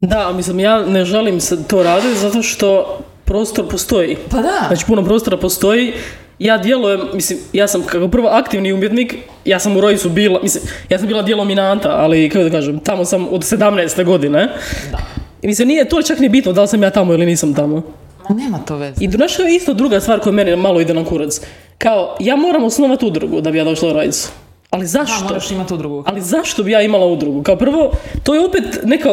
Da, 0.00 0.32
mislim, 0.32 0.60
ja 0.60 0.86
ne 0.86 1.04
želim 1.04 1.40
se 1.40 1.68
to 1.68 1.82
raditi 1.82 2.18
zato 2.18 2.42
što 2.42 2.98
prostor 3.24 3.68
postoji. 3.68 4.16
Pa 4.30 4.36
da. 4.36 4.64
Znači, 4.66 4.86
puno 4.86 5.04
prostora 5.04 5.36
postoji. 5.36 5.92
Ja 6.38 6.58
djelujem, 6.58 7.00
mislim, 7.14 7.38
ja 7.52 7.68
sam 7.68 7.82
kao 7.82 8.08
prvo 8.08 8.28
aktivni 8.28 8.72
umjetnik, 8.72 9.16
ja 9.44 9.58
sam 9.58 9.76
u 9.76 9.80
Rojicu 9.80 10.08
bila, 10.08 10.40
mislim, 10.42 10.64
ja 10.88 10.98
sam 10.98 11.08
bila 11.08 11.22
djelominanta, 11.22 11.90
ali 11.90 12.28
kako 12.28 12.44
da 12.44 12.50
kažem, 12.50 12.78
tamo 12.78 13.04
sam 13.04 13.28
od 13.28 13.40
17. 13.40 14.04
godine. 14.04 14.48
Da. 14.90 14.98
I 15.42 15.46
mislim, 15.46 15.68
nije 15.68 15.88
to 15.88 16.02
čak 16.02 16.18
ni 16.18 16.28
bitno 16.28 16.52
da 16.52 16.62
li 16.62 16.68
sam 16.68 16.82
ja 16.82 16.90
tamo 16.90 17.12
ili 17.12 17.26
nisam 17.26 17.54
tamo. 17.54 17.82
Ma 18.28 18.36
nema 18.36 18.58
to 18.58 18.76
veze. 18.76 19.04
I 19.04 19.10
znaš 19.10 19.32
što 19.34 19.42
je 19.42 19.56
isto 19.56 19.74
druga 19.74 20.00
stvar 20.00 20.20
koja 20.20 20.32
meni 20.32 20.56
malo 20.56 20.80
ide 20.80 20.94
na 20.94 21.04
kurac? 21.04 21.40
Kao, 21.78 22.16
ja 22.20 22.36
moram 22.36 22.64
osnovati 22.64 23.06
udrugu 23.06 23.40
da 23.40 23.50
bi 23.50 23.58
ja 23.58 23.64
došla 23.64 23.90
u 23.90 23.92
Rojicu. 23.92 24.28
Ali 24.70 24.82
Da, 24.82 24.88
zašto? 24.88 25.24
moraš 25.24 25.50
imati 25.50 25.74
udrugu. 25.74 26.04
Ali 26.06 26.20
zašto 26.20 26.62
bi 26.62 26.70
ja 26.70 26.82
imala 26.82 27.06
udrugu? 27.06 27.42
Kao 27.42 27.56
prvo, 27.56 27.90
to 28.22 28.34
je 28.34 28.44
opet 28.44 28.64
neka 28.84 29.08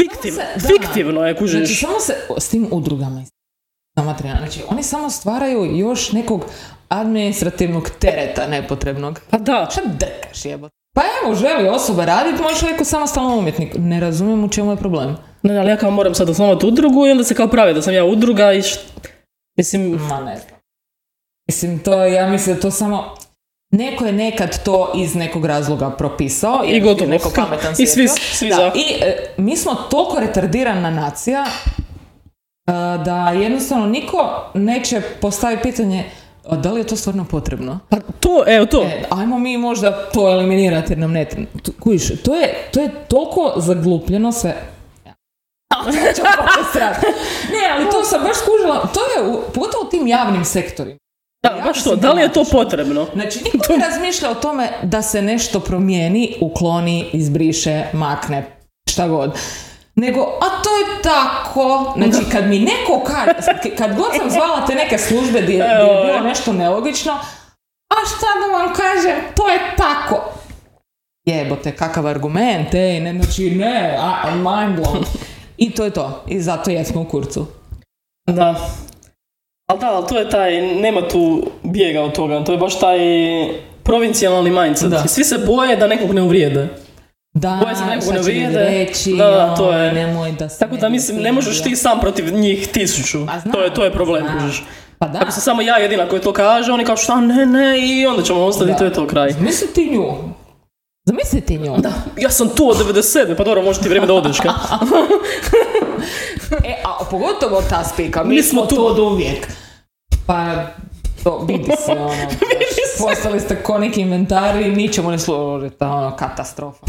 fiktiv, 0.00 0.30
se- 0.32 0.46
da. 0.56 0.68
fiktivno 0.68 1.26
je, 1.26 1.36
kužiš. 1.36 1.56
Znači, 1.58 1.74
samo 1.74 2.00
se 2.00 2.14
s 2.38 2.48
tim 2.48 2.68
udrugama 2.70 3.24
znači 4.38 4.60
oni 4.68 4.82
samo 4.82 5.10
stvaraju 5.10 5.76
još 5.78 6.12
nekog 6.12 6.44
administrativnog 6.88 7.90
tereta 7.98 8.46
nepotrebnog. 8.46 9.20
Pa 9.30 9.38
da, 9.38 9.68
Šta 9.70 9.80
drkaš 9.84 10.44
jebote? 10.44 10.74
Pa 10.94 11.02
evo, 11.24 11.34
želi 11.34 11.68
osoba 11.68 12.04
raditi, 12.04 12.42
može 12.42 12.66
neko 12.66 12.84
samostalno 12.84 13.36
umjetnik. 13.38 13.74
Ne 13.78 14.00
razumijem 14.00 14.44
u 14.44 14.48
čemu 14.48 14.70
je 14.70 14.76
problem. 14.76 15.16
Ne, 15.42 15.58
ali 15.58 15.70
ja 15.70 15.76
kao 15.76 15.90
moram 15.90 16.14
sad 16.14 16.28
osnovati 16.28 16.66
udrugu 16.66 17.06
i 17.06 17.10
onda 17.10 17.24
se 17.24 17.34
kao 17.34 17.48
pravi 17.48 17.74
da 17.74 17.82
sam 17.82 17.94
ja 17.94 18.04
udruga 18.04 18.52
i 18.52 18.62
št- 18.62 18.78
Mislim, 19.56 19.82
Ma 19.90 20.20
ne 20.20 20.36
znam. 20.36 20.60
Mislim, 21.48 21.78
to, 21.78 22.04
ja 22.04 22.28
mislim 22.28 22.56
da 22.56 22.62
to 22.62 22.70
samo... 22.70 23.14
Neko 23.72 24.06
je 24.06 24.12
nekad 24.12 24.64
to 24.64 24.92
iz 24.96 25.14
nekog 25.14 25.44
razloga 25.44 25.90
propisao. 25.90 26.62
I 26.66 26.80
gotovo. 26.80 27.10
Neko 27.10 27.32
pametan 27.36 27.72
I 27.78 27.86
svi- 27.86 28.08
svi 28.08 28.48
da, 28.48 28.54
za. 28.56 28.72
I 28.74 29.02
e, 29.02 29.16
mi 29.36 29.56
smo 29.56 29.74
toliko 29.74 30.20
retardirana 30.20 30.90
nacija 30.90 31.44
e, 31.46 32.72
da 33.04 33.30
jednostavno 33.30 33.86
niko 33.86 34.16
neće 34.54 35.00
postaviti 35.20 35.62
pitanje 35.62 36.04
a 36.46 36.56
da 36.56 36.72
li 36.72 36.80
je 36.80 36.86
to 36.86 36.96
stvarno 36.96 37.24
potrebno. 37.24 37.78
pa 37.88 37.96
to, 38.20 38.44
evo 38.46 38.66
to. 38.66 38.82
E, 38.82 39.02
ajmo 39.10 39.38
mi 39.38 39.56
možda 39.58 40.04
to 40.04 40.28
eliminirati 40.28 40.92
jer 40.92 40.98
nam 40.98 41.12
ne 41.12 41.24
treba. 41.24 41.46
To 42.24 42.34
je, 42.34 42.54
to 42.72 42.80
je 42.80 42.90
toliko 43.08 43.52
zaglupljeno 43.56 44.32
sve. 44.32 44.54
Ja. 45.06 45.12
Ću 45.12 45.16
opet 45.16 45.16
srat. 45.46 45.59
ne, 47.54 47.70
ali 47.72 47.90
to 47.90 48.04
sam 48.04 48.22
baš 48.22 48.36
skužila, 48.36 48.86
to 48.94 49.00
je 49.00 49.28
u, 49.28 49.42
pogotovo 49.54 49.84
u 49.86 49.90
tim 49.90 50.06
javnim 50.06 50.44
sektorima. 50.44 50.98
Da, 51.42 51.62
baš 51.64 51.84
to, 51.84 51.96
da 51.96 52.12
li 52.12 52.22
je 52.22 52.32
to 52.32 52.44
potrebno? 52.52 53.06
Znači, 53.14 53.38
niko 53.44 53.72
ne 53.72 53.88
razmišlja 53.88 54.30
o 54.30 54.34
tome 54.34 54.68
da 54.82 55.02
se 55.02 55.22
nešto 55.22 55.60
promijeni, 55.60 56.36
ukloni, 56.40 57.06
izbriše, 57.12 57.84
makne, 57.92 58.56
šta 58.90 59.08
god. 59.08 59.38
Nego, 59.94 60.20
a 60.20 60.62
to 60.62 60.70
je 60.76 61.02
tako. 61.02 61.94
Znači, 61.96 62.30
kad 62.32 62.46
mi 62.46 62.58
neko 62.58 63.02
kaže, 63.06 63.74
kad 63.78 63.96
god 63.96 64.06
sam 64.16 64.30
zvala 64.30 64.66
te 64.66 64.74
neke 64.74 64.98
službe 64.98 65.42
gdje, 65.42 65.54
gdje 65.54 65.94
je 65.94 66.06
bilo 66.06 66.20
nešto 66.20 66.52
nelogično, 66.52 67.12
a 67.88 67.96
šta 68.06 68.26
da 68.40 68.58
vam 68.58 68.74
kažem, 68.74 69.16
to 69.36 69.48
je 69.48 69.58
tako. 69.76 70.32
jebote, 71.24 71.76
kakav 71.76 72.06
argument, 72.06 72.74
ej, 72.74 73.00
ne, 73.00 73.12
znači 73.14 73.50
ne, 73.50 73.96
a, 74.00 74.30
mind 74.34 74.78
blown. 74.78 75.04
I 75.60 75.70
to 75.70 75.84
je 75.84 75.90
to. 75.90 76.24
I 76.28 76.40
zato 76.40 76.70
jesmo 76.70 77.00
u 77.00 77.04
kurcu. 77.04 77.46
Da. 78.26 78.54
Ali 79.66 79.80
da, 79.80 79.86
ali 79.88 80.06
to 80.06 80.18
je 80.18 80.30
taj, 80.30 80.52
nema 80.62 81.08
tu 81.08 81.42
bijega 81.62 82.02
od 82.02 82.12
toga, 82.12 82.44
to 82.44 82.52
je 82.52 82.58
baš 82.58 82.78
taj 82.78 82.98
provincijalni 83.82 84.50
mindset. 84.50 84.90
Da. 84.90 85.08
Svi 85.08 85.24
se 85.24 85.38
boje 85.38 85.76
da 85.76 85.86
nekog 85.86 86.12
ne 86.12 86.22
uvrijede. 86.22 86.68
Da, 87.34 87.58
Boje 87.62 87.76
se 87.76 87.84
nekog 87.84 88.12
ne 88.12 88.20
uvrijede. 88.20 88.58
reći, 88.58 89.12
Da, 89.12 89.24
da, 89.26 89.54
to 89.54 89.72
je. 89.72 89.92
nemoj 89.92 90.32
da 90.32 90.48
se 90.48 90.58
Tako 90.58 90.76
da 90.76 90.88
mislim, 90.88 91.16
ne 91.18 91.32
možeš 91.32 91.62
ti 91.62 91.76
sam 91.76 92.00
protiv 92.00 92.34
njih 92.34 92.68
tisuću. 92.68 93.26
Pa 93.26 93.38
znam, 93.38 93.52
to, 93.52 93.60
je, 93.62 93.74
to 93.74 93.84
je 93.84 93.92
problem, 93.92 94.26
kužiš. 94.34 94.64
Pa 94.98 95.08
da, 95.08 95.18
Ako 95.18 95.30
sam 95.30 95.40
samo 95.40 95.62
ja 95.62 95.76
jedina 95.76 96.08
koji 96.08 96.22
to 96.22 96.32
kaže, 96.32 96.72
oni 96.72 96.84
kao 96.84 96.96
šta 96.96 97.20
ne, 97.20 97.46
ne, 97.46 97.78
i 97.80 98.06
onda 98.06 98.22
ćemo 98.22 98.40
ostati, 98.40 98.70
Da. 98.70 98.76
to 98.76 98.84
je 98.84 98.92
to 98.92 99.06
kraj. 99.06 99.30
zamisli 99.32 99.68
ti 99.74 99.90
nju. 99.92 100.12
Zamisli 101.10 101.40
ti 101.40 101.58
nju. 101.58 101.76
Da, 101.78 101.92
ja 102.16 102.30
sam 102.30 102.48
tu 102.48 102.70
od 102.70 102.76
97. 102.76 103.36
Pa 103.36 103.44
dobro, 103.44 103.62
može 103.62 103.80
ti 103.80 103.88
vrijeme 103.88 104.06
da 104.06 104.14
odeš, 104.14 104.40
ka? 104.40 104.52
E, 106.64 106.82
a 106.84 107.04
pogotovo 107.10 107.62
ta 107.70 107.84
spika, 107.84 108.24
mi, 108.24 108.34
Mi 108.34 108.42
smo 108.42 108.66
smo 108.66 108.76
tu. 108.76 108.86
od 108.86 108.98
uvijek. 108.98 109.48
Pa, 110.26 110.46
to 111.24 111.44
vidi 111.48 111.70
se, 111.86 111.92
ono, 111.92 112.14
postali 113.00 113.40
ste 113.40 113.62
ko 113.62 113.78
neki 113.78 114.00
inventari 114.00 114.64
i 114.64 114.70
ničemu 114.70 115.10
ne 115.10 115.18
služite, 115.18 115.84
ono, 115.84 116.16
katastrofa. 116.16 116.86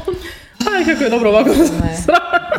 Aj, 0.76 0.84
kako 0.92 1.04
je 1.04 1.10
dobro 1.10 1.30
ovako. 1.30 1.50
Ne. 1.50 2.04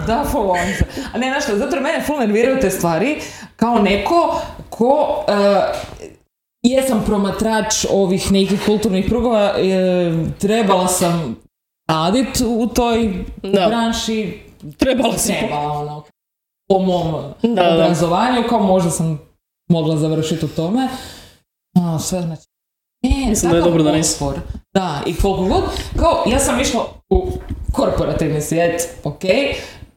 Da, 0.07 0.25
full 0.31 0.51
on 0.51 0.67
se. 0.77 0.85
A 1.13 1.17
ne, 1.17 1.29
znaš 1.29 1.43
što, 1.43 1.57
zato 1.57 1.75
mene 1.75 2.03
full 2.07 2.19
nerviraju 2.19 2.59
te 2.61 2.69
stvari 2.69 3.21
kao 3.55 3.79
neko 3.79 4.41
ko 4.69 5.25
uh, 5.27 5.35
jesam 6.69 7.03
promatrač 7.05 7.85
ovih 7.91 8.31
nekih 8.31 8.61
kulturnih 8.65 9.05
krugova, 9.09 9.53
e, 9.57 10.13
trebala 10.39 10.87
sam 10.87 11.35
radit 11.89 12.41
u 12.47 12.67
toj 12.67 13.25
Da. 13.43 13.67
branši, 13.67 14.39
Trebala 14.77 15.17
si. 15.17 15.33
treba 15.39 15.71
ono, 15.71 16.03
po 16.69 16.79
mom 16.79 17.13
Da, 17.43 17.73
obrazovanju, 17.73 18.43
kao 18.49 18.59
možda 18.59 18.89
sam 18.91 19.19
mogla 19.69 19.97
završiti 19.97 20.45
u 20.45 20.49
tome. 20.49 20.87
A, 21.75 21.99
sve 21.99 22.21
znači, 22.21 22.43
e, 23.03 23.29
Mislim 23.29 23.51
da 23.51 23.57
je 23.57 23.63
dobro 23.63 23.83
da 23.83 23.91
nisi. 23.91 24.23
Da, 24.73 25.01
i 25.05 25.15
koliko 25.15 25.43
god, 25.43 25.63
kao 25.99 26.23
ja 26.27 26.39
sam 26.39 26.59
išla 26.59 26.85
u 27.09 27.27
korporativni 27.73 28.41
svijet, 28.41 28.89
ok, 29.03 29.21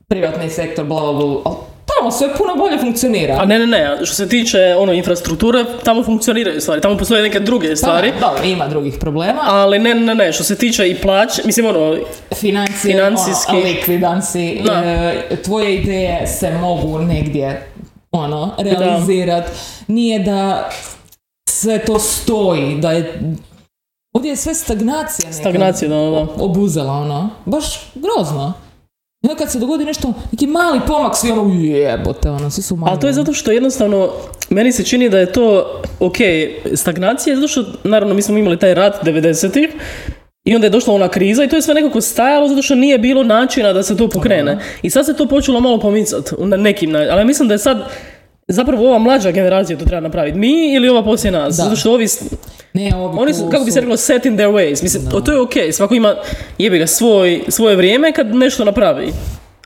privatni 0.09 0.51
sektor, 0.51 0.85
bla, 0.85 1.01
bla, 1.01 1.13
bla, 1.13 1.41
ali 1.45 1.57
tamo 1.97 2.11
sve 2.11 2.29
puno 2.39 2.57
bolje 2.57 2.79
funkcionira. 2.79 3.37
A 3.41 3.45
ne, 3.45 3.59
ne, 3.59 3.67
ne, 3.67 3.97
što 4.07 4.15
se 4.15 4.29
tiče 4.29 4.75
ono 4.79 4.93
infrastrukture, 4.93 5.65
tamo 5.85 6.03
funkcioniraju 6.03 6.61
stvari, 6.61 6.81
tamo 6.81 6.97
postoje 6.97 7.23
neke 7.23 7.41
druge 7.41 7.77
stvari. 7.77 8.13
Pa, 8.21 8.27
dobro, 8.29 8.45
ima 8.45 8.69
drugih 8.69 8.95
problema. 9.01 9.41
Ali 9.45 9.79
ne, 9.79 9.95
ne, 9.95 10.15
ne, 10.15 10.33
što 10.33 10.45
se 10.45 10.57
tiče 10.57 10.89
i 10.91 10.95
plaće, 10.95 11.43
mislim 11.45 11.67
ono, 11.67 11.97
Financije, 12.35 12.95
Financijski. 12.95 13.53
ono, 13.57 13.65
likvidanci, 13.65 14.61
Da. 14.65 14.73
e, 14.73 15.37
tvoje 15.45 15.75
ideje 15.75 16.27
se 16.27 16.51
mogu 16.51 16.99
negdje 16.99 17.67
ono, 18.13 18.55
realizirat. 18.59 19.45
Nije 19.87 20.19
da 20.19 20.71
sve 21.49 21.79
to 21.79 21.99
stoji, 21.99 22.77
da 22.81 22.93
je 22.93 23.21
ovdje 24.13 24.31
je 24.31 24.37
sve 24.37 24.55
stagnacija 24.55 25.27
neka 25.31 25.41
stagnacija, 25.41 25.89
da, 25.89 25.97
da. 25.97 26.27
obuzela, 26.39 26.93
ono, 26.93 27.31
baš 27.45 27.65
grozno. 27.95 28.53
I 29.23 29.29
onda 29.29 29.39
kad 29.39 29.53
se 29.53 29.59
dogodi 29.59 29.85
nešto, 29.85 30.13
neki 30.33 30.47
mali 30.47 30.81
pomak, 30.87 31.17
svi 31.17 31.31
ono, 31.31 31.55
jebote, 31.55 32.31
ono, 32.31 32.51
svi 32.51 32.63
su 32.63 32.77
mali. 32.77 32.91
Ali 32.91 33.01
to 33.01 33.07
je 33.07 33.13
zato 33.13 33.33
što 33.33 33.51
jednostavno, 33.51 34.11
meni 34.51 34.73
se 34.73 34.85
čini 34.85 35.09
da 35.09 35.19
je 35.19 35.33
to, 35.33 35.81
ok, 36.01 36.17
stagnacija, 36.75 37.37
zato 37.37 37.49
što, 37.49 37.65
naravno, 37.85 38.15
mi 38.15 38.23
smo 38.23 38.39
imali 38.39 38.59
taj 38.59 38.75
rat 38.75 39.05
90-ih, 39.05 39.69
i 40.45 40.55
onda 40.55 40.67
je 40.67 40.71
došla 40.71 40.95
ona 40.95 41.09
kriza 41.09 41.45
i 41.45 41.49
to 41.49 41.57
je 41.57 41.63
sve 41.63 41.75
nekako 41.75 42.01
stajalo 42.01 42.49
zato 42.49 42.63
što 42.63 42.75
nije 42.75 42.99
bilo 42.99 43.23
načina 43.23 43.73
da 43.73 43.83
se 43.83 43.97
to 43.97 44.09
pokrene. 44.09 44.59
I 44.83 44.91
sad 44.91 45.07
se 45.07 45.17
to 45.17 45.29
počelo 45.29 45.61
malo 45.61 45.81
pomicati 45.81 46.35
na 46.39 46.57
nekim. 46.57 46.95
Ali 46.95 47.25
mislim 47.25 47.49
da 47.49 47.55
je 47.55 47.59
sad 47.59 47.79
zapravo 48.49 48.89
ova 48.89 48.99
mlađa 48.99 49.31
generacija 49.31 49.79
to 49.79 49.85
treba 49.85 50.01
napraviti. 50.01 50.39
Mi 50.39 50.75
ili 50.75 50.89
ova 50.89 51.05
poslije 51.05 51.31
nas. 51.33 51.57
Da. 51.57 51.63
Zato 51.63 51.77
što 51.77 51.93
ovi, 51.93 52.07
Ne, 52.73 52.97
ovi 52.97 53.19
oni 53.19 53.35
su, 53.35 53.49
kako 53.51 53.65
bi 53.65 53.71
se 53.71 53.81
reklo, 53.81 53.97
set 53.97 54.27
in 54.27 54.37
their 54.37 54.49
ways. 54.49 54.83
Mislim, 54.83 55.03
o, 55.15 55.21
to 55.21 55.33
je 55.33 55.41
ok, 55.41 55.53
svako 55.73 55.95
ima, 55.95 56.17
jebi 56.59 56.79
ga, 56.79 56.87
svoj, 56.87 57.43
svoje 57.49 57.77
vrijeme 57.77 58.13
kad 58.13 58.35
nešto 58.35 58.65
napravi. 58.65 59.13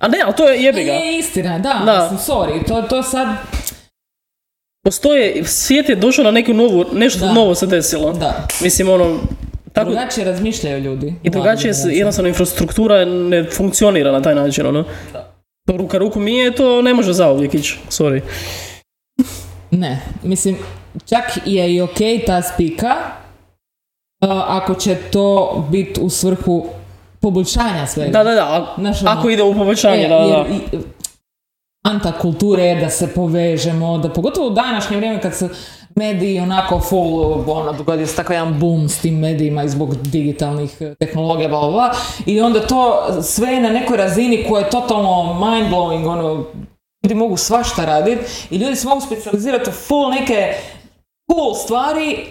A 0.00 0.08
ne, 0.08 0.18
ali 0.24 0.34
to 0.36 0.48
je 0.48 0.62
jebi 0.62 0.84
ga. 0.84 0.92
Je 0.92 1.18
istina, 1.18 1.58
da, 1.58 1.82
Da. 1.86 2.08
mislim, 2.12 2.36
sorry, 2.36 2.68
to, 2.68 2.82
to 2.82 3.02
sad, 3.02 3.28
Postoje, 4.84 5.44
svijet 5.44 5.88
je 5.88 5.96
došao 5.96 6.24
na 6.24 6.30
neku 6.30 6.52
novu, 6.52 6.84
nešto 6.92 7.18
Da. 7.20 7.32
novo 7.32 7.54
se 7.54 7.66
desilo. 7.66 8.12
da, 8.12 8.46
Mislim, 8.60 8.88
ono, 8.88 9.18
tako, 9.72 9.90
drugačije 9.90 10.24
razmišljaju 10.24 10.78
ljudi. 10.80 11.14
i 11.22 11.30
drugačije 11.30 11.72
jednostavno, 11.86 12.28
infrastruktura 12.28 13.04
ne 13.04 13.44
funkcionira 13.46 14.12
na 14.12 14.22
taj 14.22 14.34
način, 14.34 14.66
ono. 14.66 14.84
To 15.66 15.76
ruka 15.76 15.98
ruku 15.98 16.20
mije, 16.20 16.54
to 16.54 16.82
ne 16.82 16.94
može 16.94 17.12
zauvijek 17.12 17.54
ići, 17.54 17.78
sorry. 17.90 18.20
Ne, 19.72 20.02
mislim, 20.22 20.56
čak 21.04 21.24
je 21.46 21.74
i 21.74 21.80
ok 21.80 21.96
ta 22.26 22.42
spika, 22.44 22.94
a, 24.20 24.44
ako 24.48 24.74
će 24.74 24.94
to 24.96 25.26
biti 25.70 26.00
u 26.00 26.10
svrhu 26.10 26.66
poboljšanja 27.20 27.86
svega. 27.86 28.10
Da, 28.12 28.24
da, 28.24 28.34
da, 28.34 28.74
Znaš, 28.78 29.02
ono, 29.02 29.10
ako 29.10 29.30
ide 29.30 29.42
u 29.42 29.54
poboljšanje, 29.54 30.04
E, 30.04 30.08
da, 30.08 30.14
jer 30.14 30.46
da. 30.48 30.54
i- 30.72 30.78
Anta 31.84 32.12
kulture 32.12 32.62
je 32.62 32.76
da 32.76 32.90
se 32.90 33.08
povežemo, 33.08 33.98
da 33.98 34.08
pogotovo 34.08 34.46
u 34.46 34.52
današnje 34.52 34.96
vrijeme 34.96 35.20
kad 35.20 35.34
se 35.34 35.48
mediji 35.94 36.40
onako 36.40 36.80
full, 36.80 37.20
ono, 37.48 37.72
dogodio 37.72 38.06
se 38.06 38.16
takav 38.16 38.34
jedan 38.34 38.60
boom 38.60 38.88
s 38.88 38.98
tim 38.98 39.14
medijima 39.16 39.64
i 39.64 39.68
zbog 39.68 39.96
digitalnih 39.96 40.76
eh, 40.80 40.94
tehnologija, 40.96 41.48
bla, 41.48 41.60
bla, 41.60 41.70
bla, 41.70 41.90
i 42.26 42.40
onda 42.40 42.60
to 42.60 42.92
sve 43.22 43.48
je 43.48 43.60
na 43.60 43.68
nekoj 43.70 43.96
razini 43.96 44.44
koja 44.48 44.64
je 44.64 44.70
totalno 44.70 45.08
mind-blowing, 45.34 46.06
ono, 46.08 46.44
ljudi 47.02 47.14
mogu 47.14 47.36
svašta 47.36 47.84
raditi 47.84 48.20
i 48.50 48.56
ljudi 48.56 48.76
se 48.76 48.88
mogu 48.88 49.00
specijalizirati 49.00 49.70
u 49.70 49.72
full 49.72 50.10
neke 50.10 50.54
cool 51.30 51.54
stvari 51.54 52.26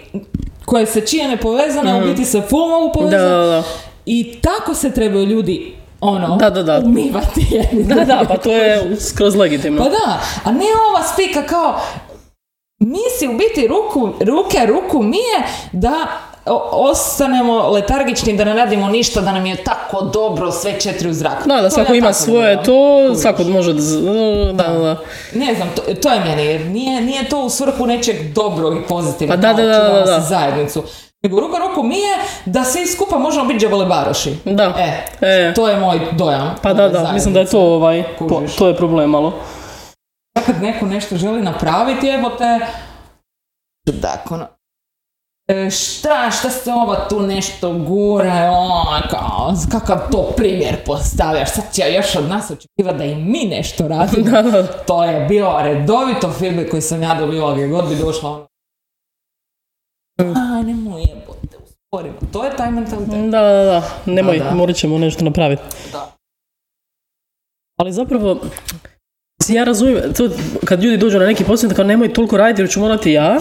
koje 0.64 0.86
se 0.86 1.00
čije 1.00 1.28
ne 1.28 1.36
povezane, 1.36 1.92
a 1.92 1.96
u 1.96 2.04
biti 2.04 2.24
se 2.24 2.40
full 2.40 2.68
mogu 2.68 2.86
Mhm. 2.88 2.98
Da, 3.00 3.00
povezati. 3.00 3.22
da, 3.22 3.46
da. 3.46 3.62
I 4.06 4.38
tako 4.40 4.74
se 4.74 4.90
trebaju 4.90 5.24
ljudi 5.26 5.76
ono, 6.00 6.36
Da, 6.36 6.50
da, 6.50 6.62
da. 6.62 6.78
umivati 6.78 7.46
jedni 7.50 7.84
Da, 7.84 8.04
da, 8.04 8.24
pa 8.28 8.36
to 8.36 8.52
je 8.52 8.96
skroz 9.00 9.34
legitimno. 9.36 9.82
Pa 9.82 9.88
da, 9.88 10.20
a 10.44 10.52
ne 10.52 10.66
ova 10.90 11.02
spika 11.04 11.42
kao 11.42 11.80
mi 12.78 12.98
si 13.18 13.28
u 13.28 13.32
biti 13.32 13.68
ruku, 13.68 14.12
ruke 14.20 14.66
ruku 14.66 15.02
mije 15.02 15.42
da 15.72 16.06
ostanemo 16.72 17.68
letargični, 17.68 18.32
da 18.32 18.44
ne 18.44 18.54
radimo 18.54 18.88
ništa, 18.88 19.20
da 19.20 19.32
nam 19.32 19.46
je 19.46 19.56
tako 19.56 20.00
dobro 20.02 20.52
sve 20.52 20.80
četiri 20.80 21.08
u 21.08 21.14
zraku. 21.14 21.48
Da, 21.48 21.56
da, 21.56 21.62
To 21.62 21.70
svako 21.70 21.92
ja 21.92 21.98
ima 21.98 22.12
svoje 22.12 22.62
to, 22.62 22.74
svako 23.14 23.42
može, 23.44 23.72
da, 23.72 24.62
da, 24.64 24.78
da. 24.78 24.96
Ne 25.34 25.54
znam, 25.54 25.68
to, 25.76 25.94
to 25.94 26.08
je 26.08 26.20
meni, 26.20 26.44
jer 26.44 26.60
nije, 26.60 27.00
nije 27.00 27.24
to 27.24 27.40
u 27.40 27.50
svrhu 27.50 27.86
nečeg 27.86 28.32
dobrog 28.32 28.76
i 28.76 28.82
pozitivnog, 28.82 29.36
Pa 29.36 29.42
da, 29.42 29.52
da, 29.54 29.62
da, 29.64 29.78
da, 29.80 30.00
da. 30.02 30.20
zajednicu. 30.20 30.82
Nego 31.22 31.40
ruka 31.40 31.58
ruku 31.58 31.82
mije 31.82 32.16
da 32.46 32.64
svi 32.64 32.86
skupa 32.86 33.18
možemo 33.18 33.44
biti 33.44 33.60
džavole 33.60 33.86
baroši. 33.86 34.34
Da. 34.44 34.74
E, 34.78 35.06
E. 35.22 35.54
to 35.54 35.68
je 35.68 35.76
moj 35.76 36.00
dojam. 36.12 36.54
Pa 36.62 36.72
da, 36.74 36.88
da, 36.88 37.12
mislim 37.12 37.34
da 37.34 37.40
je 37.40 37.46
to 37.46 37.60
ovaj, 37.60 38.04
po- 38.18 38.42
to 38.58 38.68
je 38.68 38.76
problem 38.76 39.10
malo. 39.10 39.32
kad 40.46 40.62
neko 40.62 40.86
nešto 40.86 41.16
želi 41.16 41.42
napraviti, 41.42 42.08
evo 42.08 42.28
te, 42.30 42.58
čudak, 43.86 44.30
ono, 44.30 44.46
šta, 45.70 46.30
šta 46.30 46.50
se 46.50 46.72
ova 46.72 47.08
tu 47.08 47.20
nešto 47.20 47.72
gura, 47.72 48.50
o, 48.52 48.84
kao, 49.10 49.54
kakav 49.72 49.98
to 50.10 50.32
primjer 50.36 50.76
postavljaš, 50.86 51.50
sad 51.52 51.64
će 51.72 51.82
još 51.92 52.16
od 52.16 52.28
nas 52.28 52.50
očekivati 52.50 52.98
da 52.98 53.04
i 53.04 53.14
mi 53.14 53.44
nešto 53.44 53.88
radimo. 53.88 54.30
To 54.86 55.04
je 55.04 55.26
bilo 55.26 55.62
redovito 55.62 56.32
feedback 56.38 56.70
koji 56.70 56.82
sam 56.82 57.02
ja 57.02 57.14
dobivala 57.14 57.54
gdje 57.54 57.68
god 57.68 57.88
bi 57.88 57.96
došla, 57.96 58.30
ono, 58.30 58.46
aj, 60.56 60.62
nemoj 60.62 61.00
jebote, 61.00 61.56
usporimo. 61.64 62.18
To 62.32 62.44
je 62.44 62.56
taj 62.56 62.70
mentalitet. 62.70 63.30
Da, 63.30 63.40
da, 63.40 63.64
da, 63.64 63.82
nemoj, 64.06 64.38
Da, 64.38 64.44
da. 64.44 64.54
morat 64.54 64.76
ćemo 64.76 64.98
nešto 64.98 65.24
napraviti. 65.24 65.62
Da. 65.92 66.12
Ali 67.76 67.92
zapravo, 67.92 68.36
mislim, 69.42 69.56
ja 69.56 69.64
razumijem, 69.64 70.12
to, 70.12 70.28
kad 70.64 70.82
ljudi 70.82 70.96
dođu 70.96 71.18
na 71.18 71.26
neki 71.26 71.44
posao, 71.44 71.70
kao 71.70 71.84
nemoj 71.84 72.12
toliko 72.12 72.36
raditi 72.36 72.62
jer 72.62 72.70
ću 72.70 72.80
morati 72.80 73.12
ja, 73.12 73.38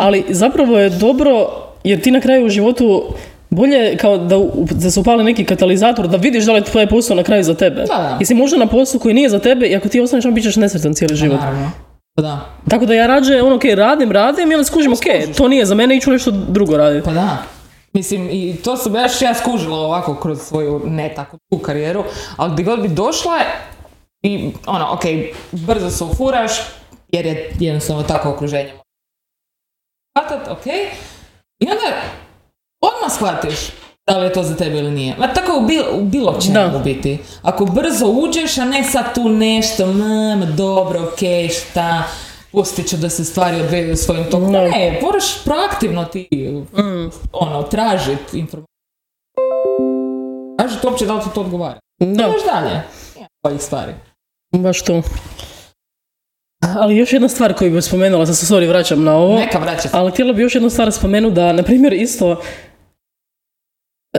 ali 0.00 0.24
zapravo 0.28 0.78
je 0.78 0.90
dobro, 0.90 1.50
jer 1.84 2.00
ti 2.00 2.10
na 2.10 2.20
kraju 2.20 2.46
u 2.46 2.48
životu 2.48 3.04
bolje 3.50 3.96
kao 3.96 4.18
da, 4.18 4.36
da 4.70 4.90
se 4.90 5.00
upali 5.00 5.24
neki 5.24 5.44
katalizator, 5.44 6.08
da 6.08 6.16
vidiš 6.16 6.44
da 6.44 6.52
li 6.52 6.58
je 6.58 6.64
tvoj 6.64 6.86
posao 6.86 7.16
na 7.16 7.22
kraju 7.22 7.44
za 7.44 7.54
tebe. 7.54 7.80
Da, 7.80 7.86
da. 7.86 8.16
Jesi 8.20 8.34
možda 8.34 8.56
na 8.56 8.66
poslu 8.66 9.00
koji 9.00 9.14
nije 9.14 9.28
za 9.28 9.38
tebe 9.38 9.66
i 9.66 9.76
ako 9.76 9.88
ti 9.88 10.00
ostaneš, 10.00 10.24
on 10.24 10.34
bit 10.34 10.44
ćeš 10.44 10.56
nesretan 10.56 10.94
cijeli 10.94 11.16
život. 11.16 11.40
Pa 12.16 12.22
da. 12.22 12.40
Tako 12.68 12.86
da 12.86 12.94
ja 12.94 13.06
rađe, 13.06 13.42
ono, 13.42 13.56
ok, 13.56 13.64
radim, 13.74 14.12
radim 14.12 14.50
i 14.50 14.54
onda 14.54 14.64
skužim, 14.64 14.92
ok, 14.92 15.36
to 15.36 15.48
nije 15.48 15.66
za 15.66 15.74
mene, 15.74 15.96
iću 15.96 16.10
nešto 16.10 16.30
drugo 16.30 16.76
raditi. 16.76 17.04
Pa 17.04 17.12
da. 17.12 17.38
Mislim, 17.92 18.28
i 18.30 18.56
to 18.64 18.76
sam 18.76 18.92
baš 18.92 19.22
ja 19.22 19.34
skužila 19.34 19.78
ovako 19.78 20.14
kroz 20.14 20.40
svoju 20.40 20.82
ne 20.86 21.12
tako 21.16 21.38
tu 21.50 21.58
karijeru, 21.58 22.04
ali 22.36 22.52
gdje 22.52 22.64
god 22.64 22.82
bi 22.82 22.88
došla 22.88 23.38
i 24.24 24.52
ono, 24.66 24.92
ok, 24.92 25.02
brzo 25.52 25.90
se 25.90 26.04
ufuraš, 26.04 26.52
jer 27.08 27.26
je 27.26 27.52
jednostavno 27.60 28.02
tako 28.02 28.30
okruženje. 28.30 28.72
Hvatat, 30.18 30.48
ok, 30.48 30.66
i 31.60 31.66
onda 31.70 32.02
odmah 32.80 33.12
shvatiš, 33.12 33.58
Da 34.06 34.18
li 34.18 34.26
je 34.26 34.32
to 34.32 34.42
za 34.42 34.56
tebe 34.56 34.78
ili 34.78 34.90
nije? 34.90 35.16
Ma 35.18 35.32
tako 35.32 35.58
u, 35.58 35.66
bil, 35.66 35.84
u 35.92 36.04
bilo 36.04 36.38
čemu 36.40 36.78
biti. 36.84 37.18
Ako 37.42 37.64
brzo 37.64 38.06
uđeš, 38.06 38.58
a 38.58 38.64
ne 38.64 38.84
sad 38.84 39.14
tu 39.14 39.28
nešto, 39.28 39.86
ma, 39.86 40.46
dobro, 40.56 41.08
okej, 41.12 41.48
šta, 41.48 42.02
pustit 42.52 42.88
ću 42.88 42.96
da 42.96 43.10
se 43.10 43.24
stvari 43.24 43.60
odvedu 43.60 43.96
svojim 43.96 44.24
tokom. 44.24 44.52
Da. 44.52 44.60
Ne, 44.60 45.00
moraš 45.02 45.44
proaktivno 45.44 46.04
ti, 46.04 46.28
ono, 47.32 47.62
tražit 47.62 48.34
informaciju. 48.34 48.74
Tražit 50.58 50.84
uopće 50.84 51.06
da 51.06 51.14
li 51.14 51.22
ti 51.22 51.28
to 51.34 51.40
odgovara. 51.40 51.80
Da, 51.98 52.28
Ideš 52.28 52.44
dalje. 52.52 52.82
Ovih 53.42 53.62
stvari. 53.62 53.92
Baš 54.54 54.82
to. 54.82 55.02
Ali 56.76 56.96
još 56.96 57.12
jedna 57.12 57.28
stvar 57.28 57.54
koju 57.54 57.70
bih 57.70 57.84
spomenula, 57.84 58.26
sad 58.26 58.36
se 58.36 58.46
sorry 58.46 58.68
vraćam 58.68 59.04
na 59.04 59.14
ovo. 59.14 59.38
Neka 59.38 59.58
vraća 59.58 59.82
se. 59.82 59.88
Ali 59.92 60.10
htjela 60.10 60.32
bi 60.32 60.42
još 60.42 60.54
jednu 60.54 60.70
stvar 60.70 60.92
spomenuti 60.92 61.34
da, 61.34 61.52
na 61.52 61.62
primjer, 61.62 61.92
isto 61.92 62.42
e, 64.14 64.18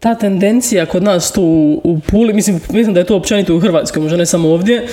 ta 0.00 0.14
tendencija 0.14 0.86
kod 0.86 1.02
nas 1.02 1.32
tu 1.32 1.42
u- 1.84 1.98
Puli, 2.00 2.32
mislim, 2.34 2.60
mislim 2.70 2.94
da 2.94 3.00
je 3.00 3.06
to 3.06 3.16
općenito 3.16 3.56
u 3.56 3.60
Hrvatskoj, 3.60 4.02
možda 4.02 4.16
ne 4.16 4.26
samo 4.26 4.48
ovdje, 4.48 4.86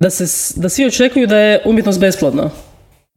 da, 0.00 0.10
se, 0.10 0.24
da 0.56 0.68
svi 0.68 0.86
očekuju 0.86 1.26
da 1.26 1.38
je 1.38 1.62
umjetnost 1.64 2.00
besplatna. 2.00 2.50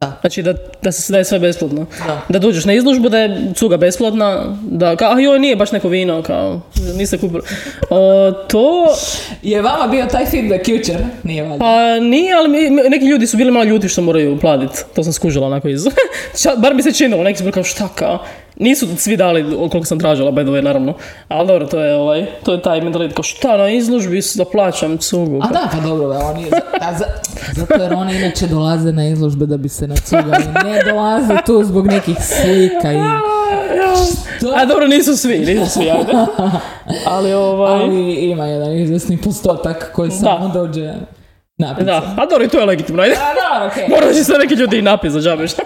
Da. 0.00 0.18
Znači 0.20 0.42
da, 0.42 0.54
da, 0.82 0.92
se, 0.92 1.12
da 1.12 1.18
je 1.18 1.24
sve 1.24 1.38
besplatno. 1.38 1.86
Da. 1.98 2.20
Da 2.28 2.38
dođeš 2.38 2.64
na 2.64 2.72
izložbu, 2.72 3.08
da 3.08 3.18
je 3.18 3.52
cuga 3.54 3.76
besplatna, 3.76 4.56
da 4.62 4.96
kao, 4.96 5.12
a 5.12 5.20
joj, 5.20 5.38
nije 5.38 5.56
baš 5.56 5.72
neko 5.72 5.88
vino, 5.88 6.22
kao, 6.22 6.60
niste 6.94 7.18
kupili. 7.18 7.42
O, 7.90 8.32
to, 8.32 8.94
Je 9.42 9.62
vama 9.62 9.86
bio 9.86 10.06
taj 10.06 10.26
feedback 10.26 10.68
jučer? 10.68 10.96
Nije 11.22 11.42
valjda. 11.42 11.58
pa 11.58 11.74
nije, 12.00 12.34
ali 12.34 12.48
mi- 12.48 12.70
mi- 12.72 12.82
neki 12.82 13.04
ljudi 13.04 13.26
su 13.26 13.36
bili 13.36 13.50
malo 13.50 13.64
ljuti 13.64 13.88
što 13.88 14.02
moraju 14.02 14.38
platiti. 14.38 14.78
To 14.94 15.04
sam 15.04 15.12
skužila 15.12 15.46
onako 15.46 15.68
iz... 15.68 15.84
Ča- 16.34 16.58
Bar 16.58 16.74
mi 16.74 16.82
se 16.82 16.92
činilo, 16.92 17.22
neki 17.22 17.38
su 17.38 17.44
bili 17.44 17.52
kao 17.52 17.64
šta 17.64 17.88
kao. 17.88 18.24
Nisu 18.56 18.86
svi 18.96 19.16
dali 19.16 19.44
koliko 19.70 19.84
sam 19.84 19.98
tražila, 19.98 20.30
by 20.32 20.42
the 20.42 20.50
way, 20.52 20.62
naravno. 20.62 20.94
Ali 21.28 21.46
dobro, 21.48 21.66
to 21.66 21.80
je, 21.80 21.94
ovaj, 21.96 22.26
to 22.42 22.52
je 22.52 22.62
taj 22.62 22.80
mentalitet. 22.80 23.16
Kao 23.16 23.22
šta 23.22 23.56
na 23.56 23.68
izložbi 23.70 24.20
da 24.34 24.44
plaćam 24.44 24.98
cugu. 24.98 25.40
A 25.42 25.46
da, 25.52 25.68
pa 25.72 25.80
dobro, 25.80 26.08
da, 26.08 26.18
oni, 26.18 26.44
za- 26.44 26.92
za, 26.98 27.04
zato 27.54 27.82
jer 27.82 27.92
oni 27.92 28.16
inače 28.16 28.46
dolaze 28.46 28.92
na 28.92 29.08
izložbe 29.08 29.46
da 29.46 29.56
bi 29.56 29.68
se 29.68 29.86
nacugali. 29.88 30.44
Ne 30.64 30.92
dolaze 30.92 31.34
tu 31.46 31.64
zbog 31.64 31.86
nekih 31.86 32.16
slika 32.20 32.92
i... 32.92 32.96
Što? 34.38 34.52
A 34.56 34.64
dobro, 34.64 34.86
nisu 34.86 35.16
svi, 35.16 35.38
nisu 35.38 35.70
svi, 35.70 35.90
ajde. 35.90 36.12
Ali 37.06 37.32
ovaj... 37.32 37.72
Ali 37.72 38.14
ima 38.14 38.46
jedan 38.46 38.72
izvjesni 38.72 39.16
postotak 39.16 39.90
koji 39.92 40.10
samo 40.10 40.48
dođe 40.48 40.92
napisa. 41.58 41.84
Da, 41.84 42.14
a 42.16 42.26
dobro, 42.26 42.44
i 42.44 42.48
to 42.48 42.58
je 42.58 42.64
legitimno, 42.64 43.02
ajde. 43.02 43.16
A 43.54 43.66
okej. 43.66 43.88
Moram 43.88 44.08
će 44.14 44.24
se 44.24 44.32
neki 44.32 44.54
ljudi 44.54 44.78
i 44.78 44.82
napis 44.82 45.12
za 45.12 45.20
džabe, 45.20 45.48
šta? 45.48 45.62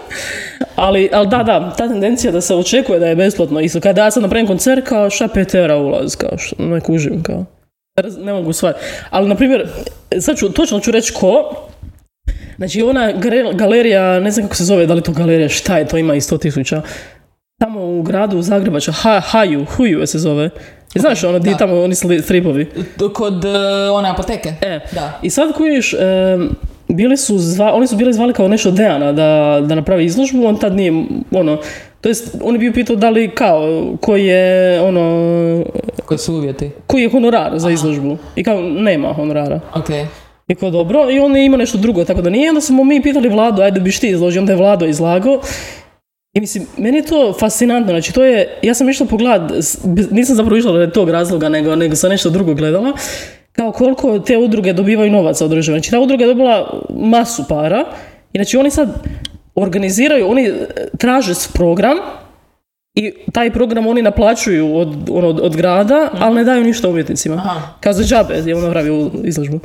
Ali, 0.79 1.11
ali 1.13 1.29
da, 1.29 1.43
da, 1.43 1.75
ta 1.79 1.89
tendencija 1.89 2.33
da 2.33 2.41
se 2.41 2.55
očekuje 2.55 2.99
da 2.99 3.07
je 3.07 3.17
besplatno. 3.17 3.61
Isto 3.61 3.81
kada 3.81 4.05
ja 4.05 4.11
sad 4.11 4.23
napravim 4.23 4.47
koncert, 4.47 4.89
kao 4.89 5.11
šta 5.11 5.29
5 5.29 5.55
eura 5.55 5.77
ulaz, 5.77 6.17
kao 6.17 6.39
što, 6.39 6.57
ne 6.59 6.81
kužim, 6.81 7.23
kao. 7.23 7.45
Ne 8.19 8.33
mogu 8.33 8.53
shvatiti. 8.53 8.85
Ali, 9.11 9.29
na 9.29 9.35
primjer, 9.35 9.69
sad 10.21 10.37
ću, 10.37 10.53
točno 10.53 10.81
ću 10.81 10.91
reći 10.91 11.13
ko. 11.13 11.67
Znači, 12.57 12.83
ona 12.83 13.13
galerija, 13.53 14.21
ne 14.21 14.31
znam 14.31 14.47
kako 14.47 14.57
se 14.57 14.65
zove, 14.65 14.87
da 14.87 14.95
li 14.95 15.03
to 15.03 15.13
galerija, 15.13 15.49
šta 15.49 15.79
je, 15.79 15.89
to 15.89 15.99
ima 15.99 16.15
i 16.15 16.21
100 16.21 16.41
tisuća. 16.41 16.83
Tamo 17.61 17.81
u 17.81 18.03
gradu 18.03 18.43
Zagrebača, 18.43 18.93
ha, 18.93 19.21
Haju, 19.21 19.65
Huju 19.65 20.07
se 20.07 20.19
zove. 20.19 20.51
I 20.95 20.99
znaš, 20.99 21.25
ono, 21.25 21.39
di 21.39 21.55
tamo 21.59 21.81
oni 21.81 21.95
stripovi. 22.23 22.71
Kod 23.15 23.45
e, 23.45 23.49
one 23.91 24.11
apoteke? 24.11 24.55
E, 24.61 24.81
Da. 24.93 25.19
i 25.23 25.31
sad 25.31 25.53
kužiš, 25.53 25.95
em, 25.95 26.51
bili 26.89 27.17
su 27.17 27.39
zva, 27.39 27.73
oni 27.75 27.87
su 27.87 27.97
bili 27.97 28.13
zvali 28.13 28.33
kao 28.33 28.49
nešto 28.49 28.71
Dejana 28.71 29.13
da, 29.13 29.61
da 29.67 29.75
napravi 29.75 30.05
izložbu, 30.05 30.47
on 30.47 30.57
tad 30.57 30.77
nije, 30.77 30.93
ono, 31.33 31.59
to 32.01 32.09
jest, 32.09 32.37
on 32.43 32.55
je 32.55 32.59
bio 32.59 32.73
pitao 32.73 32.97
da 32.97 33.11
li 33.11 33.31
kao, 33.31 33.93
koji 34.01 34.27
je, 34.27 34.81
ono, 34.81 35.65
Koji 36.07 36.19
su 36.19 36.35
uvjeti? 36.35 36.71
koji 36.87 37.03
je 37.03 37.11
honorar 37.11 37.59
za 37.59 37.71
izložbu. 37.71 38.17
I 38.37 38.45
kao, 38.45 38.61
nema 38.63 39.13
honorara. 39.13 39.61
Ok. 39.75 39.91
I 40.49 40.55
kao, 40.55 40.71
dobro, 40.71 41.11
i 41.11 41.19
on 41.19 41.37
je 41.37 41.45
imao 41.45 41.59
nešto 41.59 41.79
drugo, 41.79 42.05
tako 42.05 42.23
da 42.23 42.31
nije, 42.31 42.49
onda 42.49 42.61
smo 42.61 42.85
mi 42.85 43.03
pitali 43.03 43.29
Vladu, 43.29 43.63
ajde 43.63 43.81
biš 43.81 44.01
ti 44.01 44.09
izložio, 44.09 44.41
onda 44.41 44.53
je 44.53 44.57
Vlado 44.59 44.87
izlagao. 44.87 45.41
I 46.35 46.41
mislim, 46.41 46.67
meni 46.77 46.97
je 46.97 47.03
to 47.07 47.33
fascinantno, 47.41 47.93
znači 47.93 48.13
to 48.13 48.25
je, 48.25 48.59
ja 48.63 48.75
sam 48.75 48.89
išla 48.89 49.07
pogledat, 49.07 49.51
bez- 49.85 50.13
nisam 50.13 50.37
zapravo 50.37 50.57
išla 50.57 50.73
radi 50.79 50.93
tog 50.93 51.11
razloga, 51.11 51.49
nego, 51.49 51.77
nego 51.77 51.97
sam 51.97 52.11
nešto 52.11 52.31
drugo 52.31 52.55
gledala, 52.55 52.93
kao 53.59 53.73
koliko 53.73 54.19
te 54.19 54.39
udruge 54.39 54.73
dobivaju 54.73 55.11
novaca 55.11 55.45
od 55.45 55.51
države. 55.51 55.79
Znači 55.79 55.91
ta 55.91 56.01
udruga 56.01 56.25
je 56.25 56.29
dobila 56.29 56.83
masu 56.91 57.45
para, 57.49 57.85
i 58.33 58.39
znači 58.39 58.57
oni 58.57 58.71
sad 58.71 58.89
organiziraju, 59.55 60.31
oni 60.31 60.43
e, 60.47 60.67
traže 60.99 61.35
program, 61.53 61.97
i 62.95 63.13
taj 63.33 63.51
program 63.51 63.87
oni 63.87 64.03
naplaćuju 64.03 64.77
od, 64.77 65.11
ono, 65.11 65.29
od, 65.29 65.41
od 65.41 65.57
grada, 65.57 66.11
ali 66.19 66.35
ne 66.35 66.45
daju 66.45 66.65
ništa 66.65 66.89
umjetnicima. 66.89 67.35
Aha. 67.35 67.61
Kao 67.81 67.93
za 67.93 68.05
džabe 68.05 68.35
je 68.35 68.57
on 68.57 68.63
napravio 68.63 69.11
izložbu. 69.25 69.61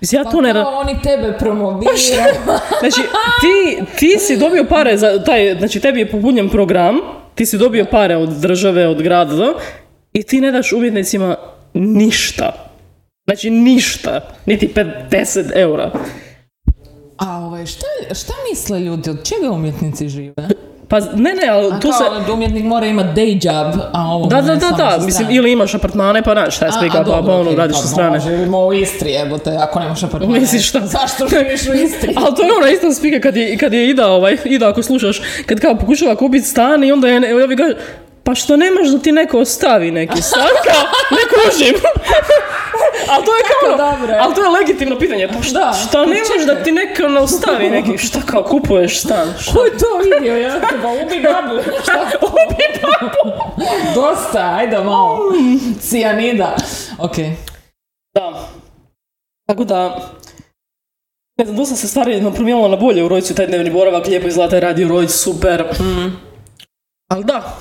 Mislim, 0.00 0.20
ja 0.20 0.30
to 0.30 0.40
ne... 0.40 0.52
Kao 0.52 0.78
oni 0.78 0.96
tebe 1.02 1.36
promoviraju. 1.38 1.96
Znači, 2.80 3.00
ti, 3.40 3.84
ti 3.98 4.18
si 4.18 4.36
dobio 4.36 4.64
pare 4.64 4.96
za 4.96 5.24
taj, 5.24 5.54
znači 5.58 5.80
tebi 5.80 6.00
je 6.00 6.10
popunjen 6.10 6.48
program, 6.48 6.96
ti 7.34 7.46
si 7.46 7.58
dobio 7.58 7.84
pare 7.84 8.16
od 8.16 8.28
države, 8.28 8.88
od 8.88 9.02
grada 9.02 9.52
i 10.12 10.22
ti 10.22 10.40
ne 10.40 10.52
daš 10.52 10.72
umjetnicima 10.72 11.36
ništa. 11.74 12.66
Znači 13.26 13.50
ništa, 13.50 14.20
niti 14.46 14.72
50 15.10 15.50
eura. 15.54 15.90
A 17.16 17.38
ovaj, 17.38 17.66
šta, 17.66 17.86
šta 18.14 18.32
misle 18.50 18.80
ljudi, 18.80 19.10
od 19.10 19.28
čega 19.28 19.52
umjetnici 19.52 20.08
žive? 20.08 20.34
Pa 20.88 21.00
ne, 21.00 21.34
ne, 21.34 21.48
ali 21.50 21.72
A 21.72 21.80
tu 21.80 21.88
se... 21.92 22.24
kao, 22.26 22.34
umjetnik 22.34 22.64
mora 22.64 22.86
imati 22.86 23.20
day 23.20 23.46
job, 23.46 23.80
a 23.92 24.02
ovo 24.02 24.26
Da, 24.26 24.42
da, 24.42 24.54
da, 24.54 24.70
da, 24.70 24.98
mislim, 25.04 25.30
ili 25.30 25.52
imaš 25.52 25.74
apartmane, 25.74 26.22
pa 26.22 26.32
znaš, 26.32 26.56
šta 26.56 26.66
je 26.66 26.72
spika, 26.72 26.98
pa, 26.98 27.04
pa 27.04 27.32
ono, 27.32 27.40
okej, 27.42 27.56
radiš 27.56 27.76
pa 27.76 27.82
sa 27.82 27.88
strane. 27.88 28.20
Živimo 28.20 28.66
u 28.66 28.72
Istri, 28.72 29.10
jebote, 29.10 29.56
ako 29.60 29.80
nemaš 29.80 30.02
apartmane. 30.02 30.40
Misliš 30.40 30.68
šta? 30.68 30.80
Zašto 30.80 31.26
živiš 31.28 31.68
u 31.68 31.72
Istri? 31.72 32.14
Ali 32.24 32.36
to 32.36 32.42
je 32.42 32.52
ona 32.58 32.70
ista 32.70 32.92
spika 32.92 33.20
kad 33.20 33.36
je, 33.36 33.58
kad 33.58 33.72
je 33.72 33.90
Ida, 33.90 34.08
ovaj, 34.08 34.36
Ida 34.44 34.68
ako 34.68 34.82
slušaš, 34.82 35.20
kad 35.46 35.60
kao 35.60 35.74
pokušava 35.74 36.16
kupiti 36.16 36.46
stan 36.46 36.84
i 36.84 36.92
onda 36.92 37.08
je, 37.08 37.46
bi 37.48 37.56
ga, 37.56 37.64
pa 38.26 38.34
što 38.34 38.56
nemaš 38.56 38.88
da 38.88 38.98
ti 38.98 39.12
neko 39.12 39.38
ostavi 39.38 39.90
neki 39.90 40.22
stan, 40.22 40.48
kao, 40.64 40.82
ne 41.10 41.22
kužim. 41.32 41.74
ali 43.10 43.24
to 43.24 43.36
je 43.36 43.42
kao, 43.42 43.68
ono, 43.68 43.76
dobro 43.76 44.16
ali 44.20 44.34
to 44.34 44.42
je 44.42 44.48
legitimno 44.48 44.98
pitanje, 44.98 45.28
pa 45.28 45.42
šta, 45.42 45.72
šta 45.72 46.00
nemaš 46.00 46.46
da 46.46 46.64
ti 46.64 46.72
neko 46.72 47.08
ne 47.08 47.20
ostavi 47.20 47.70
neki, 47.70 47.98
šta 47.98 48.20
kao 48.26 48.42
kupuješ 48.42 49.00
stan, 49.00 49.34
šta? 49.40 49.52
Ko 49.52 49.64
je 49.64 49.78
to 49.78 49.86
vidio, 50.14 50.36
ja? 50.36 50.60
Pa 50.82 50.88
ubi 50.88 51.22
babu. 51.22 51.54
Ubi 52.26 52.64
babu. 52.82 53.36
Dosta, 53.94 54.54
ajde 54.58 54.78
malo. 54.78 55.18
Cijanida. 55.80 56.56
Ok. 56.98 57.16
Da. 58.14 58.48
Tako 59.48 59.64
da, 59.64 60.10
ne 61.38 61.44
znam, 61.44 61.56
dosta 61.56 61.76
se 61.76 61.88
stvari 61.88 62.20
no, 62.20 62.30
promijenilo 62.32 62.68
na 62.68 62.76
bolje 62.76 63.04
u 63.04 63.08
Rojcu, 63.08 63.34
taj 63.34 63.46
dnevni 63.46 63.70
boravak, 63.70 64.06
lijepo 64.06 64.28
izgleda 64.28 64.50
taj 64.50 64.60
radio 64.60 64.88
Rojc, 64.88 65.10
super. 65.10 65.64
Ali 67.10 67.24
da, 67.24 67.58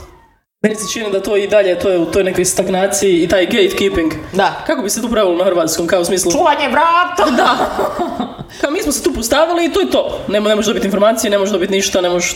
meni 0.66 0.76
se 0.76 0.94
čini 0.94 1.12
da 1.12 1.22
to 1.22 1.38
i 1.38 1.48
dalje, 1.48 1.80
to 1.80 1.90
je 1.90 1.98
u 1.98 2.06
toj 2.06 2.24
nekoj 2.24 2.46
stagnaciji 2.46 3.24
i 3.24 3.28
taj 3.28 3.46
gatekeeping. 3.46 4.14
Da. 4.34 4.64
Kako 4.68 4.82
bi 4.82 4.90
se 4.90 5.02
to 5.02 5.10
pravilo 5.10 5.36
na 5.38 5.44
hrvatskom, 5.44 5.88
kao 5.88 6.02
u 6.02 6.06
smislu... 6.06 6.32
Čuvanje 6.32 6.68
vrata! 6.70 7.26
Da! 7.38 7.58
Kao 8.62 8.72
mi 8.72 8.82
smo 8.82 8.92
se 8.92 9.04
tu 9.04 9.14
postavili 9.14 9.66
i 9.66 9.74
to 9.74 9.80
je 9.80 9.90
to. 9.90 10.20
Ne, 10.28 10.40
ne 10.40 10.56
možeš 10.56 10.68
dobiti 10.68 10.88
informacije, 10.88 11.32
ne 11.32 11.38
možeš 11.38 11.54
dobiti 11.54 11.74
ništa, 11.74 12.02
ne 12.02 12.10
možeš... 12.10 12.36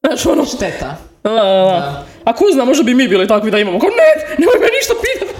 Znaš, 0.00 0.26
ono... 0.26 0.44
Šteta. 0.44 0.96
Da, 1.24 1.30
da, 1.30 1.40
da. 1.40 2.04
A 2.24 2.32
ko 2.32 2.44
zna, 2.52 2.64
možda 2.64 2.84
bi 2.84 2.94
mi 2.94 3.08
bili 3.08 3.28
takvi 3.28 3.50
da 3.50 3.58
imamo. 3.58 3.78
Kao 3.78 3.88
ne, 3.88 4.36
nemoj 4.38 4.58
me 4.60 4.66
ništa 4.78 4.94
pitati. 5.06 5.34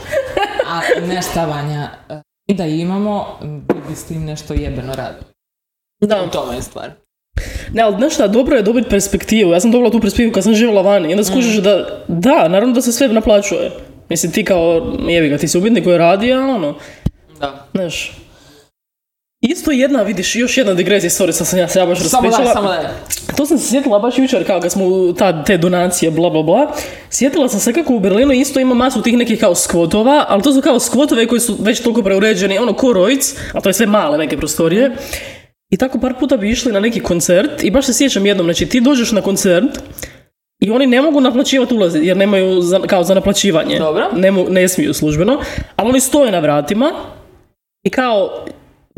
A 0.67 0.81
nešto, 1.07 1.41
Vanja, 1.47 1.91
i 2.47 2.55
da 2.55 2.65
imamo, 2.65 3.39
bi 3.89 3.95
s 3.97 4.05
tim 4.05 4.25
nešto 4.25 4.55
jebeno 4.55 4.95
radili. 4.95 5.25
Da. 6.01 6.23
U 6.23 6.31
tome 6.31 6.57
je 6.57 6.63
stvar. 6.63 6.91
Ne, 7.73 7.83
ali 7.83 7.97
znaš 7.97 8.15
šta, 8.15 8.27
dobro 8.27 8.57
je 8.57 8.63
dobiti 8.63 8.89
perspektivu. 8.89 9.53
Ja 9.53 9.61
sam 9.61 9.71
dobila 9.71 9.91
tu 9.91 10.01
perspektivu 10.01 10.33
kad 10.33 10.45
sam 10.45 10.55
živjela 10.55 10.83
vani. 10.83 11.09
I 11.09 11.13
onda 11.13 11.25
skužiš 11.25 11.57
da, 11.57 12.05
da, 12.09 12.49
naravno 12.49 12.75
da 12.75 12.83
se 12.83 12.93
sve 12.93 13.09
naplaćuje. 13.09 13.71
Mislim, 14.09 14.33
ti 14.33 14.45
kao, 14.45 14.97
jebi 15.09 15.29
ga, 15.29 15.39
ti 15.39 15.49
si 15.49 15.59
umjetnik 15.59 15.85
koji 15.85 15.99
radi, 15.99 16.33
a 16.33 16.41
ono, 16.41 16.75
Da. 17.41 17.67
znaš. 17.75 18.13
Isto 19.41 19.71
jedna, 19.71 20.03
vidiš, 20.03 20.37
još 20.37 20.57
jedna 20.57 20.75
digresija, 20.75 21.11
sorry, 21.11 21.33
sad 21.33 21.47
sam 21.47 21.59
ja 21.59 21.69
se 21.69 21.79
ja 21.79 21.87
baš 21.87 21.99
Samo 21.99 22.31
daj, 22.31 22.47
samo 22.53 22.69
daj. 22.69 22.85
To 23.37 23.47
sam 23.47 23.59
se 23.59 23.69
sjetila 23.69 23.99
baš 23.99 24.19
jučer, 24.19 24.47
kao 24.47 24.61
kad 24.61 24.73
smo 24.73 25.13
ta, 25.19 25.45
te 25.45 25.59
donacije, 25.59 26.11
bla 26.11 26.31
bla 26.31 26.43
bla. 26.43 26.73
Sjetila 27.11 27.49
sam 27.49 27.61
se 27.61 27.73
kako 27.73 27.95
u 27.95 28.01
Berlinu 28.01 28.33
isto 28.33 28.61
ima 28.61 28.75
masu 28.75 29.03
tih 29.03 29.17
nekih 29.17 29.41
kao 29.41 29.55
skvotova, 29.55 30.25
ali 30.29 30.43
to 30.43 30.53
su 30.53 30.61
kao 30.61 30.81
skvotove 30.81 31.27
koji 31.27 31.41
su 31.41 31.57
već 31.61 31.81
toliko 31.81 32.03
preuređeni, 32.03 32.59
ono 32.59 32.73
ko 32.73 32.93
Rojc, 32.93 33.35
a 33.53 33.61
to 33.61 33.69
je 33.69 33.73
sve 33.73 33.87
male 33.87 34.19
neke 34.19 34.37
prostorije. 34.37 34.97
I 35.71 35.77
tako 35.77 35.99
par 36.01 36.15
puta 36.21 36.37
bi 36.37 36.51
išli 36.51 36.73
na 36.73 36.81
neki 36.81 37.01
koncert 37.01 37.65
i 37.65 37.71
baš 37.71 37.87
se 37.87 37.93
sjećam 37.93 38.27
jednom, 38.27 38.45
znači 38.47 38.67
ti 38.67 38.81
dođeš 38.81 39.13
na 39.13 39.21
koncert 39.23 39.79
i 40.61 40.71
oni 40.71 40.87
ne 40.87 41.03
mogu 41.03 41.21
naplaćivati 41.21 41.75
ulaz 41.75 41.97
jer 41.97 42.17
nemaju 42.17 42.61
za, 42.61 42.81
kao 42.81 43.05
za 43.05 43.15
naplaćivanje. 43.15 43.79
Dobro. 43.79 44.07
Ne, 44.17 44.31
mo- 44.33 44.51
ne 44.51 44.69
smiju 44.69 44.95
službeno, 44.95 45.41
ali 45.77 45.89
oni 45.89 46.01
stoje 46.01 46.33
na 46.33 46.39
vratima 46.39 46.91
i 47.85 47.91
kao 47.91 48.45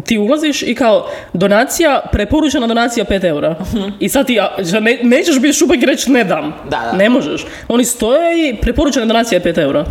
ti 0.04 0.18
ulaziš 0.18 0.62
i 0.62 0.74
kao 0.74 1.06
donacija, 1.32 2.02
preporučena 2.12 2.66
donacija 2.66 3.04
5 3.04 3.24
eura. 3.24 3.56
I 4.00 4.08
sad 4.08 4.26
ti, 4.26 4.38
ne, 4.80 4.98
nećeš 5.02 5.40
biti 5.40 5.52
šupak 5.54 5.82
i 5.82 5.86
reći 5.86 6.10
ne 6.10 6.24
dam. 6.24 6.52
Da, 6.70 6.88
da. 6.92 6.92
Ne 6.92 7.08
možeš. 7.08 7.46
Oni 7.68 7.84
stoje 7.84 8.48
i 8.50 8.56
preporučena 8.56 9.06
donacija 9.06 9.40
je 9.44 9.54
5 9.54 9.62
eura. 9.62 9.84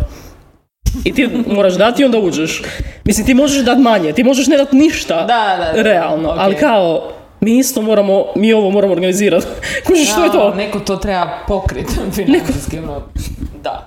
I 1.04 1.14
ti 1.14 1.28
moraš 1.46 1.74
dati 1.74 2.02
i 2.02 2.04
onda 2.04 2.18
uđeš. 2.18 2.62
Mislim, 3.04 3.26
ti 3.26 3.34
možeš 3.34 3.64
dati 3.64 3.80
manje, 3.80 4.12
ti 4.12 4.24
možeš 4.24 4.46
ne 4.46 4.56
dati 4.56 4.76
ništa. 4.76 5.14
Da, 5.16 5.24
da, 5.58 5.72
da. 5.72 5.82
Realno, 5.82 6.28
Ok. 6.28 6.36
ali 6.38 6.56
kao, 6.56 7.02
mi 7.40 7.58
isto 7.58 7.82
moramo, 7.82 8.24
mi 8.36 8.52
ovo 8.52 8.70
moramo 8.70 8.92
organizirati. 8.92 9.46
Kužiš, 9.86 10.10
što 10.10 10.24
je 10.24 10.32
to? 10.32 10.54
Neko 10.54 10.80
to 10.80 10.96
treba 10.96 11.38
pokriti 11.48 11.92
financijski. 12.16 12.78
ono, 12.78 13.02
Da. 13.62 13.86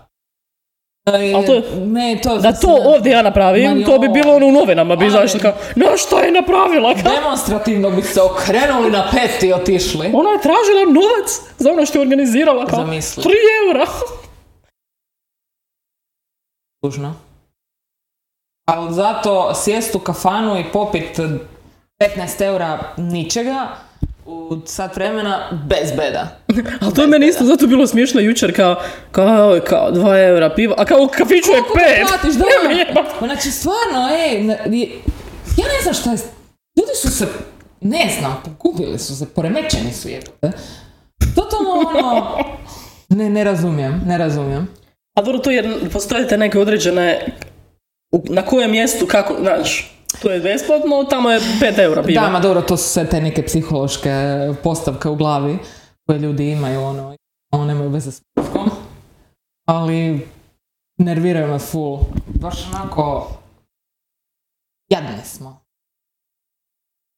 Ali 1.05 1.33
to 1.45 1.61
ne, 1.77 2.19
to, 2.23 2.37
Da 2.37 2.51
to 2.51 2.77
ovdje 2.85 3.11
ja 3.11 3.21
napravim, 3.21 3.83
to 3.85 3.99
bi 3.99 4.09
bilo 4.09 4.35
ono 4.35 4.47
u 4.47 4.51
novinama, 4.51 4.95
bi 4.95 5.09
zašto 5.09 5.39
kao, 5.39 5.53
no 5.75 5.85
što 5.97 6.19
je 6.19 6.31
napravila? 6.31 6.93
Kao, 6.93 7.11
Demonstrativno 7.15 7.89
bi 7.89 8.01
se 8.01 8.21
okrenuli 8.21 8.91
na 8.91 9.09
pet 9.11 9.43
i 9.43 9.53
otišli. 9.53 10.09
Ona 10.13 10.29
je 10.29 10.41
tražila 10.41 10.83
novac 10.87 11.29
za 11.57 11.71
ono 11.71 11.85
što 11.85 11.97
je 11.97 12.01
organizirala, 12.01 12.65
kao, 12.65 12.79
Zamisli. 12.79 13.23
3 13.23 13.29
eura. 13.67 13.85
Tužno. 16.83 17.13
Ali 18.67 18.93
zato 18.93 19.53
sjest 19.55 19.95
u 19.95 19.99
kafanu 19.99 20.59
i 20.59 20.71
popit 20.73 21.19
15 21.19 21.39
eura 22.39 22.79
ničega 22.97 23.67
u 24.25 24.57
sat 24.65 24.95
vremena 24.95 25.39
bez 25.65 25.91
beda. 25.91 26.27
Ali 26.81 26.93
to 26.93 27.01
je 27.01 27.07
meni 27.07 27.27
isto 27.27 27.45
zato 27.45 27.67
bilo 27.67 27.87
smiješno 27.87 28.21
jučer, 28.21 28.55
kao, 28.55 28.75
kao, 29.11 29.59
kao, 29.67 29.91
2 29.91 30.27
eura 30.27 30.55
piva, 30.55 30.75
a 30.77 30.85
kao 30.85 30.97
u 30.99 31.07
kafiću 31.07 31.51
je 31.51 31.61
5. 31.61 32.07
platiš, 32.07 32.33
da? 32.35 32.45
Jebat. 32.77 33.05
Pa 33.19 33.25
Znači, 33.25 33.51
stvarno, 33.51 34.09
ej, 34.11 34.33
je- 34.77 34.89
ja 35.57 35.65
ne 35.67 35.81
znam 35.83 35.93
šta 35.93 36.11
je, 36.11 36.17
ljudi 36.77 36.91
su 37.01 37.11
se, 37.11 37.27
ne 37.81 38.09
znam, 38.19 38.41
pogubili 38.43 38.99
su 38.99 39.15
se, 39.17 39.25
poremećeni 39.25 39.93
su 39.93 40.09
jebote. 40.09 40.51
Totalno 41.35 41.69
ono, 41.71 42.37
ne, 43.17 43.29
ne 43.29 43.43
razumijem, 43.43 44.01
ne 44.05 44.17
razumijem. 44.17 44.67
A 45.13 45.21
dobro, 45.21 45.39
to 45.39 45.51
jer 45.51 45.89
postoje 45.91 46.37
neke 46.37 46.59
određene, 46.59 47.25
na 48.11 48.41
kojem 48.41 48.71
mjestu, 48.71 49.05
kako, 49.07 49.35
znaš, 49.39 49.91
to 50.21 50.31
je 50.31 50.39
besplatno, 50.39 51.03
tamo 51.03 51.31
je 51.31 51.39
5 51.39 51.79
eura 51.79 52.03
piva. 52.03 52.21
Da, 52.21 52.29
ma 52.29 52.39
dobro, 52.39 52.61
to 52.61 52.77
su 52.77 52.89
sve 52.89 53.09
te 53.09 53.21
neke 53.21 53.45
psihološke 53.45 54.11
postavke 54.63 55.09
u 55.09 55.15
glavi 55.15 55.57
koje 56.05 56.19
ljudi 56.19 56.51
imaju, 56.51 56.81
ono, 56.81 57.15
ono 57.51 57.65
nemaju 57.65 57.89
veze 57.89 58.11
s 58.11 58.21
muzikom. 58.35 58.69
Ali 59.67 60.27
nerviraju 60.97 61.47
me 61.47 61.59
full. 61.59 61.99
Baš 62.41 62.67
onako, 62.67 63.31
jadni 64.89 65.25
smo. 65.25 65.62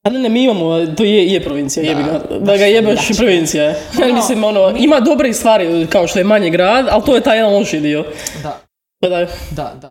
A 0.05 0.09
ne, 0.09 0.19
ne, 0.19 0.29
mi 0.29 0.43
imamo, 0.43 0.85
to 0.85 1.03
je, 1.03 1.27
je 1.27 1.43
provincija, 1.43 1.83
Da, 1.83 1.89
jebi 1.89 2.03
ga. 2.03 2.37
Da 2.39 2.57
ga 2.57 2.65
jebaš 2.65 3.07
provincija 3.17 3.63
je. 3.69 3.75
Ono, 4.03 4.13
Mislim, 4.13 4.43
ono, 4.43 4.73
ima 4.77 4.99
dobre 4.99 5.33
stvari, 5.33 5.87
kao 5.89 6.07
što 6.07 6.19
je 6.19 6.25
manji 6.25 6.49
grad, 6.49 6.87
ali 6.89 7.03
to 7.05 7.15
je 7.15 7.21
taj 7.21 7.37
jedan 7.37 7.53
loši 7.53 7.79
dio. 7.79 8.05
Da. 8.43 8.59
Pa 9.01 9.09
da, 9.09 9.27
Da, 9.51 9.73
da. 9.81 9.89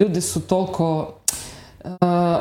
Ljudi 0.00 0.20
su 0.20 0.46
toliko... 0.46 1.14
uh, 1.84 2.38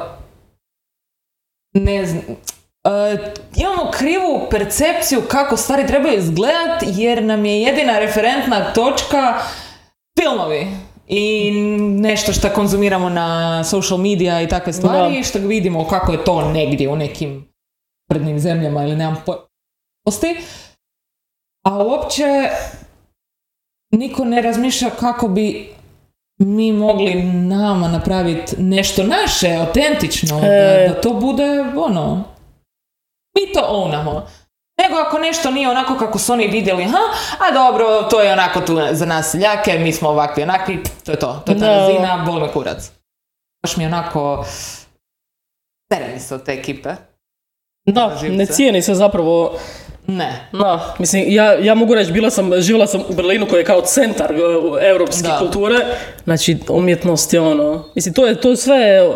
ne 1.74 2.06
znam... 2.06 2.24
uh, 2.28 3.20
imamo 3.56 3.92
krivu 3.92 4.48
percepciju 4.52 5.22
kako 5.28 5.58
stvari 5.58 5.88
trebaju 5.88 6.18
izgledat 6.18 6.84
jer 6.88 7.24
nam 7.24 7.46
je 7.46 7.62
jedina 7.62 8.00
referentna 8.00 8.74
točka 8.74 9.40
filmovi 10.20 10.68
i 11.08 11.52
nešto 11.92 12.34
što 12.34 12.50
konzumiramo 12.50 13.10
na 13.10 13.28
social 13.64 13.98
media 14.00 14.42
i 14.42 14.48
takve 14.48 14.74
stvari, 14.74 15.18
Da. 15.18 15.24
što 15.24 15.40
vidimo 15.40 15.88
kako 15.88 16.12
je 16.12 16.24
to 16.24 16.52
negdje 16.52 16.90
u 16.90 16.96
nekim 16.96 17.48
prednim 18.10 18.40
zemljama 18.40 18.84
ili 18.84 18.96
nemam 18.96 19.24
po- 19.26 19.48
postoji. 20.06 20.36
A 21.64 21.78
uopće 21.78 22.24
niko 23.92 24.26
ne 24.26 24.42
razmišlja 24.42 24.90
kako 24.90 25.28
bi 25.28 25.70
mi 26.38 26.72
mogli 26.72 27.14
nama 27.24 27.88
napraviti 27.88 28.56
nešto 28.60 29.04
naše, 29.04 29.56
autentično, 29.56 30.38
E. 30.38 30.88
da, 30.88 30.94
da 30.94 31.02
to 31.02 31.14
bude 31.14 31.44
ono, 31.78 32.24
mi 33.36 33.54
to 33.54 33.68
ownamo. 33.70 34.22
Nego 34.84 34.96
ako 34.98 35.20
nešto 35.20 35.52
nije 35.52 35.70
onako 35.70 35.98
kako 35.98 36.20
su 36.20 36.34
oni 36.34 36.48
vidjeli, 36.48 36.84
ha, 36.84 36.98
a 37.40 37.54
dobro, 37.54 38.04
to 38.04 38.22
je 38.22 38.34
onako 38.34 38.62
tu 38.62 38.80
za 38.92 39.06
nas 39.06 39.32
seljake, 39.32 39.80
mi 39.80 39.92
smo 39.94 40.10
ovakvi, 40.10 40.44
onakvi, 40.44 40.84
to 41.06 41.12
je 41.12 41.20
to, 41.20 41.42
to 41.46 41.52
je 41.52 41.60
ta 41.60 41.66
Da. 41.66 41.78
razina, 41.78 42.24
bol 42.26 42.40
me 42.40 42.52
kurac. 42.52 42.92
Baš 43.64 43.78
mi 43.78 43.84
je 43.84 43.88
onako, 43.88 44.46
se 46.20 46.36
od 46.36 46.44
te 46.44 46.52
ekipe. 46.54 46.90
da, 47.86 48.22
ne 48.22 48.46
cijeni 48.46 48.82
se 48.82 48.94
zapravo 48.94 49.58
Ne. 50.08 50.50
Da, 50.52 50.96
mislim, 51.00 51.24
ja, 51.28 51.54
ja 51.54 51.76
mogu 51.76 51.96
reći, 51.96 52.12
bila 52.12 52.30
sam, 52.30 52.62
živjela 52.62 52.88
sam 52.88 53.02
u 53.10 53.14
Berlinu 53.14 53.48
koji 53.48 53.60
je 53.60 53.66
kao 53.66 53.82
centar 53.82 54.34
europske 54.82 55.28
Da. 55.28 55.38
kulture, 55.40 55.76
znači 56.24 56.58
umjetnost 56.70 57.34
je 57.34 57.40
ono, 57.40 57.86
mislim, 57.96 58.14
to 58.14 58.26
je, 58.26 58.42
to 58.42 58.50
je 58.50 58.58
sve, 58.58 59.10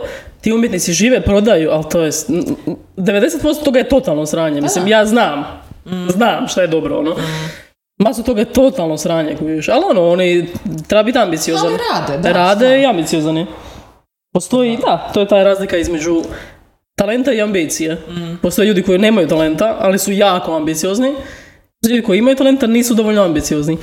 ti 0.47 0.53
umjetnici 0.53 0.93
žive, 0.93 1.21
prodaju, 1.21 1.71
ali 1.71 1.83
to 1.91 2.01
je, 2.01 2.11
s- 2.11 2.29
n- 2.29 2.43
n- 2.67 2.75
90% 2.97 3.63
toga 3.63 3.79
je 3.79 3.89
totalno 3.89 4.25
sranje, 4.25 4.61
mislim, 4.61 4.87
ja 4.87 5.05
znam, 5.05 5.43
znam 6.09 6.47
šta 6.47 6.61
je 6.61 6.67
dobro, 6.67 6.99
ono. 6.99 7.15
Masu 7.99 8.23
toga 8.23 8.41
je 8.41 8.45
totalno 8.45 8.97
sranje, 8.97 9.35
kužiš, 9.35 9.69
ali 9.69 9.83
ono, 9.89 10.09
oni, 10.09 10.47
treba 10.87 11.03
biti 11.03 11.17
ambiciozan. 11.19 11.67
Ali 11.67 11.77
rade, 11.93 12.17
da, 12.17 12.31
Rade 12.31 12.81
i 12.81 12.85
ambiciozani. 12.85 13.45
Postoji, 14.33 14.77
da, 14.77 15.11
to 15.13 15.19
je 15.19 15.27
ta 15.27 15.43
razlika 15.43 15.77
između 15.77 16.21
talenta 16.97 17.33
i 17.33 17.41
ambicije. 17.41 17.93
Mm. 17.93 18.37
Postoje 18.41 18.67
ljudi 18.67 18.83
koji 18.83 18.97
nemaju 18.99 19.27
talenta, 19.27 19.75
ali 19.79 19.99
su 19.99 20.11
jako 20.11 20.55
ambiciozni. 20.55 21.13
Ljudi 21.87 22.01
koji 22.01 22.17
imaju 22.19 22.35
talenta 22.35 22.67
nisu 22.67 22.93
dovoljno 22.93 23.23
ambiciozni. 23.23 23.77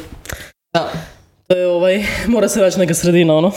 Da. 0.74 0.90
To 1.48 1.56
je 1.56 1.66
ovaj, 1.68 2.04
mora 2.26 2.48
se 2.48 2.60
naći 2.60 2.78
neka 2.78 2.94
sredina, 2.94 3.34
ono. 3.34 3.52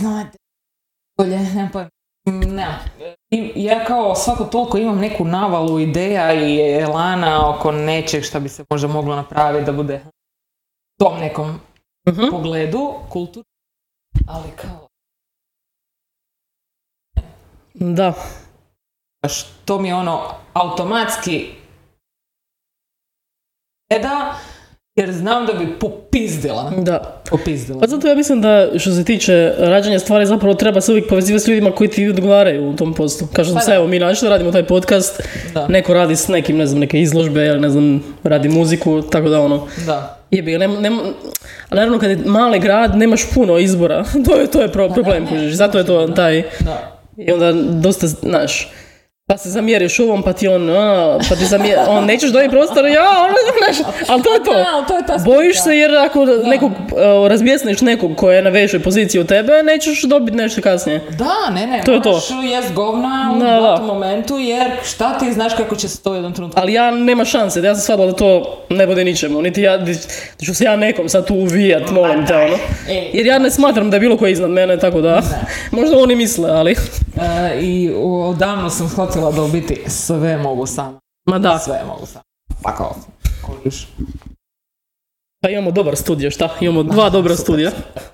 Ne 0.00 0.08
znam, 0.08 0.30
bolje, 1.18 1.38
nemam 1.38 1.70
pojma. 1.72 1.90
Ne. 2.46 2.66
I- 3.30 3.52
Ja 3.56 3.84
kao 3.84 4.14
svako 4.14 4.44
toliko 4.44 4.78
imam 4.78 4.98
neku 4.98 5.24
navalu 5.24 5.80
ideja 5.80 6.32
i 6.34 6.80
elana 6.80 7.50
oko 7.50 7.72
nečeg 7.72 8.24
što 8.24 8.40
bi 8.40 8.48
se 8.48 8.64
možda 8.70 8.88
moglo 8.88 9.16
napraviti 9.16 9.64
da 9.64 9.72
bude 9.72 10.00
tom 10.98 11.18
nekom 11.20 11.60
Mhm. 12.08 12.22
pogledu, 12.30 12.94
kultur, 13.08 13.44
ali 14.28 14.50
kao, 14.56 14.88
Da. 17.74 18.12
baš 19.22 19.44
to 19.64 19.78
mi 19.78 19.88
je 19.88 19.94
ono 19.94 20.20
automatski 20.52 21.54
da 23.92 24.34
jer 25.00 25.12
znam 25.12 25.46
da 25.46 25.52
bi 25.52 25.66
popizdila. 25.70 26.72
Da. 26.78 27.22
Popizdila. 27.30 27.80
Pa 27.80 27.86
zato 27.86 28.08
ja 28.08 28.14
mislim 28.14 28.40
da 28.40 28.68
što 28.76 28.90
se 28.90 29.04
tiče 29.04 29.52
rađanja 29.58 29.98
stvari 29.98 30.26
zapravo 30.26 30.54
treba 30.54 30.80
se 30.80 30.92
uvijek 30.92 31.08
povezivati 31.08 31.44
s 31.44 31.48
ljudima 31.48 31.70
koji 31.70 31.90
ti 31.90 32.08
odgovaraju 32.08 32.64
u 32.64 32.76
tom 32.76 32.94
poslu. 32.94 33.28
Kao 33.28 33.44
što 33.44 33.54
Pa 33.54 33.60
se 33.60 33.70
da. 33.70 33.76
evo 33.76 33.86
mi 33.86 33.98
našli, 33.98 34.28
radimo 34.28 34.52
taj 34.52 34.64
podcast, 34.64 35.20
Da. 35.54 35.68
neko 35.68 35.94
radi 35.94 36.16
s 36.16 36.28
nekim, 36.28 36.56
ne 36.56 36.66
znam, 36.66 36.80
neke 36.80 37.00
izložbe, 37.00 37.46
ili 37.46 37.60
ne 37.60 37.70
znam, 37.70 38.02
radi 38.24 38.48
muziku, 38.48 39.02
tako 39.02 39.28
da 39.28 39.40
ono, 39.40 39.66
Da. 39.86 40.18
jebi 40.30 40.52
ga, 40.52 40.58
nem, 40.58 40.72
nem, 40.72 40.98
ali 41.68 41.78
naravno 41.78 41.98
kad 41.98 42.10
je 42.10 42.18
mali 42.18 42.58
grad 42.58 42.96
nemaš 42.96 43.30
puno 43.30 43.58
izbora, 43.58 44.04
to 44.26 44.36
je, 44.36 44.46
to 44.46 44.60
je 44.60 44.68
pro- 44.68 44.88
problem, 44.88 45.24
Pa 45.24 45.30
ne, 45.30 45.36
kužiš, 45.36 45.54
zato 45.54 45.78
je 45.78 45.86
to 45.86 46.08
taj, 46.08 46.42
Da. 46.60 47.00
i 47.16 47.32
onda 47.32 47.52
dosta, 47.62 48.06
znaš, 48.06 48.68
pa 49.30 49.38
se 49.38 49.50
zamjeriš 49.50 50.00
ovom, 50.00 50.22
pa 50.22 50.32
ti 50.32 50.48
on, 50.48 50.70
a, 50.70 51.18
pa 51.28 51.36
ti 51.36 51.44
zamjer, 51.46 51.78
on 51.88 52.04
nećeš 52.04 52.30
dobiti 52.30 52.50
prostor, 52.50 52.86
ja, 52.86 53.08
ono, 53.24 53.34
znaš, 53.58 53.88
ali 54.08 54.22
to 54.22 54.32
je 54.34 54.44
to. 54.44 54.54
Da, 54.54 54.84
to 54.88 54.96
je 54.96 55.06
ta 55.06 55.18
Bojiš 55.24 55.62
se 55.62 55.76
jer 55.76 55.96
ako 55.96 56.24
nekog, 56.26 56.72
e, 56.72 57.28
razbjesniš 57.28 57.80
nekog 57.80 58.16
ko 58.16 58.30
je 58.30 58.42
na 58.42 58.50
većoj 58.50 58.80
poziciji 58.80 59.20
od 59.20 59.26
tebe, 59.26 59.52
nećeš 59.62 60.02
dobiti 60.02 60.36
nešto 60.36 60.62
kasnije. 60.62 61.00
Da, 61.10 61.54
ne, 61.54 61.66
ne, 61.66 61.82
To 61.84 61.92
je 61.92 62.02
to. 62.02 62.20
jest 62.42 62.72
govna 62.72 63.32
u 63.36 63.38
Da, 63.38 63.46
da. 63.46 63.82
momentu, 63.86 64.38
jer 64.38 64.70
šta 64.84 65.18
ti 65.18 65.32
znaš 65.32 65.54
kako 65.54 65.76
će 65.76 65.88
se 65.88 66.02
to 66.02 66.10
u 66.10 66.14
jednom 66.14 66.32
trenutku... 66.32 66.60
Ali 66.60 66.72
ja 66.72 66.90
nema 66.90 67.24
šanse, 67.24 67.60
ja 67.60 67.74
sam 67.74 67.82
shvatila 67.82 68.06
da 68.06 68.12
to 68.12 68.58
ne 68.68 68.86
bude 68.86 69.04
ničemu, 69.04 69.42
niti 69.42 69.62
ja, 69.62 69.78
da 69.78 70.44
ću 70.44 70.54
se 70.54 70.64
ja 70.64 70.76
nekom 70.76 71.08
sad 71.08 71.26
tu 71.26 71.34
uvijat, 71.34 71.90
molim 71.90 72.26
te, 72.26 72.36
ono. 72.36 72.56
Ej, 72.88 73.10
Jer 73.12 73.26
ja 73.26 73.38
ne 73.38 73.50
smatram 73.50 73.90
da 73.90 73.96
je 73.96 74.00
bilo 74.00 74.16
koji 74.16 74.32
iznad 74.32 74.50
mene, 74.50 74.78
tako 74.78 75.00
da, 75.00 75.22
možda 75.70 75.98
oni 75.98 76.16
misle, 76.16 76.50
ali, 76.50 76.72
e, 76.72 77.60
I 77.60 77.90
odavno 77.96 78.70
sam 78.70 78.88
shvatila 78.88 79.19
da 79.20 79.42
u 79.42 79.48
biti 79.48 79.82
sve 79.86 80.36
mogu 80.36 80.66
sama. 80.66 80.98
ma 81.26 81.38
da, 81.38 81.58
Sve 81.58 81.80
mogu 81.86 82.06
sama. 82.06 82.24
Fuck 82.62 82.80
off. 82.80 82.98
Kužiš. 83.46 83.88
pa 85.42 85.48
imamo 85.50 85.70
dobar 85.70 85.96
studio, 85.96 86.30
šta? 86.30 86.48
Imamo 86.60 86.82
dva 86.82 87.10
dobra 87.10 87.36
studija. 87.36 87.70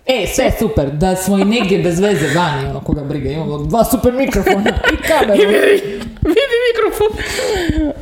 E, 0.06 0.26
sve 0.26 0.52
super, 0.58 0.90
da 0.90 1.16
smo 1.16 1.38
i 1.38 1.44
negdje 1.44 1.78
bez 1.78 2.00
veze 2.00 2.26
vani, 2.38 2.68
ono 2.70 2.80
koga 2.80 3.04
briga, 3.04 3.30
imamo 3.30 3.58
dva 3.58 3.84
super 3.84 4.12
mikrofona 4.12 4.70
i 4.92 4.96
kameru. 5.08 5.42
vidi, 5.52 5.82
vidi 6.22 6.56
mikrofon. 6.68 7.18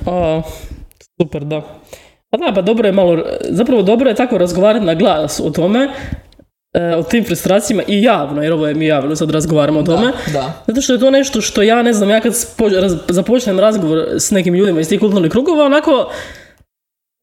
A, 0.06 0.42
super, 1.20 1.44
da. 1.44 1.62
Pa 2.30 2.38
da, 2.38 2.52
pa 2.54 2.62
dobro 2.62 2.88
je 2.88 2.92
malo, 2.92 3.24
zapravo 3.50 3.82
dobro 3.82 4.08
je 4.10 4.14
tako 4.16 4.38
razgovarati 4.38 4.86
na 4.86 4.94
glas 4.94 5.40
o 5.40 5.50
tome, 5.50 5.88
o 6.98 7.02
tim 7.02 7.24
frustracijama 7.24 7.82
i 7.86 8.02
javno, 8.02 8.42
jer 8.42 8.52
ovo 8.52 8.66
je 8.66 8.74
mi 8.74 8.86
javno, 8.86 9.16
sad 9.16 9.30
razgovaramo 9.30 9.80
o 9.80 9.82
tome. 9.82 10.12
Da. 10.32 10.52
Zato 10.66 10.80
što 10.80 10.92
je 10.92 10.98
to 10.98 11.10
nešto 11.10 11.40
što 11.40 11.62
ja 11.62 11.82
ne 11.82 11.92
znam, 11.92 12.10
ja 12.10 12.20
kad 12.20 12.32
spo- 12.32 12.80
raz- 12.80 12.98
započnem 13.08 13.60
razgovor 13.60 13.98
s 14.10 14.30
nekim 14.30 14.54
ljudima 14.54 14.80
iz 14.80 14.88
tih 14.88 15.00
kulturnih 15.00 15.30
krugova, 15.30 15.64
onako, 15.64 15.90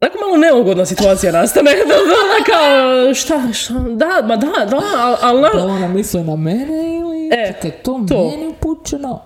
onako 0.02 0.18
malo 0.20 0.38
neugodna 0.38 0.86
situacija 0.86 1.32
nastane. 1.32 1.72
Da, 1.82 1.96
da, 1.96 1.96
da, 1.96 2.46
kao, 2.48 3.14
šta, 3.14 3.54
šta, 3.54 3.74
da, 3.74 4.28
ma 4.28 4.36
da, 4.36 4.48
da, 4.66 4.82
ali 5.22 5.46
al, 5.46 5.52
Da 5.54 5.66
ona 5.66 5.88
misli 5.88 6.24
na 6.24 6.36
mene 6.36 6.98
ili... 6.98 7.30
E, 7.34 7.54
Čekaj, 7.54 7.72
to, 7.72 8.06
to. 8.10 8.30
meni 8.30 8.48
upućeno? 8.48 9.22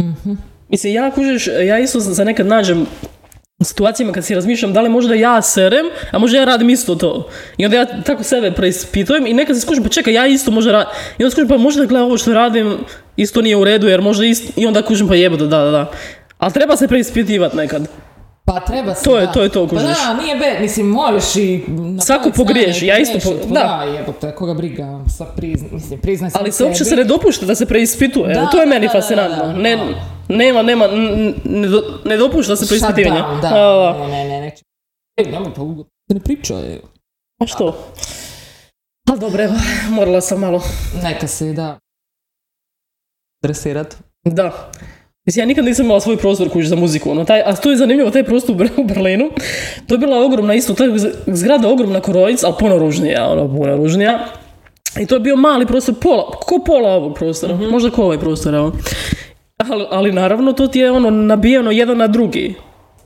Mhm. 0.00 0.32
Mislim, 0.68 0.94
ja 0.94 1.10
kužiš, 1.10 1.46
ja 1.46 1.78
isto 1.78 2.00
se 2.00 2.24
nekad 2.24 2.46
nađem 2.46 2.86
situacijama 3.64 4.12
kad 4.12 4.24
si 4.24 4.34
razmišljam 4.34 4.72
da 4.72 4.80
li 4.80 4.88
možda 4.88 5.14
ja 5.14 5.42
serem, 5.42 5.86
a 6.10 6.18
možda 6.18 6.38
ja 6.38 6.44
radim 6.44 6.70
isto 6.70 6.94
to. 6.94 7.28
I 7.56 7.64
onda 7.64 7.76
ja 7.76 8.02
tako 8.02 8.22
sebe 8.22 8.52
preispitujem 8.52 9.26
i 9.26 9.34
nekad 9.34 9.56
se 9.56 9.62
skužim, 9.62 9.82
pa 9.82 9.88
čekaj, 9.88 10.14
ja 10.14 10.26
isto 10.26 10.50
možda 10.50 10.72
radim. 10.72 10.92
I 11.18 11.24
onda 11.24 11.30
skužim, 11.30 11.48
pa 11.48 11.56
možda 11.56 11.84
gle 11.84 12.02
ovo 12.02 12.18
što 12.18 12.34
radim 12.34 12.78
isto 13.16 13.42
nije 13.42 13.56
u 13.56 13.64
redu, 13.64 13.88
jer 13.88 14.00
možda 14.00 14.24
isto... 14.24 14.52
I 14.56 14.66
onda 14.66 14.82
kužim, 14.82 15.08
pa 15.08 15.14
jebote, 15.14 15.46
da, 15.46 15.64
da, 15.64 15.70
da. 15.70 15.90
Ali 16.38 16.52
treba 16.52 16.76
se 16.76 16.88
preispitivati 16.88 17.56
nekad. 17.56 17.88
Pa 18.48 18.60
treba 18.62 18.94
se, 18.94 19.04
To 19.04 19.18
je- 19.18 19.26
da. 19.26 19.32
to 19.32 19.42
je 19.42 19.48
to, 19.48 19.64
Pa 19.64 19.70
kužiš. 19.70 19.86
da, 19.98 20.14
nije 20.14 20.36
be, 20.36 20.58
mislim, 20.60 20.86
možeš 20.88 21.36
i... 21.36 21.64
Svako 22.00 22.30
pogriješi, 22.32 22.86
ja 22.86 22.98
isto 22.98 23.18
pogriješiti, 23.20 23.48
po- 23.48 23.54
pa 23.54 23.60
da. 23.60 23.84
Da, 23.86 23.92
jebote, 23.92 24.34
koga 24.34 24.54
briga, 24.54 24.84
sa 25.08 25.24
prizna, 25.26 25.68
mislim, 25.72 26.00
priznaj 26.00 26.30
Ali 26.34 26.52
se 26.52 26.64
uopće 26.64 26.84
se 26.84 26.96
ne 26.96 27.04
dopušta 27.04 27.46
da 27.46 27.54
se 27.54 27.66
preispituje. 27.66 28.34
Da, 28.34 28.46
to 28.46 28.58
je 28.58 28.66
da, 28.66 28.70
meni 28.70 28.86
da, 28.86 28.92
da, 28.92 28.98
fascinantno. 29.00 29.36
da, 29.38 29.42
da. 29.44 29.52
Ne, 29.54 29.78
nema, 30.30 30.62
nema, 30.62 30.84
n- 30.86 31.34
ne, 31.44 31.68
do- 31.68 32.00
ne 32.04 32.16
dopušta 32.16 32.56
se 32.56 32.66
preispitivanje. 32.68 33.20
Shutdown, 33.20 33.40
da. 33.40 33.48
Da, 33.48 33.56
da. 33.92 33.98
Ne, 33.98 34.08
ne, 34.08 34.24
ne, 34.26 34.40
neće. 34.40 34.62
Ej, 35.16 35.24
nemoj 35.26 35.54
pa 35.54 35.62
ugo- 35.62 35.84
ne 36.08 36.20
pričaj. 36.20 36.78
A 37.38 37.46
što? 37.46 37.78
Ali 39.06 39.20
dobro, 39.20 39.44
evo, 39.44 39.54
morala 39.90 40.20
sam 40.20 40.40
malo. 40.40 40.62
Neka 41.02 41.26
se, 41.26 41.52
da. 41.52 41.78
Dresirat. 43.42 43.96
Da. 44.24 44.70
Mislim, 45.28 45.42
ja 45.42 45.46
nikad 45.46 45.64
nisam 45.64 45.84
imala 45.84 46.00
svoj 46.00 46.16
prostor 46.16 46.48
kuć 46.48 46.66
za 46.66 46.76
muziku, 46.76 47.10
ono, 47.10 47.24
taj, 47.24 47.40
a 47.40 47.56
to 47.56 47.70
je 47.70 47.76
zanimljivo, 47.76 48.10
taj 48.10 48.24
prostor 48.24 48.54
u 48.54 48.58
Ber- 48.58 48.80
u 48.80 48.84
Berlinu, 48.84 49.30
to 49.86 49.94
je 49.94 49.98
bila 49.98 50.24
ogromna 50.24 50.54
isto, 50.54 50.74
ta 50.74 50.84
zgrada 51.26 51.68
ogromna 51.68 52.00
korojic, 52.00 52.44
ali 52.44 52.54
puno 52.58 52.78
ružnija, 52.78 53.28
ono, 53.28 53.56
puno 53.56 53.76
ružnija. 53.76 54.24
I 55.00 55.06
to 55.06 55.14
je 55.14 55.20
bio 55.20 55.36
mali 55.36 55.66
prostor, 55.66 55.94
pola, 56.00 56.30
ko 56.30 56.58
pola 56.66 56.88
ovog 56.90 57.14
prostora, 57.14 57.54
možda 57.56 57.90
ko 57.90 58.02
ovaj 58.02 58.18
prostor, 58.18 58.54
evo. 58.54 58.72
Ali, 59.56 59.84
ali 59.90 60.12
naravno, 60.12 60.52
to 60.52 60.66
ti 60.66 60.78
je 60.78 60.90
ono 60.90 61.10
nabijeno 61.10 61.70
jedan 61.70 61.96
na 61.96 62.06
drugi. 62.06 62.54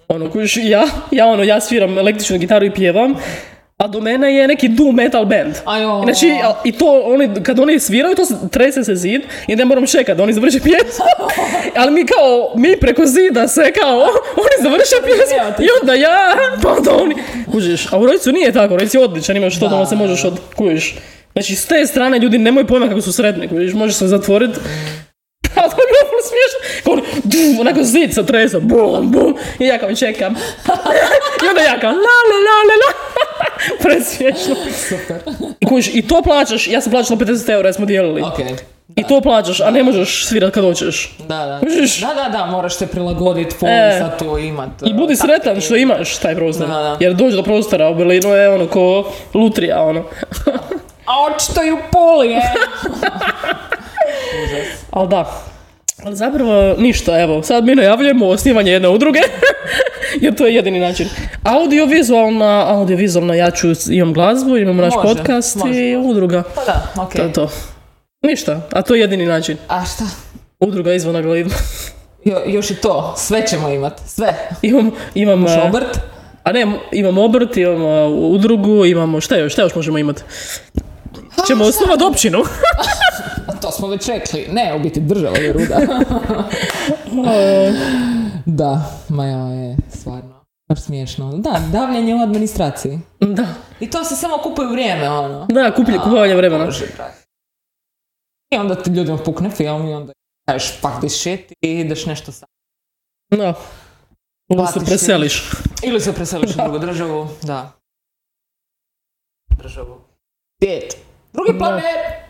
Ono, 0.08 0.30
kužiš, 0.30 0.56
ja, 0.56 0.84
ja 1.10 1.26
ono, 1.26 1.42
ja 1.42 1.60
sviram 1.60 1.98
električnu 1.98 2.38
gitaru 2.38 2.66
i 2.66 2.74
pjevam, 2.74 3.14
a 3.82 3.86
do 3.88 4.00
mene 4.00 4.34
je 4.34 4.48
neki 4.48 4.68
doom 4.68 4.94
metal 4.94 5.24
band. 5.24 5.54
Ajo. 5.64 6.00
Znači, 6.04 6.30
a- 6.44 6.54
i 6.64 6.72
to, 6.72 7.02
oni, 7.04 7.30
kad 7.42 7.58
oni 7.58 7.80
sviraju, 7.80 8.14
to 8.14 8.24
se, 8.24 8.34
trese 8.50 8.84
se 8.84 8.94
zid 8.94 9.22
i 9.48 9.52
ja 9.52 9.64
moram 9.64 9.86
čekati 9.86 10.16
da 10.16 10.22
oni 10.22 10.32
završe 10.32 10.60
pjesmu. 10.60 11.04
Ali 11.80 11.92
mi 11.92 12.06
kao, 12.06 12.52
mi 12.56 12.76
preko 12.76 13.06
zida 13.06 13.48
se 13.48 13.72
kao, 13.80 13.98
oni 14.36 14.56
završe 14.62 14.96
pjesmu 15.04 15.64
i 15.64 15.68
onda 15.80 15.94
ja, 15.94 16.34
pa 16.62 16.68
onda 16.68 16.96
oni, 16.96 17.14
kužiš, 17.52 17.92
a 17.92 17.98
u 17.98 18.06
Rojcu 18.06 18.32
nije 18.32 18.52
tako, 18.52 18.76
Rojc 18.76 18.94
je 18.94 19.00
odličan, 19.00 19.36
imaš 19.36 19.60
to 19.60 19.68
da 19.68 19.76
Da, 19.76 19.86
se 19.86 19.96
možeš 19.96 20.24
od, 20.24 20.40
kužiš. 20.56 20.94
Znači, 21.32 21.54
s 21.54 21.66
te 21.66 21.86
strane 21.86 22.18
ljudi 22.18 22.38
nemaju 22.38 22.66
pojma 22.66 22.88
kako 22.88 23.00
su 23.00 23.12
sretni, 23.12 23.48
kužiš, 23.48 23.72
možeš 23.74 23.96
se 23.96 24.06
zatvoriti. 24.06 24.58
A 25.56 25.68
to 25.68 25.76
je 25.82 25.86
bilo 25.92 26.04
ful 26.10 26.22
smiješno. 26.28 26.58
Kao 26.84 26.92
oni, 26.92 27.02
dum, 27.24 27.60
onako 27.60 27.82
zid 27.82 28.14
se 28.14 28.26
tresa, 28.26 28.60
bum, 28.60 29.10
bum. 29.12 29.36
I 29.58 29.66
ja 29.66 29.78
kao 29.78 29.94
čekam. 29.94 30.34
I 31.44 31.48
onda 31.48 31.60
ja 31.60 31.80
kao, 31.80 31.90
la, 31.90 31.96
la, 31.96 32.38
la, 32.46 32.56
la, 32.68 32.74
la. 32.82 33.51
Presmiješno. 33.82 34.54
Super. 34.88 35.16
I 35.60 35.66
kužiš, 35.66 35.94
i 35.94 36.08
to 36.08 36.22
plaćaš, 36.22 36.68
ja 36.68 36.80
sam 36.80 36.92
plaćala 36.92 37.20
50 37.20 37.50
eura 37.50 37.72
smo 37.72 37.86
dijelili. 37.86 38.22
Ok. 38.22 38.38
I 38.96 39.02
to 39.02 39.20
plaćaš, 39.20 39.60
a 39.60 39.70
ne 39.70 39.82
možeš 39.82 40.26
svirat 40.26 40.54
kad 40.54 40.64
hoćeš. 40.64 41.16
Da, 41.18 41.46
da. 41.46 41.60
Kužiš? 41.60 42.00
Da, 42.00 42.14
da, 42.14 42.28
da, 42.38 42.46
moraš 42.46 42.76
se 42.76 42.86
prilagoditi, 42.86 43.54
foli 43.58 43.72
E. 43.72 43.96
sad 43.98 44.18
to 44.18 44.38
imat. 44.38 44.68
I 44.84 44.94
budi 44.94 45.16
sretan 45.16 45.60
što 45.60 45.76
imaš 45.76 46.18
taj 46.18 46.34
prostor. 46.34 46.66
Da, 46.68 46.74
da. 46.74 46.96
Jer 47.00 47.14
doći 47.14 47.36
do 47.36 47.42
prostora 47.42 47.88
u 47.88 47.94
Berlinu 47.94 48.28
je 48.28 48.50
ono 48.50 48.66
ko 48.66 49.12
lutrija, 49.34 49.82
ono. 49.82 50.04
A 51.06 51.12
očito 51.26 51.62
ju 51.62 51.78
poli, 51.92 52.32
e. 52.32 52.40
Ali 54.90 55.08
da. 55.08 55.42
Ali 56.04 56.16
zapravo 56.16 56.74
ništa, 56.78 57.20
evo, 57.20 57.42
sad 57.42 57.64
mi 57.64 57.74
najavljujemo 57.74 58.28
osnivanje 58.28 58.72
jedne 58.72 58.88
udruge, 58.88 59.20
jer 60.20 60.34
to 60.34 60.46
je 60.46 60.54
jedini 60.54 60.80
način. 60.80 61.08
Audiovizualna, 61.42 62.64
audiovizualna, 62.68 63.34
ja 63.34 63.50
ću, 63.50 63.68
imam 63.90 64.12
glazbu, 64.12 64.56
imamo 64.56 64.82
naš 64.82 64.94
Može, 64.94 65.08
podcast 65.08 65.56
može. 65.56 65.80
i 65.80 65.96
udruga. 65.96 66.42
Pa 66.54 66.64
da, 66.64 67.02
ok. 67.02 67.12
To 67.12 67.22
je 67.22 67.32
to. 67.32 67.50
Ništa, 68.22 68.60
a 68.72 68.82
to 68.82 68.94
je 68.94 69.00
jedini 69.00 69.26
način. 69.26 69.56
A 69.68 69.84
šta? 69.84 70.04
Udruga 70.60 70.92
izvan 70.92 71.22
glidma. 71.22 71.54
Jo, 72.24 72.42
još 72.46 72.70
i 72.70 72.74
to, 72.74 73.14
sve 73.16 73.46
ćemo 73.46 73.68
imat, 73.68 74.00
sve. 74.06 74.34
imam, 74.62 74.90
imam, 75.14 75.46
a, 75.46 75.62
obrt? 75.68 75.98
a 76.44 76.52
ne, 76.52 76.66
imam 76.92 77.18
obrt, 77.18 77.56
imamo 77.56 78.06
udrugu, 78.08 78.84
imamo, 78.84 79.20
šta 79.20 79.36
još, 79.36 79.52
šta 79.52 79.62
još 79.62 79.74
možemo 79.74 79.98
imati? 79.98 80.22
Ćemo 81.46 81.64
osnovati 81.64 82.04
općinu. 82.04 82.38
To 83.62 83.70
smo 83.70 83.88
već 83.88 84.08
rekli. 84.08 84.48
Ne, 84.52 84.74
u 84.76 84.78
biti 84.78 85.00
država 85.00 85.36
je 85.38 85.52
ruda. 85.52 85.78
da, 88.46 89.00
ma 89.08 89.24
ja 89.26 89.46
je 89.46 89.76
stvarno. 89.88 90.42
Smiješno. 90.76 91.32
Da, 91.32 91.60
davljenje 91.72 92.14
u 92.14 92.18
administraciji. 92.18 92.98
da, 93.20 93.46
I 93.80 93.90
to 93.90 94.04
se 94.04 94.16
samo 94.16 94.38
kupuje 94.38 94.68
vrijeme, 94.68 95.10
ono. 95.10 95.46
da, 95.46 95.74
kuplje, 95.74 95.98
kupovanje 95.98 96.34
vremena. 96.34 96.68
I 98.50 98.56
onda 98.56 98.74
ti 98.74 98.90
ljudima 98.90 99.18
pukne 99.18 99.50
film 99.50 99.88
i 99.88 99.94
onda 99.94 100.12
kažeš 100.48 100.80
fuck 100.80 100.94
this 101.00 101.20
shit 101.20 101.52
i 101.60 101.70
ideš 101.70 102.06
nešto 102.06 102.32
sam. 102.32 102.48
Da. 103.30 103.54
Ili 104.48 104.66
se 104.66 104.80
preseliš. 104.86 105.50
Ili 105.82 106.00
se 106.00 106.12
preseliš 106.12 106.50
u 106.50 106.58
drugu 106.62 106.78
državu, 106.86 107.28
da. 107.42 107.72
Državu. 109.58 110.00
Svijet. 110.62 110.96
Drugi 111.32 111.52
Da. 111.52 111.58
planet! 111.58 112.21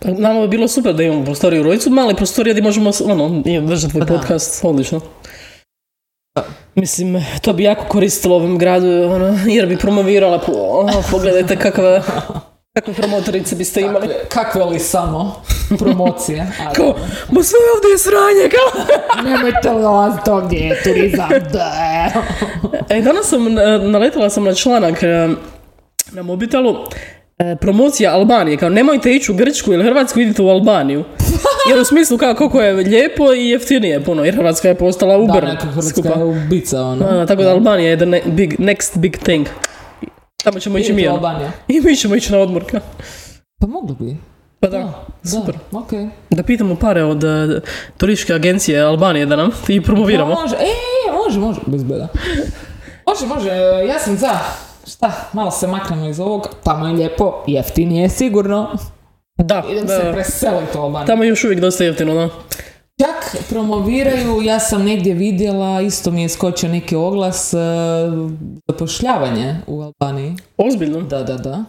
Pa 0.00 0.08
nama 0.10 0.40
bi 0.40 0.48
bilo 0.48 0.68
super 0.68 0.94
da 0.94 1.02
imamo 1.02 1.24
prostoriju 1.24 1.60
u 1.60 1.64
Rojcu, 1.64 1.90
mali 1.90 2.14
prostorija 2.14 2.52
gdje 2.52 2.62
možemo 2.62 2.90
ono, 3.04 3.42
držati 3.66 3.92
tvoj 3.92 4.06
Pa 4.06 4.12
da. 4.12 4.18
podcast, 4.18 4.64
odlično. 4.64 5.00
Da. 6.34 6.44
Mislim, 6.74 7.24
to 7.42 7.52
bi 7.52 7.62
jako 7.62 7.84
koristilo 7.88 8.36
ovom 8.36 8.58
gradu, 8.58 8.86
ono, 8.86 9.38
jer 9.46 9.66
bi 9.66 9.76
promovirala, 9.76 10.38
po, 10.38 10.52
o, 10.52 11.02
pogledajte 11.10 11.56
kakve, 11.56 12.02
kakve 12.74 12.94
promotorice 12.94 13.56
biste 13.56 13.80
imali. 13.80 14.08
Kakve, 14.08 14.28
kakve 14.28 14.64
li 14.64 14.78
samo 14.78 15.42
promocije. 15.78 16.46
Ali, 16.66 16.74
Kao, 16.74 16.94
ma 17.30 17.42
sve 17.42 17.58
ovdje 17.74 17.90
je 17.90 17.98
sranje, 17.98 18.48
kao. 18.50 18.84
nemojte 19.30 19.82
dolaziti 19.82 20.30
ovdje, 20.30 20.58
je 20.58 20.82
turizam. 20.82 21.28
Da. 21.52 22.10
E, 22.88 23.02
danas 23.02 23.26
sam, 23.28 23.54
naletila 23.90 24.30
sam 24.30 24.44
na 24.44 24.54
članak 24.54 25.02
na 26.12 26.22
mobitelu, 26.22 26.76
e, 27.38 27.56
promocija 27.56 28.14
Albanije, 28.14 28.56
kao 28.56 28.68
nemojte 28.68 29.12
ići 29.12 29.32
u 29.32 29.36
Grčku 29.36 29.72
ili 29.72 29.84
Hrvatsku, 29.84 30.20
idite 30.20 30.42
u 30.42 30.48
Albaniju. 30.48 31.04
Jer 31.70 31.78
u 31.78 31.84
smislu 31.84 32.18
kao 32.18 32.34
koliko 32.34 32.60
je 32.60 32.72
lijepo 32.72 33.32
i 33.32 33.48
jeftinije 33.48 34.00
puno, 34.00 34.24
jer 34.24 34.34
Hrvatska 34.34 34.68
je 34.68 34.74
postala 34.74 35.16
Da, 35.16 35.22
Uber 35.22 35.44
neka 35.44 35.66
Hrvatska 35.66 35.92
skupa. 35.92 36.18
je 36.18 36.24
ubica, 36.24 36.82
ono. 36.82 37.06
Da, 37.06 37.12
da, 37.12 37.26
tako 37.26 37.42
da 37.42 37.50
Albanija 37.50 37.90
je 37.90 37.96
the 37.96 38.06
ne- 38.06 38.22
big, 38.26 38.52
next 38.54 38.98
big 38.98 39.16
thing. 39.16 39.46
Tamo 40.44 40.60
ćemo 40.60 40.78
ići 40.78 40.92
mi. 40.92 41.08
u. 41.08 41.10
Albaniju. 41.10 41.48
I 41.68 41.80
mi 41.80 41.96
ćemo 41.96 42.14
ići 42.16 42.32
na 42.32 42.38
odmor. 42.38 42.64
kao. 42.70 42.80
Pa 43.60 43.66
mogli 43.66 43.96
bi. 44.00 44.16
Pa 44.60 44.68
da, 44.68 45.04
super. 45.24 45.54
Da. 45.72 46.08
Da 46.30 46.42
pitamo 46.42 46.76
pare 46.76 47.02
od 47.04 47.24
e, 47.24 47.60
turističke 47.96 48.34
agencije 48.34 48.80
Albanije 48.80 49.26
da 49.26 49.36
nam 49.36 49.50
i 49.68 49.80
promoviramo. 49.80 50.34
Može, 50.34 50.54
e, 50.56 50.66
može, 51.24 51.38
može, 51.40 51.60
bez 51.66 51.82
beda. 51.82 52.08
Može, 53.08 53.26
može, 53.26 53.48
ja 53.88 53.98
sam 53.98 54.16
za. 54.16 54.38
Šta, 55.04 55.28
malo 55.32 55.50
se 55.50 55.66
maknemo 55.66 56.08
iz 56.08 56.20
ovog, 56.20 56.48
tamo 56.62 56.86
je 56.86 56.92
lijepo, 56.92 57.44
jeftinije 57.46 58.08
sigurno. 58.08 58.76
Da, 59.38 59.64
Idem 59.70 59.86
da, 59.86 60.00
se 60.00 60.12
preseliti 60.12 60.78
Albaniju. 60.78 61.06
Tamo 61.06 61.24
je 61.24 61.28
još 61.28 61.44
uvijek 61.44 61.60
dosta 61.60 61.84
jeftino, 61.84 62.14
da. 62.14 62.28
Čak 63.00 63.42
promoviraju, 63.48 64.42
ja 64.42 64.60
sam 64.60 64.84
negdje 64.84 65.14
vidjela, 65.14 65.80
isto 65.80 66.10
mi 66.10 66.22
je 66.22 66.28
skočio 66.28 66.68
neki 66.68 66.96
oglas, 66.96 67.54
e, 67.54 67.58
zapošljavanje 68.68 69.56
u 69.66 69.82
Albaniji. 69.82 70.36
Ozbiljno. 70.56 71.00
Da, 71.00 71.22
da, 71.22 71.36
da. 71.36 71.64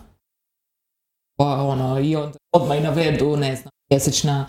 Pa 1.38 1.46
ono, 1.46 2.00
i 2.00 2.16
onda 2.16 2.38
odmah 2.54 2.78
i 2.78 2.82
navedu, 2.82 3.38
ne 3.38 3.56
znam, 3.56 3.72
mjesečna 3.90 4.46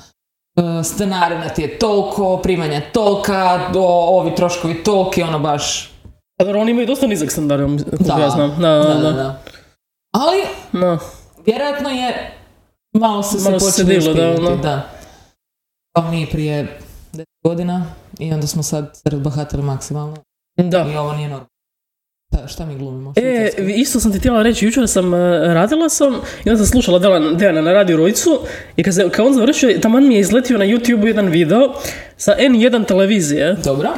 e, 0.56 0.84
stanarina 0.84 1.48
ti 1.48 1.62
je 1.62 1.78
toliko, 1.78 2.40
primanja 2.42 2.82
tolika, 2.92 3.70
do, 3.72 3.84
ovi 3.88 4.34
troškovi 4.34 4.84
toliki, 4.84 5.22
ono 5.22 5.38
baš... 5.38 5.95
Pa 6.36 6.44
dobro, 6.44 6.60
oni 6.60 6.70
imaju 6.70 6.86
dosta 6.86 7.06
nizak 7.06 7.30
standard, 7.30 7.80
Da, 8.00 8.18
ja 8.20 8.30
znam. 8.30 8.56
Da, 8.60 8.68
da, 8.68 8.94
da. 8.94 9.12
da. 9.12 9.42
Ali, 10.12 10.42
Da. 10.72 10.98
vjerojatno 11.46 11.88
je 11.90 12.32
malo 12.92 13.22
se 13.22 13.50
Malo 13.50 13.60
se 13.60 13.82
počeli 13.82 14.04
da, 14.04 14.30
ušpinjati, 14.30 14.62
da. 14.62 14.88
Kao 15.96 16.10
mi 16.10 16.26
prije 16.32 16.78
10 17.12 17.24
godina 17.44 17.86
i 18.18 18.32
onda 18.32 18.46
smo 18.46 18.62
sad 18.62 19.00
razbahatili 19.04 19.62
maksimalno 19.62 20.16
Da. 20.56 20.86
i 20.92 20.96
ovo 20.96 21.12
nije 21.12 21.28
normalno. 21.28 21.48
Šta, 22.34 22.48
šta 22.48 22.66
mi 22.66 22.78
glumimo? 22.78 23.12
E, 23.16 23.50
isto 23.76 24.00
sam 24.00 24.12
ti 24.12 24.18
htjela 24.18 24.42
reći, 24.42 24.64
jučer 24.64 24.88
sam, 24.88 25.14
e, 25.14 25.18
radila 25.54 25.88
sam 25.88 26.14
i 26.44 26.50
onda 26.50 26.56
sam 26.56 26.66
slušala 26.66 26.98
Dejana, 26.98 27.32
Dejana 27.32 27.60
na 27.60 27.72
Radio 27.72 27.96
Rojcu 27.96 28.38
i 28.76 28.82
kad, 28.82 28.94
se, 28.94 29.08
kad 29.10 29.26
on 29.26 29.34
završio, 29.34 29.78
taman 29.82 30.08
mi 30.08 30.14
je 30.14 30.20
izletio 30.20 30.58
na 30.58 30.64
YouTube 30.64 31.06
jedan 31.06 31.28
video 31.28 31.74
sa 32.16 32.36
N1 32.38 32.86
televizije, 32.86 33.56
Dobro. 33.64 33.88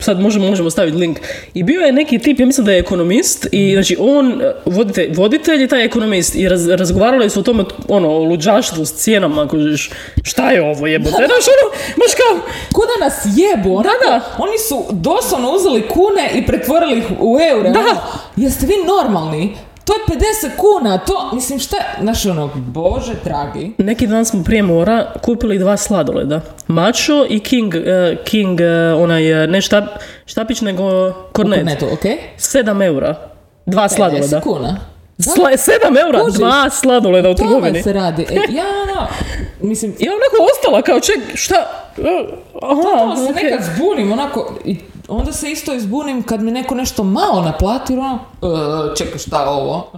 Sad 0.00 0.20
možemo, 0.20 0.48
možemo 0.50 0.70
staviti 0.70 0.96
link, 0.96 1.18
i 1.54 1.62
bio 1.62 1.80
je 1.80 1.92
neki 1.92 2.18
tip, 2.18 2.40
ja 2.40 2.46
mislim 2.46 2.64
da 2.64 2.72
je 2.72 2.78
ekonomist, 2.78 3.46
i 3.52 3.72
znači 3.72 3.96
on, 4.00 4.42
e, 4.42 4.52
voditelj, 4.64 5.12
voditelj 5.14 5.60
je 5.60 5.68
taj 5.68 5.84
ekonomist, 5.84 6.34
i 6.34 6.48
raz, 6.48 6.68
razgovarali 6.68 7.30
su 7.30 7.40
o 7.40 7.42
tome, 7.42 7.64
ono, 7.88 8.08
o 8.10 8.18
luđaštvu 8.18 8.84
s 8.84 8.92
cijenama, 8.92 9.48
kužiš, 9.48 9.90
šta 10.22 10.50
je 10.50 10.62
ovo 10.62 10.86
jebote, 10.86 11.16
znaš 11.30 11.46
ono, 11.54 11.70
baš 11.96 12.14
kao, 12.14 12.50
Kuda 12.72 13.04
nas 13.04 13.26
jebu? 13.36 13.76
Onako, 13.76 14.04
da. 14.06 14.20
Oni 14.38 14.58
su 14.68 14.84
doslovno 14.90 15.50
uzeli 15.50 15.88
kune 15.88 16.30
i 16.34 16.46
pretvorili 16.46 16.98
ih 16.98 17.04
u 17.20 17.38
eure. 17.52 17.70
Da. 17.70 17.80
ono. 17.80 18.00
Jeste 18.36 18.66
vi 18.66 18.74
normalni? 18.86 19.56
To 19.84 19.92
je 19.92 20.18
50 20.18 20.56
kuna, 20.56 20.98
to, 20.98 21.30
mislim 21.34 21.58
šta, 21.58 21.76
znaš 22.00 22.26
ono, 22.26 22.50
bože 22.56 23.14
dragi. 23.24 23.72
Neki 23.78 24.06
dan 24.06 24.24
smo 24.24 24.44
prije 24.44 24.62
mora 24.62 25.12
kupili 25.22 25.58
dva 25.58 25.76
sladoleda. 25.76 26.40
Macho 26.66 27.26
i 27.28 27.40
King, 27.40 27.74
eh, 27.74 28.16
King 28.24 28.60
eh, 28.60 28.94
onaj, 28.98 29.44
eh, 29.44 29.46
ne 29.46 29.60
štap, 29.60 29.84
štapić 30.26 30.60
nego 30.60 31.12
kornet. 31.32 31.64
Neto, 31.64 31.86
okej? 31.92 32.16
7 32.38 32.82
eura. 32.86 33.14
Dva 33.66 33.82
50 33.82 33.94
sladoleda. 33.96 34.40
kuna. 34.40 34.76
Sla, 35.18 35.50
7 35.50 36.00
eura, 36.06 36.20
Kužiš? 36.24 36.38
dva 36.38 36.70
sladoleda 36.70 37.30
u 37.30 37.34
trgovini. 37.34 37.82
se 37.82 37.92
radi. 37.92 38.22
E, 38.22 38.34
ja, 38.56 38.64
ono, 38.82 39.06
mislim, 39.60 39.94
I 39.98 40.08
onako 40.08 40.52
ostala 40.54 40.82
kao 40.82 41.00
ček, 41.00 41.18
šta? 41.34 41.54
Aha, 42.62 42.82
Totalno 42.82 43.16
se 43.16 43.22
okej. 43.30 43.42
nekad 43.44 43.60
zbunim, 43.74 44.12
onako, 44.12 44.54
i 44.64 44.76
onda 45.08 45.32
se 45.32 45.50
isto 45.50 45.74
izbunim 45.74 46.22
kad 46.22 46.42
mi 46.42 46.50
neko 46.50 46.74
nešto 46.74 47.04
malo 47.04 47.42
naplati, 47.42 47.92
ono, 47.92 48.18
e, 48.42 48.96
čekaj, 48.96 49.18
šta 49.18 49.42
je 49.42 49.48
ovo? 49.48 49.92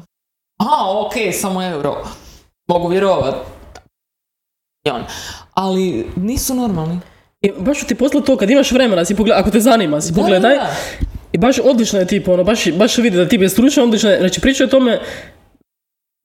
Aha, 0.59 1.07
okej, 1.07 1.33
samo 1.33 1.63
euro. 1.63 1.97
Mogu 2.69 2.89
vjerovat. 2.89 3.35
I 4.87 4.91
on. 4.91 5.03
Ali 5.55 6.07
nisu 6.17 6.55
normalni. 6.55 7.01
I 7.41 7.53
baš 7.59 7.79
ću 7.79 7.87
ti 7.87 7.95
poslati 7.95 8.27
to 8.27 8.37
kad 8.37 8.51
imaš 8.51 8.73
vremena, 8.73 9.05
si 9.05 9.17
pogled, 9.17 9.39
ako 9.39 9.51
te 9.51 9.61
zanima, 9.61 10.01
si 10.01 10.15
pogledaj. 10.15 10.55
Da, 10.55 10.63
da, 10.63 10.63
da. 10.63 11.07
I 11.33 11.39
baš 11.39 11.59
odlično 11.59 11.99
je 11.99 12.07
tip, 12.07 12.29
ono, 12.29 12.45
baš, 12.45 12.73
baš 12.73 12.99
vidi 12.99 13.17
da 13.17 13.29
tip 13.29 13.43
je 13.43 13.49
stručan, 13.49 13.85
odlično 13.85 14.11
je, 14.11 14.19
znači 14.19 14.41
priča 14.41 14.65
o 14.65 14.67
tome, 14.67 15.01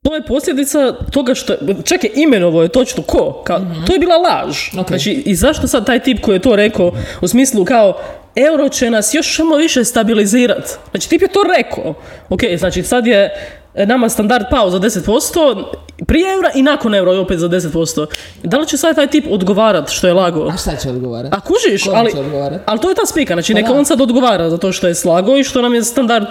to 0.03 0.15
je 0.15 0.25
posljedica 0.25 0.93
toga 1.11 1.36
što, 1.36 1.53
čak 1.84 2.03
je 2.03 2.11
imenovo 2.15 2.61
je 2.61 2.69
točno 2.69 3.03
ko, 3.03 3.41
kao, 3.43 3.59
to 3.88 3.93
je 3.93 3.99
bila 3.99 4.17
laž. 4.17 4.57
Ok. 4.79 4.88
Znači, 4.88 5.11
i 5.11 5.36
zašto 5.36 5.67
sad 5.67 5.86
taj 5.86 5.99
tip 5.99 6.21
koji 6.21 6.36
je 6.36 6.41
to 6.41 6.55
rekao, 6.55 6.91
u 7.21 7.27
smislu 7.27 7.65
kao, 7.65 7.97
euro 8.36 8.69
će 8.69 8.89
nas 8.89 9.13
još 9.13 9.36
samo 9.36 9.55
više 9.55 9.84
stabilizirati. 9.84 10.71
Znači, 10.91 11.09
tip 11.09 11.21
je 11.21 11.27
to 11.27 11.39
rekao. 11.57 11.93
Ok, 12.29 12.41
znači 12.57 12.84
sad 12.84 13.07
je 13.07 13.29
nama 13.73 14.09
standard 14.09 14.45
pao 14.49 14.69
za 14.69 14.79
10%, 14.79 15.63
prije 16.07 16.34
eura 16.34 16.51
i 16.55 16.61
nakon 16.61 16.95
eura 16.95 17.11
je 17.11 17.19
opet 17.19 17.39
za 17.39 17.49
10%. 17.49 18.05
Da 18.43 18.57
li 18.57 18.67
će 18.67 18.77
sad 18.77 18.95
taj 18.95 19.07
tip 19.07 19.25
odgovarat 19.29 19.89
što 19.89 20.07
je 20.07 20.13
lago? 20.13 20.47
A 20.53 20.57
šta 20.57 20.75
će 20.75 20.89
odgovarati? 20.89 21.36
A 21.36 21.39
kužiš, 21.39 21.88
ali, 21.88 22.11
će 22.11 22.19
odgovarat? 22.19 22.61
ali 22.65 22.79
to 22.79 22.89
je 22.89 22.95
ta 22.95 23.05
spika, 23.05 23.34
znači 23.34 23.53
neka 23.53 23.67
Pa 23.67 23.73
da. 23.73 23.79
on 23.79 23.86
sad 23.86 24.01
odgovara 24.01 24.49
za 24.49 24.57
to 24.57 24.71
što 24.71 24.88
je 24.88 24.95
slago 24.95 25.38
i 25.38 25.43
što 25.43 25.61
nam 25.61 25.73
je 25.73 25.84
standard. 25.84 26.25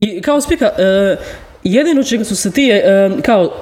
I 0.00 0.22
kao 0.22 0.40
spika, 0.40 0.70
e, 0.78 1.16
jedino 1.64 2.02
čega 2.02 2.24
su 2.24 2.36
se 2.36 2.50
ti, 2.50 2.70
e, 2.70 3.10
kao, 3.22 3.52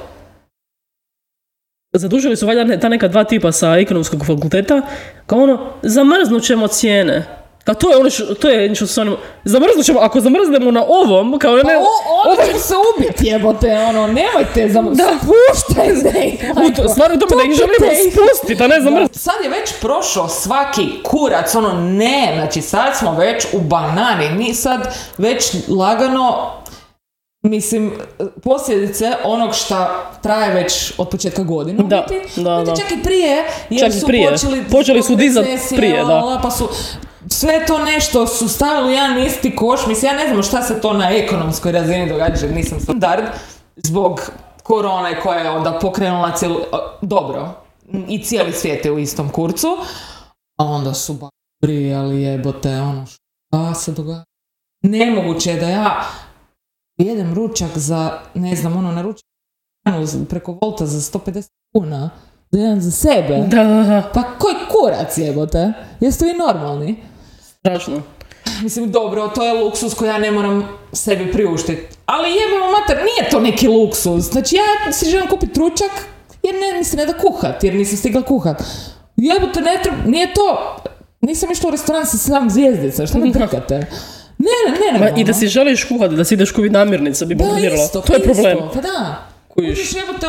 zadužili 1.93 2.37
su 2.37 2.47
valjda 2.47 2.81
ta 2.81 2.89
neka 2.89 3.09
dva 3.09 3.25
tipa 3.25 3.53
sa 3.53 3.77
ekonomskog 3.77 4.27
fakulteta, 4.27 4.83
kao 5.27 5.39
ono, 5.39 5.73
zamrznut 5.83 6.43
ćemo 6.43 6.69
cijene. 6.69 7.46
Kao 7.67 7.75
to 7.75 7.91
je 7.91 7.97
ono 7.97 8.11
što, 8.11 8.35
to 8.35 8.49
je 8.49 8.75
što 8.75 8.87
se 8.87 9.01
oni, 9.01 9.17
zamrznut 9.45 9.87
ćemo, 9.87 10.01
ako 10.01 10.21
zamrznemo 10.21 10.71
na 10.71 10.85
ovom, 10.89 11.39
kao 11.39 11.57
ne, 11.57 11.63
Pa 11.63 11.71
o, 11.71 12.31
onda 12.31 12.45
ćemo 12.47 12.59
se 12.59 12.75
ubiti, 12.97 13.27
jebote, 13.27 13.79
ono, 13.89 14.07
nemojte 14.07 14.69
za... 14.69 14.83
Da. 14.83 15.05
Spuštajte 15.23 16.19
ih, 16.29 16.45
u 16.57 16.71
to- 17.27 17.37
da 17.37 17.43
ih 17.43 17.57
želimo 17.57 18.11
spustiti, 18.13 18.65
a 18.65 18.67
ne 18.67 18.81
zamrznut. 18.81 19.15
Sad 19.15 19.35
je 19.45 19.51
već 19.51 19.73
prošao 19.81 20.29
svaki 20.29 21.03
kurac, 21.03 21.55
ono 21.55 21.73
ne, 21.73 22.33
znači 22.35 22.63
sad 22.63 22.97
smo 22.99 23.15
već 23.15 23.47
u 23.53 23.61
banani, 23.61 24.31
mi 24.31 24.55
sad 24.55 24.95
već 25.19 25.55
lagano, 25.69 26.53
mislim, 27.43 27.93
posljedice 28.43 29.13
onog 29.25 29.55
šta 29.55 30.11
traje 30.23 30.55
već 30.55 30.93
od 30.99 31.09
početka 31.09 31.43
godine. 31.43 31.83
Da, 31.83 32.07
biti. 32.09 32.41
da, 32.41 32.57
biti 32.59 32.71
da. 32.71 32.77
Čak 32.77 32.91
i 32.93 33.03
prije, 33.03 33.45
jer 33.71 33.81
Čak 33.81 34.01
su 34.01 34.07
prije. 34.07 34.31
počeli... 34.31 34.65
Počeli 34.71 35.03
su 35.03 35.07
zbog 35.07 35.19
dizat 35.19 35.47
recesije, 35.47 35.77
prije, 35.79 36.05
da. 36.05 36.41
Pa 36.43 36.51
su 36.51 36.69
sve 37.31 37.67
to 37.67 37.79
nešto 37.79 38.27
su 38.27 38.49
stavili 38.49 38.89
u 38.89 38.95
jedan 38.95 39.27
isti 39.27 39.57
koš, 39.57 39.87
mislim, 39.87 40.13
ja 40.13 40.17
ne 40.17 40.29
znam 40.29 40.43
šta 40.43 40.63
se 40.63 40.81
to 40.81 40.93
na 40.93 41.11
ekonomskoj 41.11 41.73
razini 41.73 42.09
događa, 42.09 42.47
jer 42.47 42.55
nisam 42.55 42.81
standard, 42.81 43.25
zbog 43.77 44.33
korone 44.63 45.21
koja 45.21 45.39
je 45.39 45.51
onda 45.51 45.79
pokrenula 45.79 46.37
cijelu, 46.37 46.57
dobro, 47.03 47.51
i 48.09 48.25
cijeli 48.25 48.53
svijet 48.53 48.85
je 48.85 48.93
u 48.93 48.99
istom 48.99 49.29
kurcu, 49.29 49.69
a 50.59 50.65
onda 50.65 50.95
su 50.95 51.15
ba 51.15 51.29
ali 51.97 52.23
jebote, 52.23 52.81
ono, 52.81 53.07
šta 53.07 53.75
se 53.75 53.93
događa? 53.93 54.25
Nemoguće 54.83 55.51
je 55.51 55.61
da 55.61 55.69
ja 55.69 56.05
jedem 56.97 57.35
ručak 57.35 57.79
za, 57.79 58.19
ne 58.35 58.57
znam, 58.57 58.77
ono, 58.77 58.93
na 58.93 59.03
ručak 59.03 59.25
preko 60.29 60.59
Volta 60.63 60.87
za 60.87 61.19
150 61.19 61.49
kuna, 61.75 62.11
za 62.51 62.61
jedan 62.61 62.81
za 62.81 62.91
sebe. 62.91 63.47
Da, 63.49 63.65
da, 63.65 63.83
da, 63.83 64.11
Pa 64.15 64.23
koji 64.23 64.55
kurac 64.55 65.19
jebote? 65.19 65.73
Jeste 66.01 66.25
vi 66.25 66.33
normalni? 66.33 66.97
Strašno. 67.67 68.03
Mislim, 68.63 68.91
dobro, 68.91 69.29
to 69.29 69.45
je 69.45 69.63
luksus 69.63 69.95
koji 69.95 70.09
ja 70.09 70.19
ne 70.19 70.31
moram 70.31 70.69
sebi 70.93 71.33
priuštiti. 71.33 71.83
Ali 72.07 72.29
jebemo 72.29 72.71
mater, 72.81 72.97
nije 72.97 73.31
to 73.31 73.41
neki 73.41 73.69
luksus. 73.69 74.25
Znači, 74.25 74.57
ja 74.57 74.93
si 74.93 75.11
želim 75.11 75.29
kupiti 75.29 75.61
ručak 75.61 75.91
jer 76.43 76.55
ne, 76.55 76.79
mislim 76.79 76.99
ne 76.99 77.07
da 77.13 77.19
kuhat, 77.19 77.65
jer 77.65 77.75
nisam 77.75 77.99
stigla 77.99 78.23
kuhat. 78.23 78.63
Jebote, 79.17 79.61
ne 79.61 79.79
treba, 79.83 79.97
nije 80.07 80.35
to... 80.35 80.77
Nisam 81.21 81.51
išla 81.51 81.69
u 81.69 81.71
restoran 81.71 82.07
sa 82.07 82.17
sedam 82.19 82.51
zvijezdica, 82.51 83.07
šta 83.07 83.19
me 83.19 83.33
trkate? 83.33 83.79
Ne, 84.39 84.57
ne, 84.69 84.93
ne, 84.93 84.99
ne. 84.99 85.11
Ma, 85.11 85.21
I 85.21 85.25
da 85.25 85.35
si 85.35 85.49
želiš 85.49 85.85
kuhati, 85.85 86.15
da 86.15 86.25
si 86.25 86.35
ideš 86.35 86.53
kupiti 86.53 86.73
namirnice, 86.73 87.27
bi 87.27 87.35
bombardirala. 87.35 87.85
isto, 87.85 88.01
To 88.01 88.13
je 88.13 88.19
isto, 88.19 88.33
problem. 88.33 88.59
Pa 88.75 88.81
da. 88.81 89.27
Kužiš. 89.49 89.95
Jebote 89.95 90.27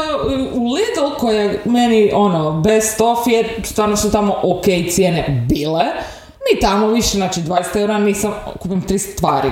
u 0.54 0.74
Lidl 0.74 1.16
koja 1.20 1.42
je 1.42 1.60
meni 1.66 2.12
ono 2.14 2.62
best 2.62 3.02
off 3.02 3.22
jer 3.28 3.46
stvarno 3.64 3.98
su 3.98 4.12
tamo 4.12 4.40
ok 4.44 4.66
cijene 4.90 5.46
bile. 5.50 5.84
Ni 6.54 6.60
tamo 6.60 6.88
više, 6.88 7.18
znači 7.18 7.42
20 7.42 7.80
eura 7.80 7.98
nisam, 7.98 8.34
kupim 8.60 8.82
tri 8.82 9.00
stvari. 9.00 9.52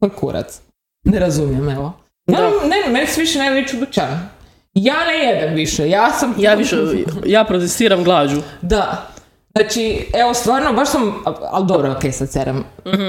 Koji 0.00 0.10
kurac? 0.10 0.60
Ne 1.04 1.18
razumijem, 1.18 1.68
evo. 1.68 1.92
Ja, 2.26 2.50
ne, 2.64 2.92
meni 2.92 3.06
se 3.06 3.20
više 3.20 3.38
ne 3.38 3.50
viću 3.50 3.76
dućan. 3.76 4.28
Ja 4.74 5.04
ne 5.04 5.14
jedem 5.14 5.54
više, 5.54 5.88
ja 5.88 6.10
sam... 6.10 6.34
Ja 6.38 6.54
više, 6.54 6.76
ja 7.24 7.44
protestiram 7.44 8.04
glađu. 8.04 8.42
Da. 8.62 9.06
Znači, 9.56 10.06
evo 10.14 10.34
stvarno, 10.34 10.72
baš 10.72 10.88
sam, 10.88 11.14
ali 11.50 11.66
dobro, 11.66 11.92
ok, 11.92 12.12
sad 12.12 12.30
seram, 12.30 12.64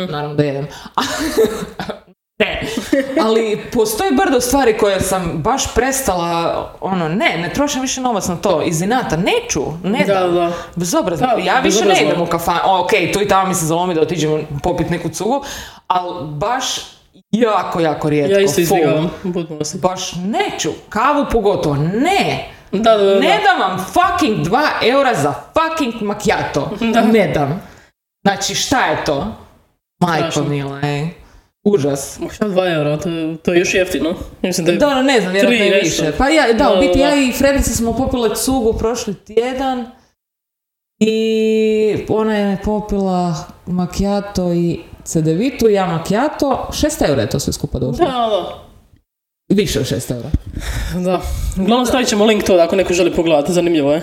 naravno 0.09 0.35
da 0.35 0.43
jedem. 0.43 0.67
ne, 2.39 2.61
ali 3.21 3.61
postoji 3.73 4.11
brdo 4.11 4.41
stvari 4.41 4.77
koje 4.77 5.01
sam 5.01 5.31
baš 5.37 5.73
prestala, 5.73 6.71
ono, 6.81 7.09
ne, 7.09 7.37
ne 7.37 7.49
trošim 7.53 7.81
više 7.81 8.01
novac 8.01 8.27
na 8.27 8.35
to, 8.35 8.61
iz 8.61 8.81
inata, 8.81 9.17
neću, 9.17 9.61
ne 9.83 10.05
Da, 10.07 10.27
da. 10.27 10.51
Bezobrazno, 10.75 11.27
Da, 11.27 11.41
ja 11.43 11.59
više 11.59 11.85
ne 11.85 12.03
idem 12.03 12.21
u 12.21 12.25
kafan, 12.25 12.59
o, 12.65 12.79
ok, 12.83 12.91
tu 13.13 13.21
i 13.21 13.27
tamo 13.27 13.47
mi 13.47 13.55
se 13.55 13.65
zalomi 13.65 13.93
da 13.93 14.01
otiđemo 14.01 14.39
popit 14.63 14.89
neku 14.89 15.09
cugu, 15.09 15.43
ali 15.87 16.27
baš 16.27 16.65
jako, 17.31 17.79
jako 17.79 18.09
rijetko, 18.09 18.33
Ja 18.33 18.39
isto 18.41 18.61
izbjegavam. 18.61 19.09
Baš 19.81 20.13
neću, 20.15 20.69
kavu 20.89 21.25
pogotovo, 21.31 21.75
ne. 21.75 22.49
Da, 22.71 22.97
da, 22.97 23.03
da. 23.03 23.19
Ne 23.19 23.39
dam 23.43 23.59
vam 23.59 23.85
fucking 23.85 24.37
2 24.37 24.67
eura 24.81 25.13
za 25.15 25.33
fucking 25.33 26.01
macchiato. 26.01 26.71
Ne 27.13 27.27
dam. 27.27 27.61
Znači, 28.21 28.55
šta 28.55 28.85
je 28.85 29.05
to? 29.05 29.27
Majko 29.99 30.41
mila, 30.41 30.79
ej. 30.83 31.07
Užas. 31.67 32.19
Šta 32.31 32.47
dva 32.47 32.69
eura, 32.69 32.97
to, 32.97 33.09
je- 33.09 33.37
to 33.37 33.53
je 33.53 33.59
još 33.59 33.73
jeftino. 33.73 34.13
Mislim 34.41 34.65
da 34.65 34.71
je... 34.71 34.77
Da, 34.77 34.87
ono, 34.87 35.01
ne 35.01 35.21
znam, 35.21 35.33
vjerojatno 35.33 35.65
je 35.65 35.71
nešto. 35.73 36.03
više. 36.03 36.17
Pa 36.17 36.27
ja, 36.27 36.47
da, 36.47 36.53
Da, 36.55 36.73
u 36.73 36.79
biti 36.79 36.99
da, 36.99 37.03
ja 37.03 37.11
da. 37.11 37.15
i 37.17 37.31
Fredica 37.31 37.69
smo 37.71 37.93
popile 37.93 38.35
cugu 38.35 38.73
prošli 38.73 39.15
tjedan 39.15 39.85
i 40.99 41.17
ona 42.09 42.35
je 42.35 42.57
popila 42.63 43.35
macchiato 43.65 44.53
i 44.53 44.79
cedevitu, 45.03 45.69
ja 45.69 45.87
macchiato, 45.87 46.67
6 46.71 47.09
eura 47.09 47.21
je 47.21 47.29
to 47.29 47.39
sve 47.39 47.53
skupa 47.53 47.79
Da, 47.79 47.85
došlo. 47.85 48.05
da. 48.05 48.63
Više 49.49 49.79
od 49.79 49.85
6 49.85 50.11
eura. 50.11 50.29
Da. 50.95 51.21
Uglavnom 51.55 51.85
stavit 51.85 52.07
ćemo 52.07 52.25
link 52.25 52.43
to 52.43 52.55
da 52.55 52.63
ako 52.63 52.75
neko 52.75 52.93
želi 52.93 53.13
pogledati, 53.13 53.53
zanimljivo 53.53 53.93
je. 53.93 54.01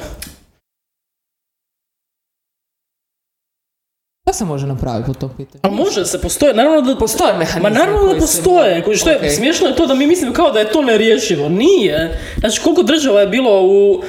Se 4.35 4.45
može 4.45 4.67
napraviti 4.67 5.07
po 5.07 5.15
tom 5.15 5.31
pitanju? 5.31 5.61
Ali 5.63 5.75
može 5.75 6.05
se, 6.05 6.21
postoje, 6.21 6.55
naravno 6.55 6.81
da... 6.83 6.97
Postoje 6.97 7.33
Ma 7.33 7.39
mehanizmi 7.39 7.71
naravno 7.73 8.15
da 8.15 8.21
postoje, 8.21 8.83
koji 8.83 8.97
što 8.97 9.11
je 9.11 9.17
Ok. 9.17 9.23
smiješno 9.31 9.67
je 9.69 9.77
to 9.77 9.87
da 9.87 9.95
mi 9.95 10.07
mislimo 10.07 10.33
kao 10.33 10.51
da 10.51 10.59
je 10.59 10.69
to 10.69 10.83
nerješivo. 10.83 11.49
Nije. 11.49 12.19
Znači 12.39 12.61
koliko 12.61 12.83
država 12.83 13.21
je 13.21 13.27
bilo 13.27 13.63
u... 13.63 14.03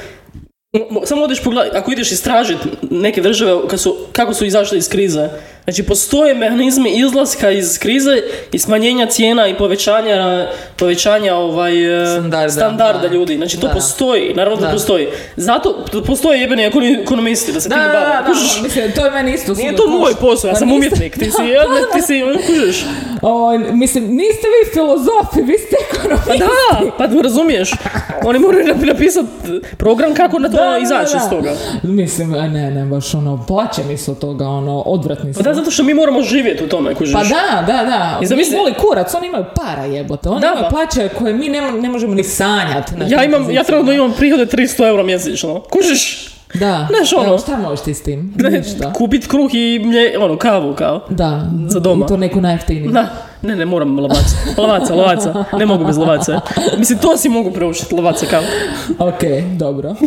mo- 0.72 1.06
Samo 1.06 1.22
odeš 1.22 1.42
pogledati, 1.42 1.76
ako 1.76 1.92
ideš 1.92 2.12
istražiti 2.12 2.68
neke 2.82 3.20
države 3.20 3.68
kad 3.68 3.80
su, 3.80 3.96
kako 4.12 4.34
su 4.34 4.44
izašle 4.44 4.78
iz 4.78 4.88
krize, 4.88 5.28
Znači, 5.66 5.82
postoje 5.82 6.34
mehanizmi 6.34 6.90
izlaska 6.90 7.50
iz 7.50 7.78
krize 7.78 8.22
i 8.52 8.58
smanjenja 8.58 9.06
cijena 9.06 9.48
i 9.48 9.54
povećanja, 9.54 10.48
povećanja 10.76 11.34
ovaj, 11.34 12.02
e, 12.02 12.06
Standarda, 12.06 12.50
standarda 12.50 13.08
da. 13.08 13.14
ljudi. 13.14 13.36
Znači, 13.36 13.60
to 13.60 13.66
Da. 13.66 13.72
postoji. 13.72 14.34
Naravno 14.34 14.60
da. 14.60 14.66
Da. 14.66 14.72
postoji. 14.72 15.06
Zato 15.36 15.84
postoje 16.06 16.40
jebeni 16.40 16.70
ekonomisti 17.02 17.52
da 17.52 17.60
se 17.60 17.68
Da, 17.68 17.74
time 17.74 17.86
da, 17.86 17.92
bave. 17.92 18.06
da, 18.06 18.24
Kužiš? 18.26 18.56
da, 18.56 18.62
mislim, 18.62 18.92
to 18.92 19.04
je 19.04 19.10
meni 19.10 19.34
isto 19.34 19.54
Nije 19.54 19.76
to 19.76 19.86
moj 19.88 20.14
posao, 20.20 20.48
ja 20.48 20.52
Pa 20.52 20.58
sam 20.58 20.72
umjetnik, 20.72 21.14
ti 21.14 21.30
si, 21.30 21.42
ja, 21.44 21.62
ti 21.94 22.02
si, 22.02 22.22
kužiš. 22.46 22.84
O, 23.22 23.50
mislim, 23.58 24.04
niste 24.04 24.46
vi 24.46 24.70
filozofi, 24.72 25.42
vi 25.42 25.58
ste 25.58 25.76
ekonomisti. 25.90 26.38
Da, 26.38 26.90
pa 26.98 27.22
razumiješ. 27.22 27.70
Oni 28.24 28.38
moraju 28.38 28.64
nap- 28.66 28.86
napisati 28.86 29.26
program 29.76 30.14
kako 30.14 30.38
na 30.38 30.48
to 30.48 30.76
izaći 30.76 31.12
da. 31.12 31.20
iz 31.24 31.30
toga. 31.30 31.52
Mislim, 31.82 32.34
a 32.34 32.48
ne, 32.48 32.70
ne, 32.70 32.84
baš 32.84 33.14
ono, 33.14 33.44
plaće 33.48 33.84
mi 33.84 33.96
se 33.96 34.10
od 34.10 34.18
toga, 34.18 34.44
ono, 34.46 34.80
odvratni 34.80 35.32
Pa 35.32 35.42
zato 35.56 35.70
što 35.70 35.82
mi 35.82 35.94
moramo 35.94 36.22
živjeti 36.22 36.64
u 36.64 36.68
tome, 36.68 36.94
kužiš. 36.94 37.12
Pa 37.12 37.20
da, 37.20 37.62
da, 37.68 37.84
da. 37.84 38.18
I 38.22 38.26
zamisli- 38.26 38.50
Mi 38.50 38.58
voli 38.58 38.74
kurac, 38.74 39.14
oni 39.14 39.26
imaju 39.26 39.44
para 39.56 39.84
jebote. 39.84 40.28
Oni 40.28 40.40
Da, 40.40 40.46
imaju 40.46 40.62
pa. 40.62 40.68
plaće 40.68 41.08
koje 41.08 41.34
mi 41.34 41.48
ne, 41.48 41.72
ne 41.72 41.88
možemo 41.88 42.14
ni 42.14 42.24
sanjati. 42.24 42.92
Ja 43.06 43.24
imam, 43.24 43.50
ja 43.50 43.64
trenutno 43.64 43.92
imam 43.92 44.12
prihode 44.12 44.46
300 44.46 44.86
eura 44.86 45.02
mjesečno. 45.02 45.60
Kužiš? 45.62 46.28
Da. 46.54 46.88
Znaš, 46.90 47.12
ono- 47.12 47.26
Evo, 47.26 47.38
šta 47.38 47.56
možeš 47.58 47.80
ti 47.80 47.94
s 47.94 48.02
tim? 48.02 48.34
Ništa. 48.50 48.92
Kupit 48.92 49.26
kruh 49.26 49.50
i 49.54 49.80
mlje, 49.80 50.18
ono, 50.18 50.36
kavu 50.36 50.74
kao. 50.74 51.00
Da. 51.10 51.40
Za 51.68 51.80
doma. 51.80 52.04
I 52.04 52.08
to 52.08 52.16
neku 52.16 52.40
najjeftiniju. 52.40 52.90
Da, 52.90 53.08
ne, 53.42 53.56
ne, 53.56 53.64
moram 53.64 53.98
lovaca. 53.98 54.36
Lovaca, 54.58 54.94
lovaca. 54.94 55.44
Ne 55.52 55.66
mogu 55.66 55.84
bez 55.84 55.96
lovaca. 55.98 56.40
Mislim, 56.78 56.98
to 56.98 57.16
si 57.16 57.28
mogu 57.28 57.50
preučiti, 57.50 57.94
lovaca 57.94 58.26
kao. 58.26 58.42
Ok, 59.08 59.20
dobro. 59.58 59.94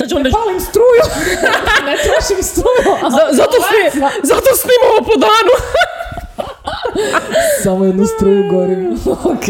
Sad 0.00 0.08
ću 0.08 0.16
on 0.16 0.22
reći, 0.24 0.36
Palim 0.36 0.60
struju. 0.60 1.02
ne 1.86 1.94
trošim 1.96 2.42
struju. 2.42 2.90
a 3.04 3.10
za- 3.10 3.28
zato, 3.32 3.52
sni, 3.58 4.00
zato 4.22 4.48
snimamo 4.56 4.98
po 5.04 5.16
danu. 5.16 5.54
Samo 7.62 7.84
jednu 7.84 8.06
struju 8.06 8.50
gorim. 8.50 8.98
ok. 9.06 9.48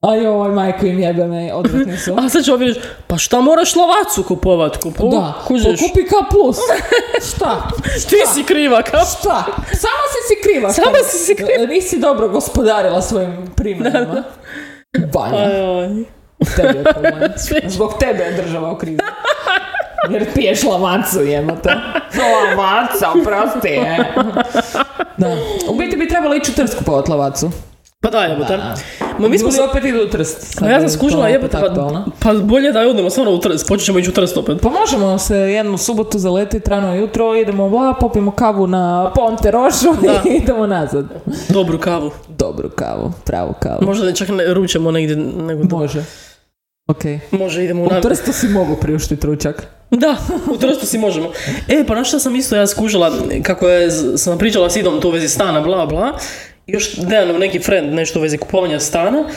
Aj 0.00 0.18
joj, 0.18 0.48
majko 0.50 0.86
im 0.86 0.98
jebe 0.98 1.26
me, 1.26 1.54
odvratni 1.54 1.96
su. 1.98 2.14
A 2.18 2.28
sad 2.28 2.44
ću 2.44 2.56
reći, 2.56 2.80
pa 3.06 3.18
šta 3.18 3.40
moraš 3.40 3.76
lovacu 3.76 4.22
kupovat? 4.22 4.76
Kupu, 4.76 5.08
Da, 5.08 5.34
kužiš. 5.46 5.80
kupi 5.80 6.04
K 6.04 6.12
plus. 6.30 6.56
Šta? 7.28 7.68
Ti 8.08 8.16
si 8.34 8.44
kriva, 8.44 8.82
kao. 8.82 9.00
Šta? 9.00 9.44
Sama 9.56 10.04
si 10.12 10.28
si 10.28 10.42
kriva. 10.42 10.72
Šta? 10.72 10.82
si 11.04 11.18
si 11.18 11.34
kriva. 11.34 11.66
Nisi 11.68 11.98
dobro 11.98 12.28
gospodarila 12.28 13.02
svojim 13.02 13.50
primanjima. 13.56 14.22
Banja. 15.12 15.38
Aj, 15.38 16.04
Tebi 16.56 16.78
je. 16.78 17.68
Zbog 17.76 17.94
tebe 18.00 18.22
je 18.22 18.42
država 18.42 18.72
u 18.72 18.76
krizi. 18.78 18.98
Jer 20.10 20.26
piješ 20.34 20.62
lavacu, 20.62 21.20
jebote. 21.20 21.70
Lavaca, 22.18 23.10
oprosti, 23.10 23.68
je. 23.68 24.14
Da. 25.16 25.36
U 25.68 25.74
biti 25.74 25.96
bi 25.96 26.08
trebalo 26.08 26.34
ići 26.34 26.50
u 26.50 26.54
Trst 26.54 26.78
kupovat 26.78 27.08
lavacu. 27.08 27.50
Pa 28.00 28.10
da, 28.10 28.18
jebote. 28.18 28.58
Ma 29.18 29.28
mi 29.28 29.38
smo 29.38 29.50
se... 29.50 29.62
opet 29.62 29.84
idu 29.84 30.02
u 30.02 30.08
Trst. 30.08 30.60
Ma 30.60 30.68
ja 30.68 30.80
sam 30.80 30.88
skužila, 30.88 31.22
to 31.22 31.28
jebote, 31.28 31.58
pa, 31.60 31.66
aktualno. 31.66 32.04
pa 32.18 32.32
bolje 32.32 32.72
da 32.72 32.80
odemo 32.80 33.10
stvarno 33.10 33.32
u 33.32 33.38
trst, 33.38 33.68
počet 33.68 33.86
ćemo 33.86 33.98
ići 33.98 34.10
u 34.10 34.12
trst 34.12 34.36
opet. 34.36 34.58
Pa 34.62 34.68
možemo 34.68 35.18
se 35.18 35.36
jednu 35.36 35.78
subotu 35.78 36.18
zaletiti 36.18 36.70
rano 36.70 36.94
jutro, 36.94 37.34
idemo 37.36 37.68
bla, 37.68 37.94
popijemo 38.00 38.30
kavu 38.30 38.66
na 38.66 39.12
Ponte 39.14 39.50
Rošu 39.50 39.88
Da. 40.02 40.22
i 40.24 40.34
idemo 40.42 40.66
nazad. 40.66 41.04
Dobru 41.48 41.78
kavu. 41.78 42.10
Dobru 42.28 42.70
kavu, 42.70 43.12
pravu 43.24 43.54
kavu. 43.60 43.78
Možda 43.82 44.06
ne 44.06 44.14
čak 44.14 44.28
ne 44.28 44.54
ručamo 44.54 44.90
negdje, 44.90 45.16
nego 45.16 45.76
Može. 45.76 46.04
Ok. 46.88 47.04
može 47.30 47.64
idemo 47.64 47.82
u 47.82 47.86
U. 47.86 48.02
Trstu 48.02 48.32
si 48.32 48.48
mogu 48.48 48.76
priuštiti 48.76 49.26
ručak. 49.26 49.66
Da, 49.90 50.16
u 50.54 50.56
trstu 50.56 50.86
si 50.86 50.98
možemo. 50.98 51.30
E, 51.68 51.84
pa 51.86 51.94
na 51.94 52.04
šta 52.04 52.18
sam 52.18 52.36
isto 52.36 52.56
ja 52.56 52.66
skužila, 52.66 53.12
kako 53.42 53.68
je, 53.68 53.90
sam 54.18 54.38
pričala 54.38 54.70
s 54.70 54.76
Idom 54.76 55.00
tu 55.00 55.08
u 55.08 55.10
vezi 55.10 55.28
stana, 55.28 55.60
bla, 55.60 55.86
bla. 55.86 56.18
Još 56.66 56.96
Dejanov 56.96 57.38
neki 57.38 57.58
friend 57.58 57.94
nešto 57.94 58.18
u 58.18 58.22
vezi 58.22 58.38
kupovanja 58.38 58.80
stana. 58.80 59.28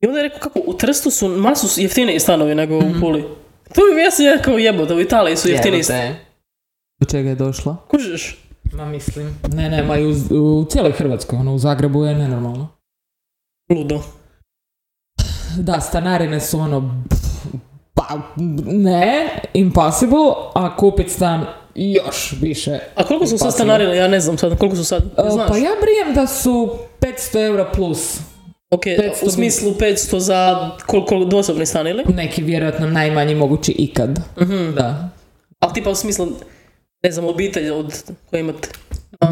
I 0.00 0.06
onda 0.06 0.18
je 0.18 0.22
rekao 0.22 0.40
kako 0.40 0.60
u 0.66 0.74
Trstu 0.74 1.10
su 1.10 1.28
masu 1.28 1.80
jeftiniji 1.80 2.20
stanovi 2.20 2.54
nego 2.54 2.78
u 2.78 3.00
Puli. 3.00 3.24
To 3.74 3.86
je 3.86 4.04
ja 4.04 4.10
sam 4.10 4.26
rekao 4.26 4.58
jebote, 4.58 4.94
u 4.94 5.00
Italiji 5.00 5.36
su 5.36 5.48
jeftiniji 5.48 5.82
stanovi. 5.82 6.14
Do 7.00 7.06
čega 7.06 7.28
je 7.28 7.34
došlo? 7.34 7.76
Kužiš? 7.88 8.36
Ma 8.72 8.84
mislim. 8.84 9.38
Ne, 9.54 9.70
ne, 9.70 9.82
ma 9.82 9.96
i 9.96 10.06
u, 10.06 10.10
u 10.60 10.64
cijeloj 10.64 10.92
Hrvatskoj, 10.92 11.38
ono 11.38 11.54
u 11.54 11.58
Zagrebu 11.58 12.04
je 12.04 12.14
nenormalno. 12.14 12.68
Ludo. 13.70 14.02
Da, 15.56 15.80
stanarine 15.80 16.40
su 16.40 16.58
ono, 16.58 17.02
pa 17.94 18.04
ne, 18.66 19.28
impossible, 19.54 20.18
a 20.54 20.76
kupit 20.76 21.10
stan 21.10 21.44
još 21.74 22.34
više. 22.40 22.78
A 22.94 23.04
koliko 23.04 23.26
su 23.26 23.38
sad 23.38 23.52
stanarine? 23.54 23.96
Ja 23.96 24.08
ne 24.08 24.20
znam 24.20 24.38
sad, 24.38 24.58
koliko 24.58 24.76
su 24.76 24.84
sad? 24.84 25.02
E, 25.18 25.30
Znaš? 25.30 25.48
Pa 25.48 25.56
ja 25.56 25.70
brijem 25.82 26.14
da 26.14 26.26
su 26.26 26.70
500 27.00 27.46
eura 27.46 27.64
plus. 27.66 28.20
Ok, 28.70 28.82
500 28.82 29.10
u 29.22 29.30
smislu 29.30 29.70
500 29.72 30.18
za 30.18 30.70
koliko 30.86 31.24
dvosobni 31.24 31.66
stan 31.66 31.86
ili? 31.86 32.04
Neki 32.06 32.42
vjerojatno 32.42 32.86
najmanji 32.86 33.34
mogući 33.34 33.72
ikad. 33.72 34.20
Mhm. 34.40 34.70
Da. 34.74 35.08
Ali 35.60 35.74
tipa 35.74 35.90
u 35.90 35.94
smislu, 35.94 36.26
ne 37.02 37.10
znam, 37.10 37.24
obitelj 37.24 37.70
od 37.70 37.94
koje 38.30 38.40
imate. 38.40 38.68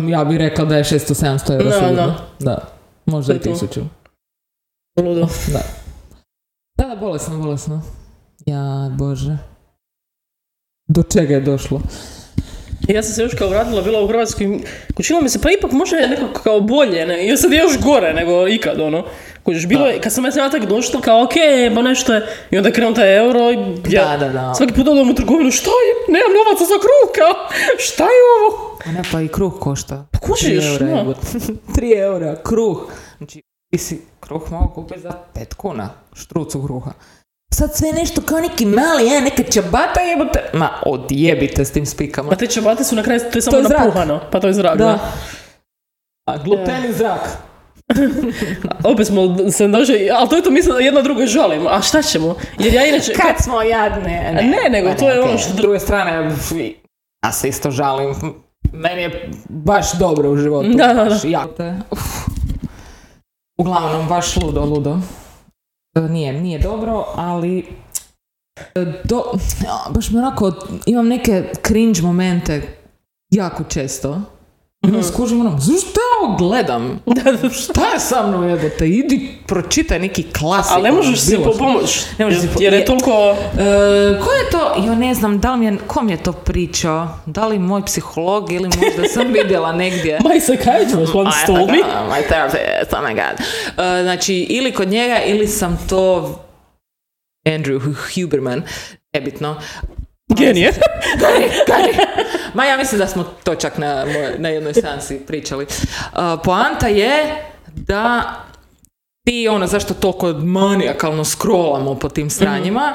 Ja 0.08 0.24
bih 0.24 0.38
rekla 0.38 0.64
da 0.64 0.76
je 0.76 0.84
600-700 0.84 1.52
eura 1.52 1.64
Da, 1.64 1.72
sigurno. 1.72 1.94
da. 1.96 2.14
Da. 2.40 2.58
Možda 3.06 3.34
i 3.34 3.38
To 3.38 3.48
je 3.48 3.54
to. 3.54 3.60
tisuću. 3.60 3.80
Ludo. 4.96 5.20
Da. 5.52 5.60
Da, 6.76 6.86
da, 6.86 6.96
bolesno, 6.96 7.38
bolesno. 7.38 7.82
Ja, 8.46 8.90
bože. 8.98 9.38
Do 10.88 11.02
čega 11.02 11.34
je 11.34 11.40
došlo? 11.40 11.80
Ja 12.88 13.02
sam 13.02 13.14
se 13.14 13.22
još 13.22 13.34
kao 13.34 13.48
vratila, 13.48 13.82
bila 13.82 14.02
u 14.04 14.06
Hrvatskoj 14.08 14.58
kućila 14.96 15.20
mi 15.20 15.28
se, 15.28 15.40
pa 15.42 15.50
ipak 15.50 15.72
može 15.72 15.96
nekako 15.96 16.40
kao 16.42 16.60
bolje, 16.60 17.06
ne? 17.06 17.26
I 17.26 17.36
sad 17.36 17.52
je 17.52 17.58
još 17.58 17.78
gore 17.80 18.14
nego 18.14 18.48
ikad, 18.48 18.80
ono. 18.80 19.04
Kužiš, 19.42 19.66
bilo 19.66 19.86
je, 19.86 20.00
kad 20.00 20.12
sam 20.12 20.24
ja 20.24 20.30
natak 20.36 20.64
došla, 20.66 21.00
kao 21.00 21.22
ok, 21.22 21.32
pa 21.74 21.82
nešto 21.82 22.14
je, 22.14 22.26
i 22.50 22.56
onda 22.56 22.68
je 22.68 22.72
krenuo 22.72 22.92
taj 22.92 23.16
euro 23.18 23.50
i 23.50 23.56
ja, 23.88 24.16
Da, 24.16 24.26
da, 24.26 24.32
da. 24.32 24.54
svaki 24.54 24.74
put 24.74 24.88
odem 24.88 25.10
u 25.10 25.14
trgovinu, 25.14 25.50
šta 25.50 25.70
je, 25.70 26.12
nemam 26.12 26.32
novaca 26.36 26.64
za 26.64 26.78
kruh, 26.84 27.12
kao, 27.18 27.48
šta 27.78 28.04
je 28.04 28.20
ovo? 28.36 28.78
A 28.86 28.92
ne, 28.92 29.02
pa 29.12 29.20
i 29.20 29.28
kruh 29.28 29.52
košta. 29.60 30.06
Pa 30.12 30.18
kužiš, 30.18 30.64
eura, 30.64 30.86
jebote. 30.86 31.26
Tri 31.74 31.92
eura, 31.92 32.36
kruh. 32.42 32.78
Znači, 33.18 33.42
ti 33.76 33.80
si 33.80 34.00
kruh 34.20 34.50
mogao 34.50 34.68
kupiti 34.68 35.00
za 35.00 35.12
pet 35.34 35.54
kuna, 35.54 35.90
štrucu 36.14 36.62
kruha. 36.62 36.90
Sad 37.54 37.74
sve 37.74 37.92
nešto 37.92 38.20
kao 38.20 38.40
neki 38.40 38.66
mali, 38.66 39.06
je, 39.06 39.20
neka 39.20 39.42
čabata 39.44 40.00
jebote. 40.00 40.40
Ma, 40.52 40.70
odjebite 40.86 41.64
s 41.64 41.72
tim 41.72 41.86
spikama. 41.86 42.30
Pa 42.30 42.36
te 42.36 42.46
čabate 42.46 42.84
su 42.84 42.96
na 42.96 43.02
kraju, 43.02 43.20
to 43.22 43.38
je 43.38 43.42
samo 43.42 43.56
je 43.56 43.64
zrak. 43.64 43.78
napuhano, 43.80 44.20
pa 44.32 44.40
to 44.40 44.46
je 44.46 44.52
zrak, 44.52 44.78
da. 44.78 44.84
Da. 44.84 45.12
A 46.26 46.36
gluten 46.38 46.84
i 46.84 46.92
zrak. 46.92 47.20
Opet 48.92 49.06
smo 49.06 49.50
se 49.50 49.68
došli, 49.68 50.10
ali 50.10 50.28
to 50.28 50.36
je 50.36 50.42
to 50.42 50.50
mislim 50.50 50.74
da 50.74 50.80
jedno 50.80 51.02
drugo 51.02 51.26
žalimo, 51.26 51.68
a 51.68 51.82
šta 51.82 52.02
ćemo? 52.02 52.34
Jer 52.58 52.74
ja 52.74 52.86
inače, 52.86 53.12
Kad 53.12 53.36
smo 53.38 53.62
jadne. 53.62 54.26
A 54.28 54.32
ne, 54.34 54.70
nego 54.70 54.94
to 54.94 55.08
je 55.08 55.14
ono 55.14 55.24
okej. 55.24 55.38
što- 55.38 55.50
S 55.50 55.54
druge 55.54 55.80
strane, 55.80 56.30
ja 57.24 57.32
se 57.32 57.48
isto 57.48 57.70
žalim. 57.70 58.14
Meni 58.72 59.02
je 59.02 59.30
baš 59.48 59.92
dobro 59.92 60.30
u 60.30 60.36
životu. 60.36 60.68
Da, 60.68 60.86
da, 60.86 61.04
baš 61.04 61.22
da. 61.22 61.28
jako. 61.28 61.62
Uf. 61.90 62.00
Uglavnom, 63.56 64.08
baš 64.08 64.36
ludo, 64.36 64.64
ludo. 64.64 64.98
E, 65.96 66.00
Nije, 66.00 66.32
nije 66.32 66.58
dobro, 66.58 67.04
ali 67.14 67.66
e, 68.56 68.84
do, 69.04 69.22
baš 69.90 70.10
mi 70.10 70.18
onako, 70.18 70.52
imam 70.86 71.08
neke 71.08 71.52
cringe 71.66 72.02
momente 72.02 72.78
jako 73.30 73.64
često. 73.64 74.20
Mm. 74.86 75.02
Skužim 75.02 75.40
ono, 75.40 75.58
zašto 75.58 76.00
ja 76.00 76.26
ovo 76.26 76.36
gledam? 76.36 77.00
Šta 77.62 77.86
je 77.86 78.00
sa 78.00 78.26
mnom 78.26 78.48
jebote? 78.48 78.88
Idi 78.88 79.28
pročitaj 79.46 79.98
neki 79.98 80.22
klasik. 80.22 80.72
ali 80.72 80.82
ne 80.82 80.92
možeš 80.92 81.20
si 81.20 81.30
bilo 81.30 81.44
po 81.44 81.50
što. 81.50 81.58
pomoć, 81.58 82.06
Ne 82.18 82.24
možeš 82.24 82.40
si 82.40 82.48
po- 82.48 82.62
jer 82.62 82.74
je 82.74 82.84
toliko... 82.84 83.36
E, 83.58 84.20
ko 84.20 84.32
je 84.32 84.50
to? 84.50 84.82
Ja 84.86 84.94
ne 84.94 85.14
znam, 85.14 85.38
da 85.38 85.52
li 85.52 85.58
mi 85.58 85.66
je, 85.66 85.78
ko 85.86 86.02
mi 86.02 86.12
je 86.12 86.22
to 86.22 86.32
pričao? 86.32 87.08
Da 87.26 87.46
li 87.46 87.58
moj 87.58 87.84
psiholog 87.84 88.52
ili 88.52 88.64
možda 88.64 89.08
sam 89.08 89.26
vidjela 89.32 89.72
negdje. 89.72 90.18
My 90.18 90.40
psychiatrist 90.40 91.14
once 91.14 91.36
told 91.46 91.68
me. 91.70 91.78
My 92.10 92.22
therapist, 92.28 92.92
oh 92.92 93.00
my 93.00 93.14
god. 93.14 93.40
E, 93.86 94.02
znači, 94.02 94.34
ili 94.34 94.72
kod 94.72 94.88
njega, 94.88 95.18
ili 95.22 95.46
sam 95.48 95.78
to 95.88 96.34
Andrew 97.46 97.80
Huberman, 98.14 98.62
nebitno. 99.12 99.56
Genije. 100.28 100.72
Ma 102.54 102.64
ja 102.64 102.76
mislim 102.76 102.98
da 102.98 103.06
smo 103.06 103.24
to 103.44 103.54
čak 103.54 103.78
na, 103.78 104.04
na 104.38 104.48
jednoj 104.48 104.74
seansi 104.74 105.20
pričali. 105.26 105.64
Uh, 105.64 106.18
poanta 106.44 106.86
je 106.88 107.44
da 107.66 108.34
ti 109.24 109.48
ono 109.48 109.66
zašto 109.66 109.94
toliko 109.94 110.32
manijakalno 110.32 111.24
scrollamo 111.24 111.94
po 111.94 112.08
tim 112.08 112.30
stranjima, 112.30 112.92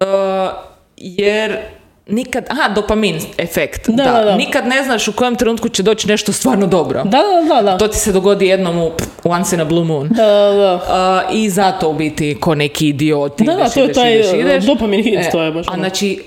uh, 0.00 0.06
jer 0.96 1.58
nikad, 2.06 2.44
aha, 2.50 2.68
dopamin 2.70 3.16
efekt, 3.38 3.88
Da, 3.88 4.04
da, 4.04 4.24
da. 4.24 4.36
nikad 4.36 4.66
ne 4.66 4.82
znaš 4.82 5.08
u 5.08 5.12
kojem 5.12 5.36
trenutku 5.36 5.68
će 5.68 5.82
doći 5.82 6.08
nešto 6.08 6.32
stvarno 6.32 6.66
dobro. 6.66 7.02
Da, 7.04 7.10
da, 7.10 7.54
da, 7.54 7.62
da. 7.62 7.78
To 7.78 7.88
ti 7.88 7.98
se 7.98 8.12
dogodi 8.12 8.46
jednom 8.46 8.78
u 8.78 8.90
pff, 8.90 9.06
once 9.24 9.56
in 9.56 9.60
a 9.60 9.64
blue 9.64 9.84
moon. 9.84 10.08
Da, 10.08 10.22
da, 10.24 10.52
da. 10.52 10.80
A, 10.88 11.22
I 11.32 11.50
zato 11.50 11.88
u 11.88 11.94
biti 11.94 12.36
ko 12.40 12.54
neki 12.54 12.88
idiot 12.88 13.38
Da, 13.38 13.44
da, 13.44 13.52
ideš, 13.54 13.74
to 13.74 13.80
je 13.80 13.92
taj, 13.92 14.14
ideš, 14.14 14.32
ideš. 14.34 14.64
dopamin 14.64 15.02
hit, 15.02 15.18
to 15.32 15.42
je 15.42 15.50
baš 15.52 15.66
A 15.66 15.70
ono. 15.70 15.80
znači, 15.80 16.22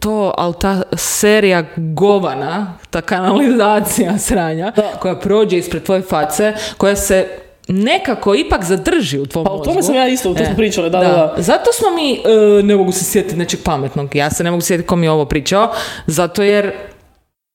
to, 0.00 0.34
ali 0.36 0.54
ta 0.54 0.82
serija 0.92 1.64
govana, 1.76 2.74
ta 2.90 3.00
kanalizacija 3.00 4.18
sranja, 4.18 4.72
Da. 4.76 4.82
koja 4.92 5.14
prođe 5.16 5.58
ispred 5.58 5.82
tvoje 5.82 6.02
face, 6.02 6.54
koja 6.76 6.96
se 6.96 7.26
nekako 7.70 8.34
ipak 8.34 8.64
zadrži 8.64 9.18
u 9.18 9.26
tvom 9.26 9.44
Pa 9.44 9.50
o 9.50 9.56
mozgu. 9.56 9.64
tome 9.64 9.82
sam 9.82 9.94
ja 9.94 10.08
isto, 10.08 10.34
to 10.34 10.42
E, 10.42 10.46
smo 10.46 10.56
pričali, 10.56 10.90
da, 10.90 10.98
da, 10.98 11.08
da. 11.08 11.34
Zato 11.38 11.72
smo 11.72 11.90
mi, 11.90 12.12
e, 12.14 12.62
ne 12.62 12.76
mogu 12.76 12.92
se 12.92 13.04
sjetiti 13.04 13.36
nečeg 13.36 13.60
pametnog, 13.64 14.14
ja 14.14 14.30
se 14.30 14.44
ne 14.44 14.50
mogu 14.50 14.60
sjetiti 14.60 14.86
ko 14.86 14.96
mi 14.96 15.06
je 15.06 15.10
ovo 15.10 15.24
pričao, 15.24 15.70
zato 16.06 16.42
jer 16.42 16.72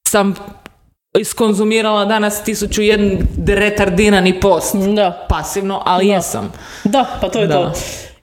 sam 0.07 0.36
iskonzumirala 1.20 2.05
danas 2.05 2.43
tisuću 2.43 2.82
jedan 2.82 3.18
retardinani 3.47 4.39
post. 4.39 4.76
Da, 4.76 5.26
Pasivno, 5.30 5.82
ali 5.86 6.07
Da. 6.07 6.13
jesam. 6.13 6.51
da, 6.84 7.05
pa 7.22 7.30
to 7.30 7.39
je 7.39 7.47
Da. 7.47 7.53
to. 7.53 7.72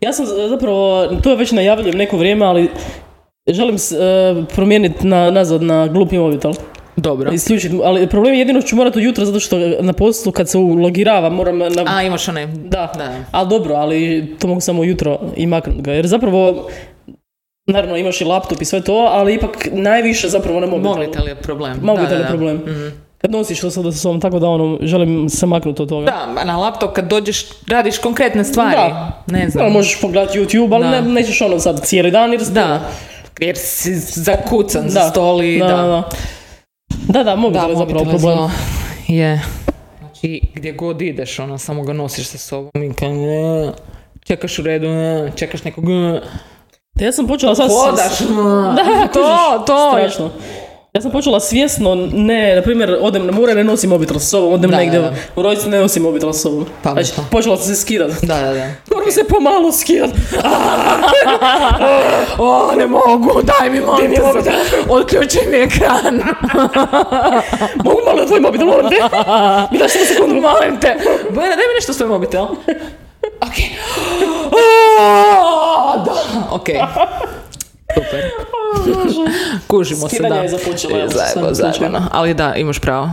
Ja 0.00 0.12
sam 0.12 0.26
zapravo, 0.26 1.06
to 1.22 1.30
je 1.30 1.36
već 1.36 1.52
najavljujem 1.52 1.98
neko 1.98 2.16
vrijeme, 2.16 2.46
ali 2.46 2.70
želim 3.48 3.74
e, 3.76 3.78
promijeniti 4.54 5.06
na, 5.06 5.30
nazad 5.30 5.62
na 5.62 5.86
glupi 5.86 6.18
mobitel. 6.18 6.52
Dobro. 6.96 7.32
Isključiti, 7.32 7.80
ali 7.84 8.06
problem 8.06 8.34
je 8.34 8.38
jedino 8.38 8.60
što 8.60 8.68
ću 8.68 8.76
morati 8.76 8.98
ujutro 8.98 9.24
zato 9.24 9.40
što 9.40 9.58
na 9.80 9.92
poslu 9.92 10.32
kad 10.32 10.48
se 10.48 10.58
ulogirava 10.58 11.30
moram 11.30 11.58
na... 11.58 11.66
A, 11.86 12.02
imaš 12.02 12.28
onaj... 12.28 12.46
da, 12.46 12.92
Da. 12.96 13.12
ali 13.30 13.48
dobro, 13.48 13.74
ali 13.74 14.26
to 14.38 14.46
mogu 14.46 14.60
samo 14.60 14.80
ujutro 14.80 15.18
i 15.36 15.46
maknuti 15.46 15.82
ga. 15.82 15.92
Jer 15.92 16.06
zapravo, 16.06 16.68
naravno 17.66 17.96
imaš 17.96 18.20
i 18.20 18.24
laptop 18.24 18.62
i 18.62 18.64
sve 18.64 18.80
to, 18.80 19.08
ali 19.10 19.34
ipak 19.34 19.68
najviše 19.72 20.28
zapravo 20.28 20.60
na 20.60 20.66
mobitelu. 20.66 20.94
Mobitel 20.94 21.28
je 21.28 21.34
problem. 21.34 21.78
Mobitel 21.82 22.08
Da, 22.08 22.14
je 22.14 22.18
da, 22.18 22.22
da. 22.22 22.28
problem. 22.28 22.56
Mhm. 22.56 22.88
Kad 23.18 23.30
nosiš 23.30 23.60
to 23.60 23.70
sada 23.70 23.92
sa 23.92 23.98
sobom, 23.98 24.20
tako 24.20 24.38
da 24.38 24.48
ono, 24.48 24.78
želim 24.82 25.28
se 25.28 25.46
maknuti 25.46 25.82
od 25.82 25.88
toga. 25.88 26.04
Da, 26.06 26.40
a 26.40 26.44
na 26.44 26.58
laptop 26.58 26.92
kad 26.92 27.08
dođeš, 27.08 27.44
radiš 27.68 27.98
konkretne 27.98 28.44
stvari. 28.44 28.76
Da. 28.76 29.22
Ne 29.26 29.48
znam. 29.48 29.72
možeš 29.72 30.00
pogledati 30.00 30.38
YouTube, 30.38 30.74
ali 30.74 30.84
Da. 30.84 30.90
ne, 30.90 31.02
nećeš 31.02 31.40
ono 31.40 31.58
sad 31.58 31.84
cijeli 31.84 32.10
dan 32.10 32.32
jer... 32.32 32.40
Da. 32.42 32.80
Jer 33.40 33.56
si 33.56 33.94
zakucan 33.96 34.88
za 34.88 35.00
Da. 35.00 35.10
stol 35.10 35.42
i 35.42 35.58
da, 35.58 35.66
da. 35.66 36.08
Da, 37.08 37.22
da. 37.22 37.36
Mobitel 37.36 37.70
je 37.70 37.76
zapravo 37.76 38.04
problem. 38.04 38.50
Je. 39.08 39.42
Znači, 39.98 40.40
gdje 40.54 40.72
god 40.72 41.02
ideš, 41.02 41.38
ono, 41.38 41.58
samo 41.58 41.82
ga 41.82 41.92
nosiš 41.92 42.26
sa 42.26 42.38
sobom 42.38 42.82
i 42.82 42.94
kad, 42.94 43.10
e, 43.10 43.72
čekaš 44.24 44.58
u 44.58 44.62
redu, 44.62 44.88
čekaš 45.36 45.64
nekog, 45.64 45.84
ja 46.94 47.12
sam 47.12 47.26
počela 47.26 47.54
sad... 47.54 47.70
hodaš, 47.70 48.18
Da, 48.76 49.08
to, 49.12 49.64
to. 49.66 49.90
Strašno. 49.92 50.30
Ja 50.92 51.00
sam 51.00 51.10
počela 51.10 51.40
svjesno, 51.40 51.94
ne, 52.12 52.56
na 52.56 52.62
primjer, 52.62 52.96
odem 53.00 53.26
na 53.26 53.32
more, 53.32 53.54
ne 53.54 53.64
nosim 53.64 53.90
mobitel 53.90 54.18
sa 54.18 54.26
sobom, 54.26 54.52
odem 54.52 54.70
Da, 54.70 54.76
negdje 54.76 55.00
da, 55.00 55.10
da. 55.10 55.16
u 55.36 55.42
rojcu, 55.42 55.68
ne 55.68 55.78
nosim 55.78 56.02
mobitel 56.02 56.32
sa 56.32 56.38
sobom. 56.38 56.66
Pametno. 56.82 57.02
Znači, 57.14 57.30
počela 57.30 57.56
sam 57.56 57.66
se 57.66 57.76
skidati. 57.80 58.26
Da, 58.26 58.34
da, 58.40 58.52
da. 58.52 58.66
Moram 58.94 59.12
se 59.12 59.24
pomalo 59.28 59.72
skidati. 59.72 60.12
O, 62.38 62.72
ne 62.76 62.86
mogu, 62.86 63.42
daj 63.42 63.70
mi 63.70 63.80
mobitel, 63.80 64.24
odključi 64.88 65.38
mi 65.50 65.56
ekran. 65.56 66.22
Mogu 67.84 67.98
malo 68.06 68.24
tvoj 68.26 68.40
mobitel, 68.40 68.66
molim 68.66 68.88
te. 68.90 68.96
Mi 69.70 69.78
daš 69.78 69.92
samo 69.92 70.04
sekundu. 70.04 70.34
Molim 70.34 70.80
te. 70.80 70.96
Bojana, 71.30 71.56
daj 71.56 71.66
mi 71.68 71.74
nešto 71.74 71.92
svoj 71.92 72.08
mobitel. 72.08 72.42
Ok. 73.40 73.56
O, 75.84 75.98
da. 76.04 76.12
Ok. 76.50 76.68
Super. 77.94 78.30
Kužimo 79.68 80.08
se, 80.08 80.22
da. 80.28 80.34
je 80.34 80.48
započelo, 80.48 80.98
evo, 80.98 81.08
Zajebo, 81.08 81.54
zajebano. 81.54 81.54
slučajno. 81.54 82.08
Ali 82.12 82.34
da, 82.34 82.54
imaš 82.54 82.78
pravo. 82.78 83.10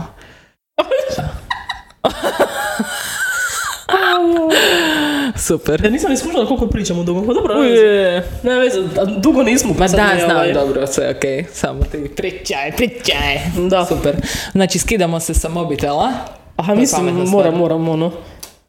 Super. 5.36 5.84
Ja 5.84 5.90
nisam 5.90 6.10
ni 6.10 6.16
skušala 6.16 6.46
koliko 6.46 6.66
pričamo 6.66 7.02
dugo. 7.02 7.26
Pa 7.26 7.32
dobro. 7.32 7.60
Uje. 7.60 8.28
Ne 8.42 8.58
veze, 8.58 8.80
dugo 9.16 9.42
nismo. 9.42 9.74
Pa 9.78 9.88
sad 9.88 10.00
da, 10.00 10.24
znam, 10.24 10.36
ovaj, 10.36 10.52
dobro, 10.52 10.86
sve 10.86 11.10
ok. 11.10 11.52
Samo 11.52 11.80
ti 11.92 12.10
pričaj, 12.16 12.72
pričaj. 12.76 13.40
Da. 13.70 13.84
Super. 13.84 14.16
Znači, 14.52 14.78
skidamo 14.78 15.20
se 15.20 15.34
sa 15.34 15.48
mobitela. 15.48 16.12
Aha, 16.56 16.72
je 16.72 16.78
mislim, 16.78 17.14
moram, 17.14 17.54
moram, 17.54 17.88
ono. 17.88 18.12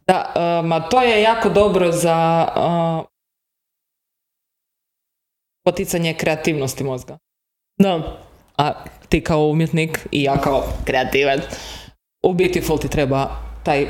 Da, 0.07 0.33
uh, 0.35 0.65
ma 0.65 0.79
to 0.79 1.01
je 1.01 1.21
jako 1.21 1.49
dobro 1.49 1.91
za 1.91 2.47
uh, 2.55 3.10
poticanje 5.63 6.13
kreativnosti 6.13 6.83
mozga. 6.83 7.17
Da. 7.77 8.17
A 8.57 8.85
ti 9.09 9.21
kao 9.21 9.47
umjetnik 9.47 10.07
i 10.11 10.23
ja 10.23 10.37
kao 10.37 10.63
kreativac, 10.85 11.41
u 12.23 12.33
Beautiful 12.33 12.77
ti 12.77 12.87
treba 12.87 13.29
taj 13.63 13.87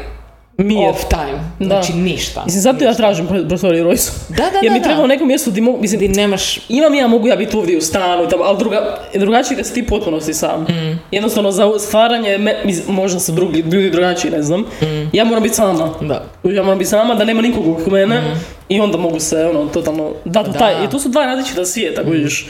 Mir. 0.58 0.90
off 0.90 1.04
time. 1.10 1.40
Da. 1.60 1.66
Znači 1.66 1.94
ništa. 1.94 2.44
Mislim, 2.46 2.62
zato 2.62 2.84
ja 2.86 2.94
tražim 2.94 3.28
pro- 3.28 3.48
prostoriju 3.48 3.84
Rojsu. 3.84 4.12
Da, 4.30 4.36
da, 4.36 4.60
Jer 4.62 4.72
da, 4.72 4.78
mi 4.78 4.84
treba 4.84 5.04
u 5.04 5.08
nekom 5.08 5.28
mjestu 5.28 5.52
gdje 5.52 5.62
mogu, 5.62 5.82
mislim, 5.82 6.00
Ti 6.00 6.08
nemaš... 6.08 6.60
imam 6.70 6.94
ja, 6.94 7.08
mogu 7.08 7.28
ja 7.28 7.36
biti 7.36 7.58
ovdje 7.58 7.78
u 7.78 7.82
stanu 7.82 8.28
tamo, 8.30 8.44
ali 8.44 8.58
druga, 8.58 8.98
drugačije 9.14 9.58
kad 9.58 9.66
si 9.66 9.74
ti 9.74 9.86
potpunosti 9.86 10.34
sam. 10.34 10.62
Mm. 10.62 11.00
Jednostavno, 11.12 11.52
za 11.52 11.80
stvaranje, 11.80 12.38
me, 12.38 12.56
mislim, 12.66 12.96
možda 12.96 13.20
su 13.20 13.32
drugi, 13.32 13.60
ljudi 13.62 13.90
drugačiji, 13.90 14.32
ne 14.32 14.42
znam. 14.44 14.66
Ja 15.14 15.26
moram 15.26 15.44
biti 15.44 15.56
sama. 15.56 15.86
Mm. 16.02 16.08
Da. 16.08 16.24
Ja 16.44 16.64
moram 16.64 16.78
biti 16.78 16.90
sama, 16.90 17.16
da 17.16 17.24
nema 17.24 17.42
nikog 17.42 17.68
oko 17.68 17.90
mene 17.90 18.22
i 18.70 18.80
onda 18.80 18.98
mogu 18.98 19.20
se, 19.20 19.46
ono, 19.46 19.66
totalno 19.66 20.12
Da. 20.26 20.44
taj, 20.44 20.86
i 20.86 20.90
to 20.90 21.00
su 21.00 21.10
dva 21.10 21.26
različita 21.26 21.66
svijeta, 21.66 22.02
vidiš. 22.02 22.48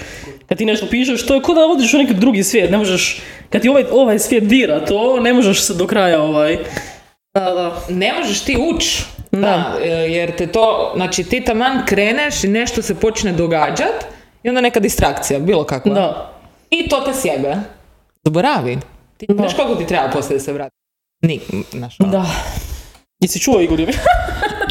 Kad 0.49 0.57
ti 0.57 0.65
nešto 0.65 0.85
pišeš, 0.85 1.25
to 1.25 1.35
je 1.35 1.41
kao 1.41 1.55
da 1.55 1.65
odiš 1.65 1.93
u 1.93 1.97
neki 1.97 2.13
drugi 2.13 2.43
svijet, 2.43 2.71
ne 2.71 2.77
možeš, 2.77 3.21
kad 3.49 3.61
ti 3.61 3.69
ovaj, 3.69 3.85
ovaj 3.91 4.19
svijet 4.19 4.43
dira 4.43 4.85
to, 4.85 5.19
ne 5.19 5.33
možeš 5.33 5.61
se 5.61 5.73
do 5.73 5.87
kraja, 5.87 6.21
ovaj, 6.21 6.57
da, 7.33 7.51
da. 7.51 7.81
Ne 7.89 8.13
možeš 8.13 8.43
ti 8.43 8.57
ući. 8.73 9.03
Da. 9.31 9.77
E, 9.83 9.87
jer 9.89 10.35
te 10.35 10.47
to, 10.47 10.91
znači 10.95 11.23
ti 11.23 11.43
taman 11.43 11.85
kreneš 11.85 12.43
i 12.43 12.47
nešto 12.47 12.81
se 12.81 12.95
počne 12.95 13.31
događat 13.31 14.05
i 14.43 14.49
onda 14.49 14.61
neka 14.61 14.79
distrakcija, 14.79 15.39
bilo 15.39 15.63
kakva. 15.63 15.93
Da. 15.93 16.33
I 16.69 16.89
to 16.89 17.01
te 17.01 17.13
sjebe. 17.13 17.55
Zaboravi. 18.25 18.77
Ti. 19.17 19.27
Znaš 19.35 19.55
koliko 19.55 19.75
ti 19.75 19.87
treba 19.87 20.09
poslije 20.09 20.37
da 20.37 20.43
se 20.43 20.53
vrati? 20.53 20.75
Ni, 21.21 21.39
znaš, 21.71 21.99
ono. 21.99 22.11
Da. 22.11 22.25
Jesi 23.19 23.39
čuo 23.39 23.59
Igor? 23.59 23.79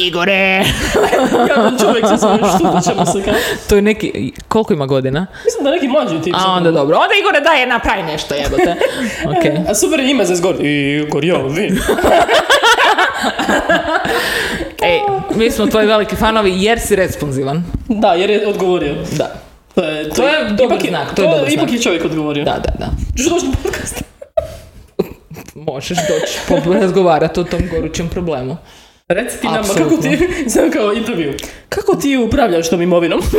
Igore! 0.00 0.62
Jadan 1.48 1.78
čovjek 1.80 2.06
se 2.08 2.16
zove, 2.16 2.38
što 2.38 2.90
ćemo 2.90 3.06
se 3.06 3.22
kao. 3.24 3.34
to 3.68 3.76
je 3.76 3.82
neki, 3.82 4.32
koliko 4.48 4.72
ima 4.72 4.86
godina? 4.86 5.26
Mislim 5.44 5.64
da 5.64 5.70
neki 5.70 5.88
mlađi 5.88 6.22
tip. 6.22 6.34
A 6.38 6.52
onda 6.52 6.70
dobro. 6.70 6.96
Onda 6.96 7.14
Igore 7.20 7.40
daj 7.40 7.66
napravi 7.66 8.02
nešto 8.02 8.34
jebote. 8.34 8.76
ok. 9.30 9.68
A 9.70 9.74
super 9.74 10.00
ime 10.00 10.24
za 10.24 10.34
zgor. 10.34 10.56
Igor, 10.60 11.24
jo, 11.24 11.48
vi. 11.48 11.72
Ej, 14.82 15.00
mi 15.34 15.50
smo 15.50 15.66
tvoji 15.66 15.86
veliki 15.86 16.16
fanovi 16.16 16.52
jer 16.56 16.80
si 16.80 16.96
responsivan. 16.96 17.64
Da, 17.88 18.12
jer 18.12 18.30
je 18.30 18.46
odgovorio. 18.48 18.94
Da. 19.12 19.34
To 19.74 19.82
je, 19.84 20.08
To 20.10 20.22
je 20.22 20.44
dobar 20.50 20.76
ipak 20.78 20.88
znak, 20.88 21.14
to 21.14 21.22
je 21.22 21.28
dobar 21.28 21.42
Ipak 21.42 21.58
znak. 21.68 21.72
je 21.72 21.82
čovjek 21.82 22.04
odgovorio. 22.04 22.44
Da, 22.44 22.50
da, 22.52 22.72
da. 22.78 22.86
Čuš 23.16 23.26
doći 23.28 23.46
na 23.46 23.52
podcast? 23.62 24.02
Možeš 25.54 25.98
doći 25.98 26.38
razgovarati 26.80 27.40
o 27.40 27.44
tom 27.44 27.60
gorućem 27.70 28.08
problemu. 28.08 28.56
Reci 29.10 29.40
ti 29.40 29.46
nama, 29.46 29.68
kako 29.78 29.96
ti, 29.96 30.28
znam 30.46 30.70
kao 30.76 30.92
intervju, 30.92 31.34
kako 31.68 31.96
ti 31.96 32.16
upravljaš 32.16 32.70
tom 32.70 32.82
imovinom? 32.82 33.20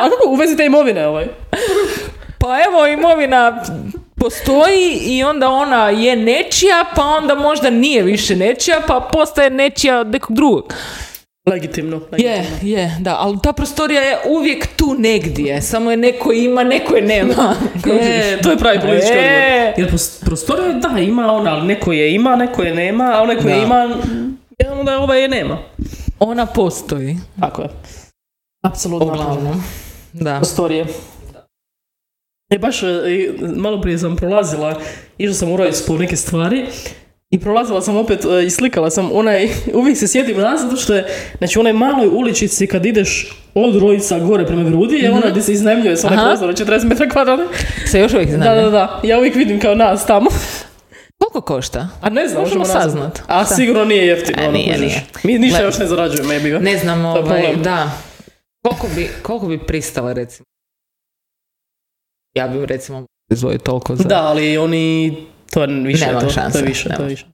A 0.00 0.10
kako 0.10 0.28
u 0.28 0.34
vezi 0.34 0.56
te 0.56 0.64
imovine 0.64 1.06
ovaj? 1.06 1.26
Pa 2.38 2.56
evo, 2.62 2.86
imovina 2.86 3.64
postoji 4.16 4.98
i 5.02 5.22
onda 5.22 5.48
ona 5.48 5.90
je 5.90 6.16
nečija, 6.16 6.84
pa 6.96 7.02
onda 7.02 7.34
možda 7.34 7.70
nije 7.70 8.02
više 8.02 8.36
nečija, 8.36 8.80
pa 8.86 9.08
postaje 9.12 9.50
nečija 9.50 10.00
od 10.00 10.06
nekog 10.06 10.36
drugog. 10.36 10.74
Legitimno. 11.46 12.00
Je, 12.16 12.36
legitimno. 12.36 12.58
je, 12.62 12.96
da, 13.00 13.16
ali 13.18 13.38
ta 13.42 13.52
prostorija 13.52 14.02
je 14.02 14.18
uvijek 14.28 14.66
tu 14.76 14.94
negdje, 14.98 15.62
samo 15.62 15.90
je 15.90 15.96
neko 15.96 16.32
ima, 16.32 16.64
neko 16.64 16.96
je 16.96 17.02
nema. 17.02 17.54
E, 18.00 18.38
to 18.42 18.50
je 18.50 18.56
pravi 18.56 18.80
politički 18.80 19.12
E. 19.12 19.18
odgovor. 19.18 19.74
Jer 19.76 19.88
prostorija, 20.20 20.72
da, 20.72 20.98
ima 20.98 21.32
ona, 21.32 21.50
ali 21.50 21.66
neko 21.66 21.92
je 21.92 22.14
ima, 22.14 22.36
neko 22.36 22.62
je 22.62 22.74
nema, 22.74 23.12
a 23.14 23.22
onaj 23.22 23.36
koji 23.36 23.44
Da. 23.44 23.54
je 23.54 23.62
ima, 23.62 23.76
je 24.58 24.70
onda 24.70 24.98
ovaj 24.98 25.22
je 25.22 25.28
nema. 25.28 25.58
Ona 26.18 26.46
postoji, 26.46 27.16
Tako 27.40 27.62
je. 27.62 27.68
Apsolutno. 28.62 29.06
uglavnom. 29.06 29.62
Da. 30.12 30.36
prostorije. 30.36 30.86
E, 32.50 32.58
baš, 32.58 32.82
e, 32.82 32.86
malo 33.56 33.80
prije 33.80 33.98
sam 33.98 34.16
prolazila, 34.16 34.80
išla 35.18 35.34
sam 35.34 35.52
u 35.52 35.56
Rojs 35.56 35.86
po 35.86 35.98
neke 35.98 36.16
stvari 36.16 36.66
i 37.34 37.40
prolazila 37.40 37.82
sam 37.82 37.96
opet 37.96 38.24
e, 38.24 38.44
i 38.44 38.50
slikala 38.50 38.90
sam 38.90 39.10
onaj, 39.12 39.48
uvijek 39.80 39.98
se 39.98 40.08
sjetim 40.08 40.36
nas 40.36 40.60
zato 40.60 40.76
što 40.76 40.94
je, 40.94 41.06
znači 41.38 41.58
u 41.58 41.60
onoj 41.60 41.72
maloj 41.72 42.08
uličici 42.08 42.66
kad 42.66 42.86
ideš 42.86 43.32
od 43.54 43.76
Rojca 43.76 44.18
gore 44.18 44.46
prema 44.46 44.62
Grudi 44.62 44.96
je 44.96 45.10
ona 45.10 45.30
gdje 45.30 45.42
se 45.42 45.52
iznajmljuje 45.52 45.96
sa 45.96 46.06
onaj 46.06 46.24
prostor 46.24 46.50
od 46.50 46.56
40 46.58 46.84
metara 46.84 47.10
kvadratnih. 47.10 47.48
Se 47.86 48.00
još 48.00 48.12
uvijek 48.14 48.30
zna. 48.30 48.44
Da, 48.44 48.54
da, 48.54 48.70
da. 48.70 49.00
Ja 49.04 49.18
uvijek 49.18 49.34
vidim 49.34 49.60
kao 49.60 49.74
nas 49.74 50.06
tamo. 50.06 50.30
Koliko 51.18 51.40
košta? 51.40 51.88
A 52.00 52.10
ne 52.10 52.28
znam, 52.28 52.42
Možemo 52.42 52.58
možemo 52.58 52.80
saznat. 52.80 53.20
A 53.26 53.38
Da. 53.38 53.44
sigurno 53.44 53.84
nije 53.84 54.06
jeftino. 54.06 54.42
E, 54.42 54.44
ono, 54.44 54.52
nije, 54.52 54.78
nije. 54.78 55.02
Mi 55.22 55.38
ništa 55.38 55.58
Gle- 55.58 55.64
još 55.64 55.78
ne 55.78 55.86
zarađujemo, 55.86 56.32
jebi 56.32 56.50
ga. 56.50 56.58
Ne 56.58 56.78
znam, 56.78 57.00
je 57.00 57.06
ovaj, 57.06 57.56
da. 57.56 57.90
Koliko 58.62 58.86
bi, 58.96 59.08
koliko 59.22 59.46
bi 59.46 59.58
pristala, 59.58 60.12
recimo? 60.12 60.44
Ja 62.34 62.48
bih 62.48 62.64
recimo 62.64 63.04
izvojiti 63.30 63.64
toliko 63.64 63.96
za... 63.96 64.04
Da, 64.04 64.22
ali 64.22 64.58
oni, 64.58 65.16
to 65.54 65.62
je 65.62 65.82
više, 65.82 66.06
Nema 66.06 66.20
to, 66.20 66.30
šanse, 66.30 66.52
to 66.52 66.58
je 66.58 66.64
više, 66.64 66.88
nema. 66.88 66.96
to 66.96 67.02
je 67.02 67.08
više. 67.08 67.26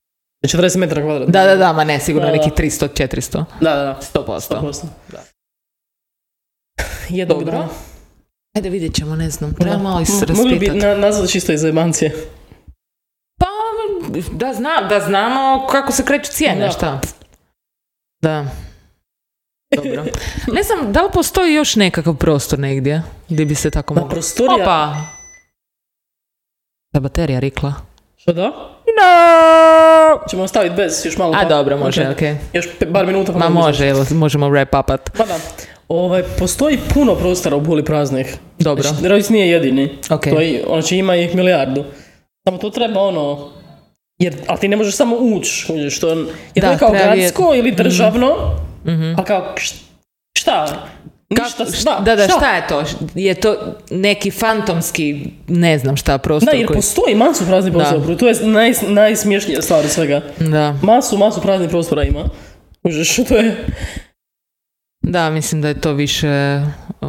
40 0.46 0.78
metara 0.78 1.02
kvadratnih. 1.02 1.32
Da, 1.32 1.44
da, 1.44 1.56
da, 1.56 1.72
ma 1.72 1.84
ne, 1.84 2.00
sigurno 2.00 2.28
Da, 2.28 2.32
da. 2.32 2.38
neki 2.38 2.50
300, 2.52 2.88
400. 2.88 3.44
Da, 3.60 3.70
da, 3.70 3.82
da. 3.82 3.98
100%. 4.14 4.40
100%. 4.50 4.84
Da. 5.08 5.22
Jednog 7.08 7.38
Dobro. 7.38 7.52
dana. 7.52 7.68
Ajde 8.56 8.70
vidjet 8.70 8.94
ćemo, 8.94 9.16
ne 9.16 9.30
znam, 9.30 9.54
treba 9.54 9.70
Da. 9.70 9.78
malo 9.78 10.04
se 10.04 10.12
M- 10.24 10.36
Mogli 10.36 10.50
bi 10.50 10.66
raspitati. 10.66 10.78
na, 10.90 10.94
nazvati 10.96 11.32
čisto 11.32 11.52
iz 11.52 11.64
emancije. 11.64 12.14
Pa, 13.38 13.46
da, 14.32 14.54
zna, 14.54 14.86
da 14.88 15.00
znamo 15.00 15.66
kako 15.66 15.92
se 15.92 16.04
kreću 16.04 16.32
cijene, 16.32 16.60
Da. 16.60 16.70
šta? 16.70 17.00
Da. 18.22 18.46
Dobro. 19.76 20.04
Ne 20.54 20.62
znam, 20.62 20.92
da 20.92 21.02
li 21.02 21.10
postoji 21.12 21.54
još 21.54 21.76
nekakav 21.76 22.14
prostor 22.14 22.58
negdje 22.58 23.02
gdje 23.28 23.46
bi 23.46 23.54
se 23.54 23.70
tako 23.70 23.94
Ma 23.94 24.00
moglo... 24.00 24.12
prostorija... 24.12 24.54
Opa! 24.56 24.96
Da 26.92 27.00
baterija 27.00 27.40
rikla. 27.40 27.74
Što 28.20 28.32
da? 28.32 28.42
No! 28.42 30.20
Ćemo 30.30 30.42
ostaviti 30.42 30.74
bez 30.76 31.02
još 31.04 31.16
malo. 31.16 31.32
A 31.32 31.42
pa- 31.42 31.48
dobro, 31.48 31.76
može, 31.76 32.02
Ok. 32.02 32.12
okej. 32.12 32.36
Još 32.52 32.68
bar 32.88 33.06
minuta. 33.06 33.32
pa 33.32 33.38
Ma 33.38 33.48
može, 33.48 33.92
možemo 34.10 34.46
wrap 34.48 34.80
upat. 34.80 35.10
Pa 35.18 35.24
da. 35.24 35.38
Ovaj, 35.88 36.22
postoji 36.38 36.78
puno 36.94 37.14
prostora 37.14 37.56
u 37.56 37.64
Puli 37.64 37.84
praznih. 37.84 38.36
Dobro, 38.58 38.82
Znači, 38.82 39.08
Rojc 39.08 39.28
nije 39.28 39.48
jedini. 39.48 39.98
ok. 40.10 40.22
To 40.22 40.40
je, 40.40 40.64
znači 40.68 40.96
ima 40.96 41.16
ih 41.16 41.34
milijardu. 41.34 41.84
Samo 42.44 42.58
to 42.58 42.70
treba 42.70 43.00
ono... 43.00 43.48
Jer, 44.18 44.34
ali 44.46 44.58
ti 44.58 44.68
ne 44.68 44.76
možeš 44.76 44.96
samo 44.96 45.16
ući, 45.16 45.64
kužiš, 45.66 46.00
to 46.00 46.08
je, 46.08 46.16
je 46.54 46.60
Da, 46.60 46.72
to 46.72 46.78
kao 46.78 46.90
gradsko 46.90 47.52
ili 47.54 47.70
državno, 47.72 48.36
Mhm. 48.86 49.14
a 49.16 49.24
kao 49.24 49.54
šta? 50.38 50.86
Ništa, 51.30 51.64
šta? 51.72 52.00
da, 52.00 52.16
da, 52.16 52.24
šta? 52.24 52.32
šta 52.36 52.56
je 52.56 52.66
to? 52.68 52.82
Je 53.14 53.34
to 53.34 53.56
neki 53.90 54.30
fantomski, 54.30 55.26
ne 55.48 55.78
znam 55.78 55.96
šta, 55.96 56.18
prostor 56.18 56.52
Da, 56.52 56.58
jer 56.58 56.66
koji... 56.66 56.76
postoji 56.76 57.14
masu 57.14 57.46
praznih 57.46 57.72
Da. 57.72 57.78
prostora, 57.78 58.16
to 58.16 58.28
je 58.28 58.34
naj, 58.42 58.72
najsmješnija 58.82 59.62
stvar 59.62 59.88
svega. 59.88 60.20
Da, 60.38 60.74
Masu, 60.82 61.18
masu 61.18 61.40
praznih 61.40 61.70
prostora 61.70 62.04
ima. 62.04 62.24
Kužiš, 62.82 63.16
to 63.16 63.36
je... 63.36 63.56
da, 65.02 65.30
mislim 65.30 65.62
da 65.62 65.68
je 65.68 65.80
to 65.80 65.92
više 65.92 66.60
uh, 67.00 67.08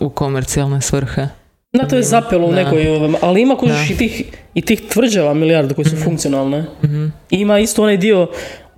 u 0.00 0.10
komercijalne 0.10 0.80
svrhe. 0.80 1.26
Da, 1.72 1.88
to 1.88 1.96
je 1.96 2.02
zapelo 2.02 2.46
u 2.46 2.52
Da. 2.52 2.56
nekoj, 2.56 2.88
ovaj, 2.88 3.10
ali 3.22 3.42
ima 3.42 3.56
kužiš 3.56 3.88
Da. 3.88 3.94
i 3.94 3.96
tih, 3.96 4.22
i 4.54 4.62
tih 4.62 4.82
tvrđava 4.82 5.34
milijardu 5.34 5.74
koje 5.74 5.84
su 5.84 5.96
funkcionalne. 5.96 6.64
Mhm. 6.84 7.04
I 7.30 7.36
ima 7.36 7.58
isto 7.58 7.82
onaj 7.82 7.96
dio 7.96 8.28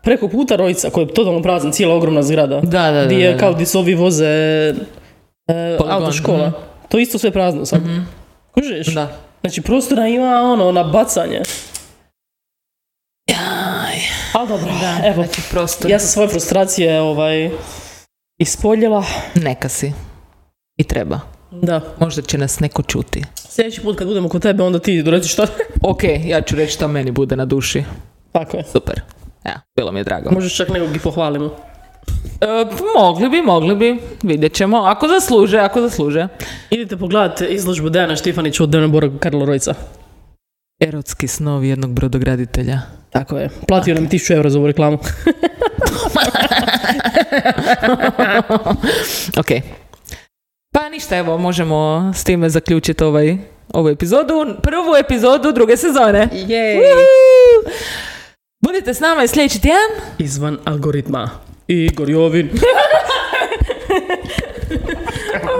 preko 0.08 0.28
puta 0.28 0.56
Rojca 0.56 0.90
koji 0.90 1.04
je 1.04 1.14
totalno 1.14 1.42
prazan, 1.42 1.72
cijela 1.72 1.94
ogromna 1.94 2.22
zgrada. 2.22 2.60
Da, 2.60 2.82
da, 2.82 2.92
da. 2.92 3.04
Gdje 3.04 3.16
je 3.18 3.38
kao 3.38 3.52
gdje 3.54 3.66
se 3.66 3.78
ovi 3.78 3.94
voze 3.94 4.24
e, 5.48 5.78
autoškola. 5.88 6.46
mhm. 6.48 6.56
To 6.88 6.98
je 6.98 7.02
isto 7.02 7.18
sve 7.18 7.30
prazno 7.30 7.66
sad. 7.66 7.80
Mhm. 7.82 7.98
Kužiš? 8.54 8.86
Da. 8.94 9.08
Znači 9.40 9.62
prostora 9.62 10.06
ima 10.08 10.42
ono 10.42 10.72
na 10.72 10.84
bacanje. 10.84 11.42
Ali 14.32 14.48
dobro, 14.48 14.66
Da, 14.80 15.00
evo. 15.08 15.22
znači 15.24 15.40
prostor. 15.50 15.90
Ja 15.90 15.98
sam 15.98 16.08
svoje 16.08 16.28
frustracije 16.28 17.00
ovaj, 17.00 17.50
ispoljila. 18.38 19.04
Neka 19.34 19.68
si. 19.68 19.92
I 20.76 20.84
treba. 20.84 21.20
Da. 21.50 21.80
Možda 22.00 22.22
će 22.22 22.38
nas 22.38 22.60
neko 22.60 22.82
čuti. 22.82 23.22
Sljedeći 23.34 23.80
put 23.80 23.98
kad 23.98 24.06
budemo 24.08 24.28
kod 24.28 24.42
tebe, 24.42 24.62
onda 24.62 24.78
ti 24.78 25.02
reci 25.02 25.28
što. 25.28 25.46
Ok, 25.82 26.02
ja 26.24 26.40
ću 26.42 26.56
reći 26.56 26.72
što 26.72 26.88
meni 26.88 27.10
bude 27.10 27.36
na 27.36 27.44
duši. 27.44 27.84
Tako 28.32 28.56
je. 28.56 28.64
Super. 28.72 29.00
Ja, 29.48 29.60
bilo 29.76 29.92
mi 29.92 30.00
je 30.00 30.04
drago. 30.04 30.30
Možeš 30.30 30.56
čak 30.56 30.68
nekog 30.68 30.96
i 30.96 30.98
pohvalimo. 30.98 31.50
E, 32.40 32.46
mogli 32.96 33.28
bi, 33.28 33.42
mogli 33.42 33.76
bi. 33.76 34.00
Vidjet 34.22 34.54
ćemo. 34.54 34.76
Ako 34.76 35.08
zasluže, 35.08 35.58
ako 35.58 35.80
zasluže. 35.80 36.28
Idite 36.70 36.96
pogledati 36.96 37.44
izložbu 37.44 37.90
Dejana 37.90 38.16
Štifanića 38.16 38.62
od 38.62 38.70
Dejana 38.70 38.88
Bora 38.88 39.10
Karlo 39.20 39.46
Rojca. 39.46 39.74
Erotski 40.80 41.28
snovi 41.28 41.68
jednog 41.68 41.92
brodograditelja. 41.92 42.80
Tako 43.10 43.36
je. 43.38 43.50
Platio 43.68 43.94
nam 43.94 44.08
1000 44.08 44.34
eura 44.36 44.50
za 44.50 44.58
ovu 44.58 44.66
reklamu. 44.66 44.98
ok. 49.40 49.46
Pa 50.72 50.88
ništa, 50.88 51.16
evo, 51.16 51.38
možemo 51.38 52.12
s 52.14 52.24
time 52.24 52.50
zaključiti 52.50 53.04
ovaj, 53.04 53.36
ovu 53.72 53.88
epizodu. 53.88 54.34
Prvu 54.62 54.96
epizodu 55.00 55.52
druge 55.52 55.76
sezone. 55.76 56.28
Jej! 56.32 56.78
Budite 58.60 58.94
s 58.94 59.00
nama 59.00 59.24
i 59.24 59.28
sljedeći 59.28 59.60
tjedan. 59.60 59.90
Izvan 60.18 60.58
algoritma. 60.64 61.30
Igor 61.66 62.10
Jovin. 62.10 62.50